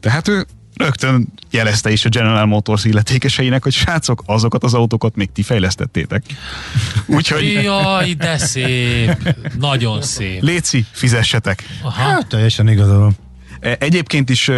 Tehát 0.00 0.28
ő 0.28 0.46
rögtön 0.80 1.32
jelezte 1.50 1.90
is 1.90 2.04
a 2.04 2.08
General 2.08 2.46
Motors 2.46 2.84
illetékeseinek, 2.84 3.62
hogy 3.62 3.72
srácok, 3.72 4.22
azokat 4.26 4.64
az 4.64 4.74
autókat 4.74 5.16
még 5.16 5.32
ti 5.32 5.42
fejlesztettétek. 5.42 6.22
Úgyhogy... 7.06 7.52
Jaj, 7.52 8.12
de 8.12 8.38
szép! 8.38 9.34
Nagyon 9.58 10.02
szép. 10.02 10.42
Léci, 10.42 10.84
fizessetek. 10.90 11.64
Aha. 11.82 12.02
Hát, 12.02 12.26
teljesen 12.26 12.68
igazolom. 12.68 13.12
E, 13.60 13.76
egyébként 13.80 14.30
is 14.30 14.50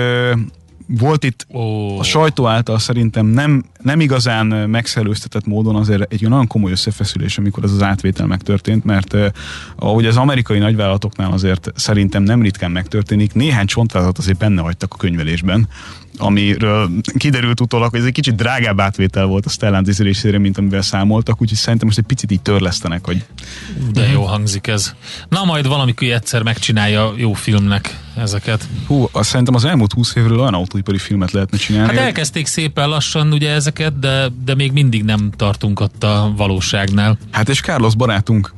volt 0.86 1.24
itt 1.24 1.46
oh. 1.48 1.98
a 1.98 2.02
sajtó 2.02 2.46
által 2.46 2.78
szerintem 2.78 3.26
nem, 3.26 3.64
nem 3.82 4.00
igazán 4.00 4.46
megszerőztetett 4.46 5.46
módon 5.46 5.76
azért 5.76 6.12
egy 6.12 6.28
nagyon 6.28 6.46
komoly 6.46 6.70
összefeszülés, 6.70 7.38
amikor 7.38 7.64
ez 7.64 7.72
az 7.72 7.82
átvétel 7.82 8.26
megtörtént, 8.26 8.84
mert 8.84 9.14
eh, 9.14 9.30
ahogy 9.76 10.06
az 10.06 10.16
amerikai 10.16 10.58
nagyvállalatoknál 10.58 11.32
azért 11.32 11.72
szerintem 11.74 12.22
nem 12.22 12.42
ritkán 12.42 12.70
megtörténik, 12.70 13.34
néhány 13.34 13.66
csontvállalat 13.66 14.18
azért 14.18 14.38
benne 14.38 14.60
hagytak 14.60 14.94
a 14.94 14.96
könyvelésben, 14.96 15.68
amiről 16.18 16.90
kiderült 17.16 17.60
utólag, 17.60 17.90
hogy 17.90 18.00
ez 18.00 18.06
egy 18.06 18.12
kicsit 18.12 18.34
drágább 18.34 18.80
átvétel 18.80 19.26
volt 19.26 19.46
a 19.46 19.48
Stellantis 19.48 19.98
részére, 19.98 20.38
mint 20.38 20.58
amivel 20.58 20.82
számoltak, 20.82 21.40
úgyhogy 21.40 21.58
szerintem 21.58 21.86
most 21.86 21.98
egy 21.98 22.04
picit 22.04 22.30
így 22.30 22.42
törlesztenek, 22.42 23.04
hogy... 23.04 23.24
De 23.92 24.08
jó 24.08 24.22
hangzik 24.22 24.66
ez. 24.66 24.94
Na 25.28 25.44
majd 25.44 25.66
valamikor 25.66 26.08
egyszer 26.08 26.42
megcsinálja 26.42 27.12
jó 27.16 27.32
filmnek 27.32 28.00
ezeket. 28.16 28.68
Hú, 28.86 29.08
azt 29.12 29.28
szerintem 29.28 29.54
az 29.54 29.64
elmúlt 29.64 29.92
húsz 29.92 30.14
évről 30.14 30.40
olyan 30.40 30.54
autóipari 30.54 30.98
filmet 30.98 31.30
lehetne 31.30 31.58
csinálni. 31.58 31.96
Hát 31.96 32.04
elkezdték 32.04 32.46
szépen 32.46 32.88
lassan 32.88 33.32
ugye 33.32 33.50
ezeket, 33.50 33.98
de, 33.98 34.28
de 34.44 34.54
még 34.54 34.72
mindig 34.72 35.04
nem 35.04 35.30
tartunk 35.36 35.80
ott 35.80 36.04
a 36.04 36.32
valóságnál. 36.36 37.18
Hát 37.30 37.48
és 37.48 37.60
Carlos 37.60 37.94
barátunk, 37.94 38.54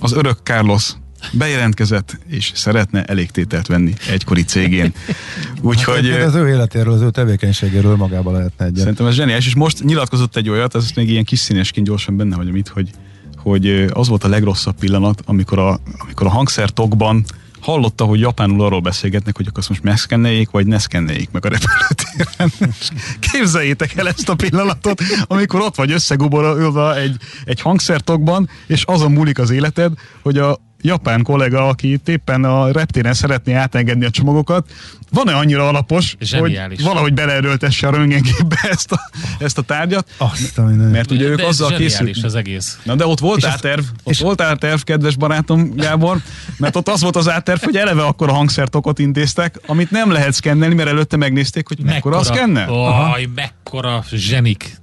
az 0.00 0.12
örök 0.12 0.38
Carlos 0.42 0.92
bejelentkezett, 1.32 2.18
és 2.26 2.52
szeretne 2.54 3.04
elégtételt 3.04 3.66
venni 3.66 3.92
egykori 4.10 4.44
cégén. 4.44 4.92
Úgyhogy... 5.62 6.10
Hát, 6.10 6.22
az 6.22 6.34
ő 6.34 6.48
életéről, 6.48 6.92
az 6.92 7.00
ő 7.00 7.10
tevékenységéről 7.10 7.96
magába 7.96 8.32
lehetne 8.32 8.64
egyet. 8.64 8.78
Szerintem 8.78 9.06
ez 9.06 9.14
zseniális, 9.14 9.46
és 9.46 9.54
most 9.54 9.84
nyilatkozott 9.84 10.36
egy 10.36 10.48
olyat, 10.48 10.74
ez 10.74 10.90
még 10.94 11.10
ilyen 11.10 11.24
kis 11.24 11.38
színesként 11.38 11.86
gyorsan 11.86 12.16
benne 12.16 12.36
vagy, 12.36 12.48
amit, 12.48 12.68
hogy, 12.68 12.90
hogy 13.36 13.86
az 13.92 14.08
volt 14.08 14.24
a 14.24 14.28
legrosszabb 14.28 14.78
pillanat, 14.78 15.22
amikor 15.24 15.58
a, 15.58 15.80
amikor 15.98 16.26
a 16.26 16.30
hangszertokban 16.30 17.24
hallotta, 17.64 18.04
hogy 18.04 18.20
japánul 18.20 18.64
arról 18.64 18.80
beszélgetnek, 18.80 19.36
hogy 19.36 19.46
akkor 19.46 19.58
azt 19.58 19.68
most 19.68 19.82
megszkenneljék, 19.82 20.50
vagy 20.50 20.66
ne 20.66 20.78
szkenneljék 20.78 21.30
meg 21.30 21.44
a 21.44 21.48
repülőtéren. 21.48 22.72
Képzeljétek 23.32 23.96
el 23.96 24.08
ezt 24.08 24.28
a 24.28 24.34
pillanatot, 24.34 25.02
amikor 25.26 25.60
ott 25.60 25.74
vagy 25.74 25.92
összeguborodva 25.92 26.96
egy, 26.96 27.16
egy 27.44 27.60
hangszertokban, 27.60 28.48
és 28.66 28.82
azon 28.82 29.12
múlik 29.12 29.38
az 29.38 29.50
életed, 29.50 29.92
hogy 30.22 30.38
a 30.38 30.58
japán 30.84 31.22
kollega, 31.22 31.68
aki 31.68 31.92
itt 31.92 32.08
éppen 32.08 32.44
a 32.44 32.72
reptéren 32.72 33.14
szeretné 33.14 33.52
átengedni 33.52 34.04
a 34.04 34.10
csomagokat, 34.10 34.70
van-e 35.10 35.34
annyira 35.34 35.68
alapos, 35.68 36.16
Zseniális. 36.20 36.76
hogy 36.76 36.86
valahogy 36.86 37.14
beleerőltesse 37.14 37.86
a 37.86 37.90
röntgengépbe 37.90 38.58
ezt 38.70 38.92
a, 38.92 39.00
ezt 39.38 39.58
a 39.58 39.62
tárgyat? 39.62 40.06
Azt, 40.16 40.60
mert 40.90 41.10
ugye 41.10 41.26
ők 41.26 41.38
azzal 41.38 41.76
készült. 41.76 42.24
az 42.24 42.34
egész. 42.34 42.78
Na 42.82 42.94
de 42.94 43.06
ott 43.06 43.18
volt 43.18 43.44
átterv, 43.44 43.80
ott 43.80 44.12
és 44.12 44.20
volt 44.20 44.40
átterv, 44.40 44.80
kedves 44.80 45.16
barátom 45.16 45.74
Gábor, 45.76 46.18
mert 46.56 46.76
ott 46.76 46.88
az 46.88 47.02
volt 47.02 47.16
az 47.16 47.28
átterv, 47.28 47.62
hogy 47.62 47.76
eleve 47.76 48.02
akkor 48.02 48.28
a 48.28 48.32
hangszertokot 48.32 48.98
intéztek, 48.98 49.60
amit 49.66 49.90
nem 49.90 50.10
lehet 50.10 50.32
szkennelni, 50.32 50.74
mert 50.74 50.88
előtte 50.88 51.16
megnézték, 51.16 51.68
hogy 51.68 51.78
mekkora, 51.78 52.16
mekkora 52.16 52.16
a 52.16 52.22
szkenne. 52.22 52.70
Oj, 52.70 53.28
mekkora 53.34 54.04
zsenik 54.10 54.82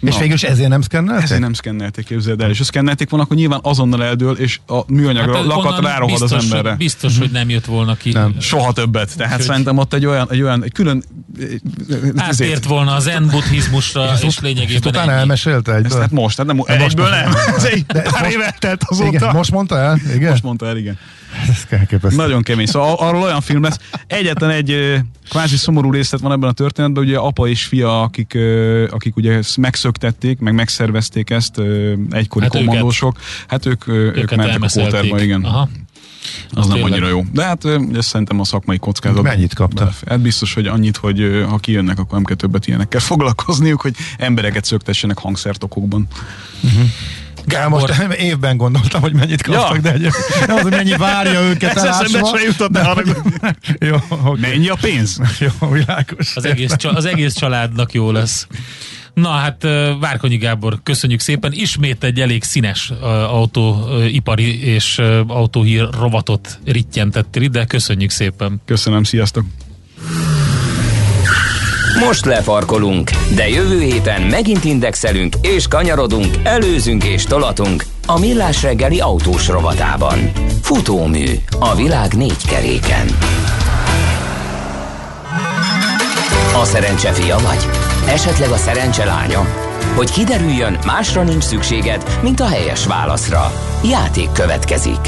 és 0.00 0.18
végül 0.18 0.34
is 0.34 0.42
ezért 0.42 0.68
nem 0.68 0.80
szkennelték? 0.80 1.24
Ezért 1.24 1.40
nem 1.40 1.52
szkennelték, 1.52 2.04
képzeld 2.04 2.40
el. 2.40 2.50
És 2.50 2.58
ha 2.58 2.64
szkennelték 2.64 3.10
volna, 3.10 3.24
akkor 3.24 3.36
nyilván 3.36 3.60
azonnal 3.62 4.04
eldől, 4.04 4.36
és 4.36 4.60
a 4.66 4.92
műanyag 4.92 5.34
hát, 5.34 5.44
lakat 5.44 5.80
rárohad 5.80 6.22
az 6.22 6.32
emberre. 6.32 6.74
Biztos, 6.74 7.18
hogy 7.18 7.30
nem 7.30 7.48
jött 7.48 7.64
volna 7.64 7.94
ki. 7.94 8.12
Nem. 8.12 8.34
Soha 8.40 8.72
többet. 8.72 9.16
Tehát 9.16 9.36
hogy... 9.36 9.44
szerintem 9.44 9.78
ott 9.78 9.94
egy 9.94 10.06
olyan, 10.06 10.28
egy 10.30 10.42
olyan 10.42 10.64
egy 10.64 10.72
külön... 10.72 11.04
Átért 12.16 12.64
volna 12.64 12.94
az 12.94 13.02
zen 13.02 13.26
buddhizmusra, 13.30 14.12
és, 14.14 14.22
és 14.22 14.38
lényegében 14.38 14.76
És 14.82 14.88
utána 14.88 15.12
elmesélte 15.12 15.74
egyből. 15.74 15.90
Ezt 15.90 16.00
hát 16.00 16.10
most, 16.10 16.36
hát 16.36 16.46
nem, 16.46 16.62
egyből 16.64 17.08
nem. 17.08 17.32
Ez 17.56 17.64
egy 17.64 17.84
pár 17.84 18.30
évet 18.30 18.58
telt 18.58 18.82
azóta. 18.86 19.08
Igen, 19.08 19.34
most 19.34 19.50
mondta 19.50 19.78
el? 19.78 19.98
Igen? 20.14 20.30
Most 20.30 20.42
mondta 20.42 20.66
el, 20.66 20.76
igen. 20.76 20.98
Ez 21.48 22.14
Nagyon 22.14 22.42
kemény. 22.42 22.66
Szóval 22.66 22.94
arról 22.94 23.22
olyan 23.22 23.40
film 23.40 23.62
lesz. 23.62 23.78
Egyetlen 24.06 24.50
egy 24.50 25.00
kvázi 25.28 25.56
szomorú 25.56 25.90
részlet 25.90 26.20
van 26.20 26.32
ebben 26.32 26.48
a 26.48 26.52
történetben, 26.52 27.04
ugye 27.04 27.16
apa 27.16 27.48
és 27.48 27.64
fia, 27.64 28.02
akik, 28.02 28.38
akik 28.90 29.16
ugye 29.16 29.42
megszöktették, 29.88 30.38
meg 30.38 30.54
megszervezték 30.54 31.30
ezt, 31.30 31.60
egykori 32.10 32.44
hát 32.44 32.52
kommandósok. 32.52 33.16
Őket, 33.16 33.46
hát 33.48 33.66
ők, 33.66 33.88
ők 33.88 34.34
mentek 34.34 34.62
a 34.62 34.68
kóterba, 34.72 35.20
igen. 35.22 35.44
Aha. 35.44 35.68
Az 36.50 36.66
nem 36.66 36.82
annyira 36.82 37.08
jó. 37.08 37.24
De 37.32 37.44
hát 37.44 37.64
ez 37.94 38.06
szerintem 38.06 38.40
a 38.40 38.44
szakmai 38.44 38.78
kockázat. 38.78 39.22
Mennyit 39.22 39.54
kapta? 39.54 39.90
Hát 40.08 40.20
biztos, 40.20 40.54
hogy 40.54 40.66
annyit, 40.66 40.96
hogy 40.96 41.44
ha 41.48 41.56
kijönnek, 41.56 41.98
akkor 41.98 42.12
nem 42.12 42.24
kell 42.24 42.36
többet 42.36 42.66
ilyenekkel 42.66 43.00
foglalkozniuk, 43.10 43.80
hogy 43.80 43.94
embereket 44.18 44.64
szöktessenek 44.64 45.18
hangszertokokban. 45.18 46.06
Uh-huh. 46.62 46.82
Gábor. 47.44 47.80
Most 47.80 48.12
évben 48.30 48.56
gondoltam, 48.56 49.00
hogy 49.00 49.12
mennyit 49.12 49.42
kaptak, 49.42 49.74
ja. 49.74 49.80
de 49.80 49.92
egy, 49.92 50.08
nem 50.46 50.56
az, 50.56 50.62
hogy 50.62 50.70
mennyi 50.70 50.96
várja 50.96 51.40
őket 51.40 51.76
Ez 51.76 51.82
eszembe 51.82 52.28
se 52.36 52.44
jutott, 52.44 52.70
de 52.70 52.80
arra 52.80 53.02
jó, 53.88 53.96
okay. 54.08 54.40
Mennyi 54.40 54.68
a 54.68 54.76
pénz? 54.80 55.20
jó, 55.38 55.68
világos. 55.68 56.36
Az 56.36 56.44
egész, 56.44 56.74
az 56.82 57.04
egész 57.04 57.34
családnak 57.34 57.92
jó 57.92 58.10
lesz. 58.10 58.46
Na 59.14 59.28
hát 59.28 59.62
Várkonyi 60.00 60.36
Gábor, 60.36 60.78
köszönjük 60.82 61.20
szépen. 61.20 61.52
Ismét 61.52 62.04
egy 62.04 62.20
elég 62.20 62.42
színes 62.42 62.92
autóipari 63.30 64.64
és 64.64 64.98
autóhír 65.26 65.88
rovatot 65.98 66.58
rittyentettél 66.64 67.42
ide. 67.42 67.64
Köszönjük 67.64 68.10
szépen. 68.10 68.60
Köszönöm, 68.64 69.04
sziasztok. 69.04 69.44
Most 72.04 72.24
lefarkolunk, 72.24 73.10
de 73.34 73.48
jövő 73.48 73.80
héten 73.80 74.22
megint 74.22 74.64
indexelünk 74.64 75.34
és 75.40 75.68
kanyarodunk, 75.68 76.34
előzünk 76.42 77.04
és 77.04 77.24
tolatunk 77.24 77.84
a 78.06 78.18
Millás 78.18 78.62
reggeli 78.62 79.00
autós 79.00 79.48
rovatában. 79.48 80.18
Futómű 80.62 81.26
a 81.58 81.74
világ 81.74 82.12
négy 82.14 82.46
keréken. 82.46 83.06
A 86.60 86.64
szerencse 86.64 87.12
fia 87.12 87.38
vagy? 87.38 87.87
Esetleg 88.08 88.50
a 88.50 88.56
szerencse 88.56 89.04
lánya? 89.04 89.44
Hogy 89.96 90.10
kiderüljön, 90.10 90.78
másra 90.86 91.22
nincs 91.22 91.42
szükséged, 91.42 92.18
mint 92.22 92.40
a 92.40 92.46
helyes 92.46 92.86
válaszra. 92.86 93.52
Játék 93.84 94.32
következik 94.32 94.98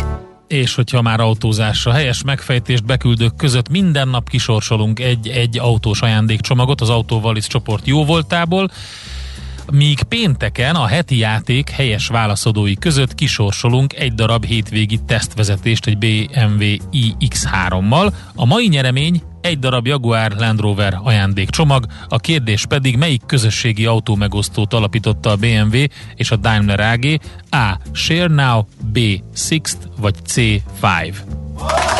és 0.46 0.74
hogyha 0.74 1.02
már 1.02 1.20
autózásra 1.20 1.92
helyes 1.92 2.22
megfejtést 2.22 2.84
beküldők 2.84 3.36
között 3.36 3.68
minden 3.68 4.08
nap 4.08 4.28
kisorsolunk 4.28 5.00
egy-egy 5.00 5.58
autós 5.58 6.00
ajándékcsomagot 6.00 6.80
az 6.80 6.88
Autóvalisz 6.88 7.46
csoport 7.46 7.86
jóvoltából, 7.86 8.70
míg 9.72 10.02
pénteken 10.02 10.74
a 10.74 10.86
heti 10.86 11.18
játék 11.18 11.70
helyes 11.70 12.06
válaszadói 12.06 12.74
között 12.74 13.14
kisorsolunk 13.14 13.94
egy 13.94 14.14
darab 14.14 14.44
hétvégi 14.44 14.98
tesztvezetést 15.06 15.86
egy 15.86 15.98
BMW 15.98 16.64
iX3-mal. 16.92 18.12
A 18.34 18.44
mai 18.44 18.68
nyeremény 18.68 19.22
egy 19.40 19.58
darab 19.58 19.86
Jaguar 19.86 20.32
Land 20.38 20.60
Rover 20.60 20.98
ajándékcsomag, 21.02 21.86
a 22.08 22.18
kérdés 22.18 22.66
pedig 22.66 22.96
melyik 22.96 23.22
közösségi 23.26 23.86
autómegosztót 23.86 24.72
alapította 24.74 25.30
a 25.30 25.36
BMW 25.36 25.84
és 26.14 26.30
a 26.30 26.36
Daimler 26.36 26.80
AG, 26.80 27.20
A. 27.50 27.78
Share 27.92 28.28
Now, 28.28 28.64
B. 28.92 28.98
Sixt 29.34 29.78
vagy 29.96 30.14
C. 30.26 30.34
Five. 30.80 31.99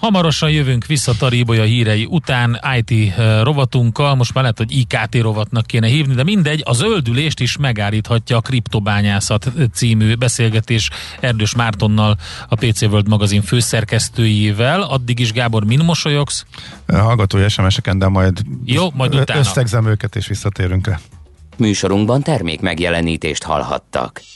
Hamarosan 0.00 0.50
jövünk 0.50 0.86
vissza 0.86 1.12
Taríboja 1.18 1.62
hírei 1.62 2.06
után 2.10 2.60
IT 2.78 3.12
eh, 3.16 3.42
rovatunkkal, 3.42 4.14
most 4.14 4.34
már 4.34 4.42
lehet, 4.42 4.58
hogy 4.58 4.76
IKT 4.78 5.14
rovatnak 5.22 5.66
kéne 5.66 5.86
hívni, 5.86 6.14
de 6.14 6.22
mindegy, 6.22 6.62
a 6.64 6.72
zöldülést 6.72 7.40
is 7.40 7.56
megállíthatja 7.56 8.36
a 8.36 8.40
kriptobányászat 8.40 9.52
című 9.72 10.14
beszélgetés 10.14 10.90
Erdős 11.20 11.54
Mártonnal, 11.54 12.16
a 12.48 12.54
PC 12.54 12.82
World 12.82 13.08
magazin 13.08 13.42
főszerkesztőjével. 13.42 14.82
Addig 14.82 15.18
is 15.18 15.32
Gábor, 15.32 15.64
min 15.64 15.84
mosolyogsz? 15.84 16.44
Hallgatói 16.88 17.48
SMS-eken, 17.48 17.98
de 17.98 18.08
majd, 18.08 18.40
Jó, 18.64 18.90
majd 18.94 19.14
utána. 19.14 19.40
összegzem 19.40 19.86
őket 19.86 20.16
és 20.16 20.26
visszatérünk 20.26 20.86
rá. 20.86 20.98
Műsorunkban 21.56 22.22
termék 22.22 22.60
megjelenítést 22.60 23.42
hallhattak. 23.42 24.20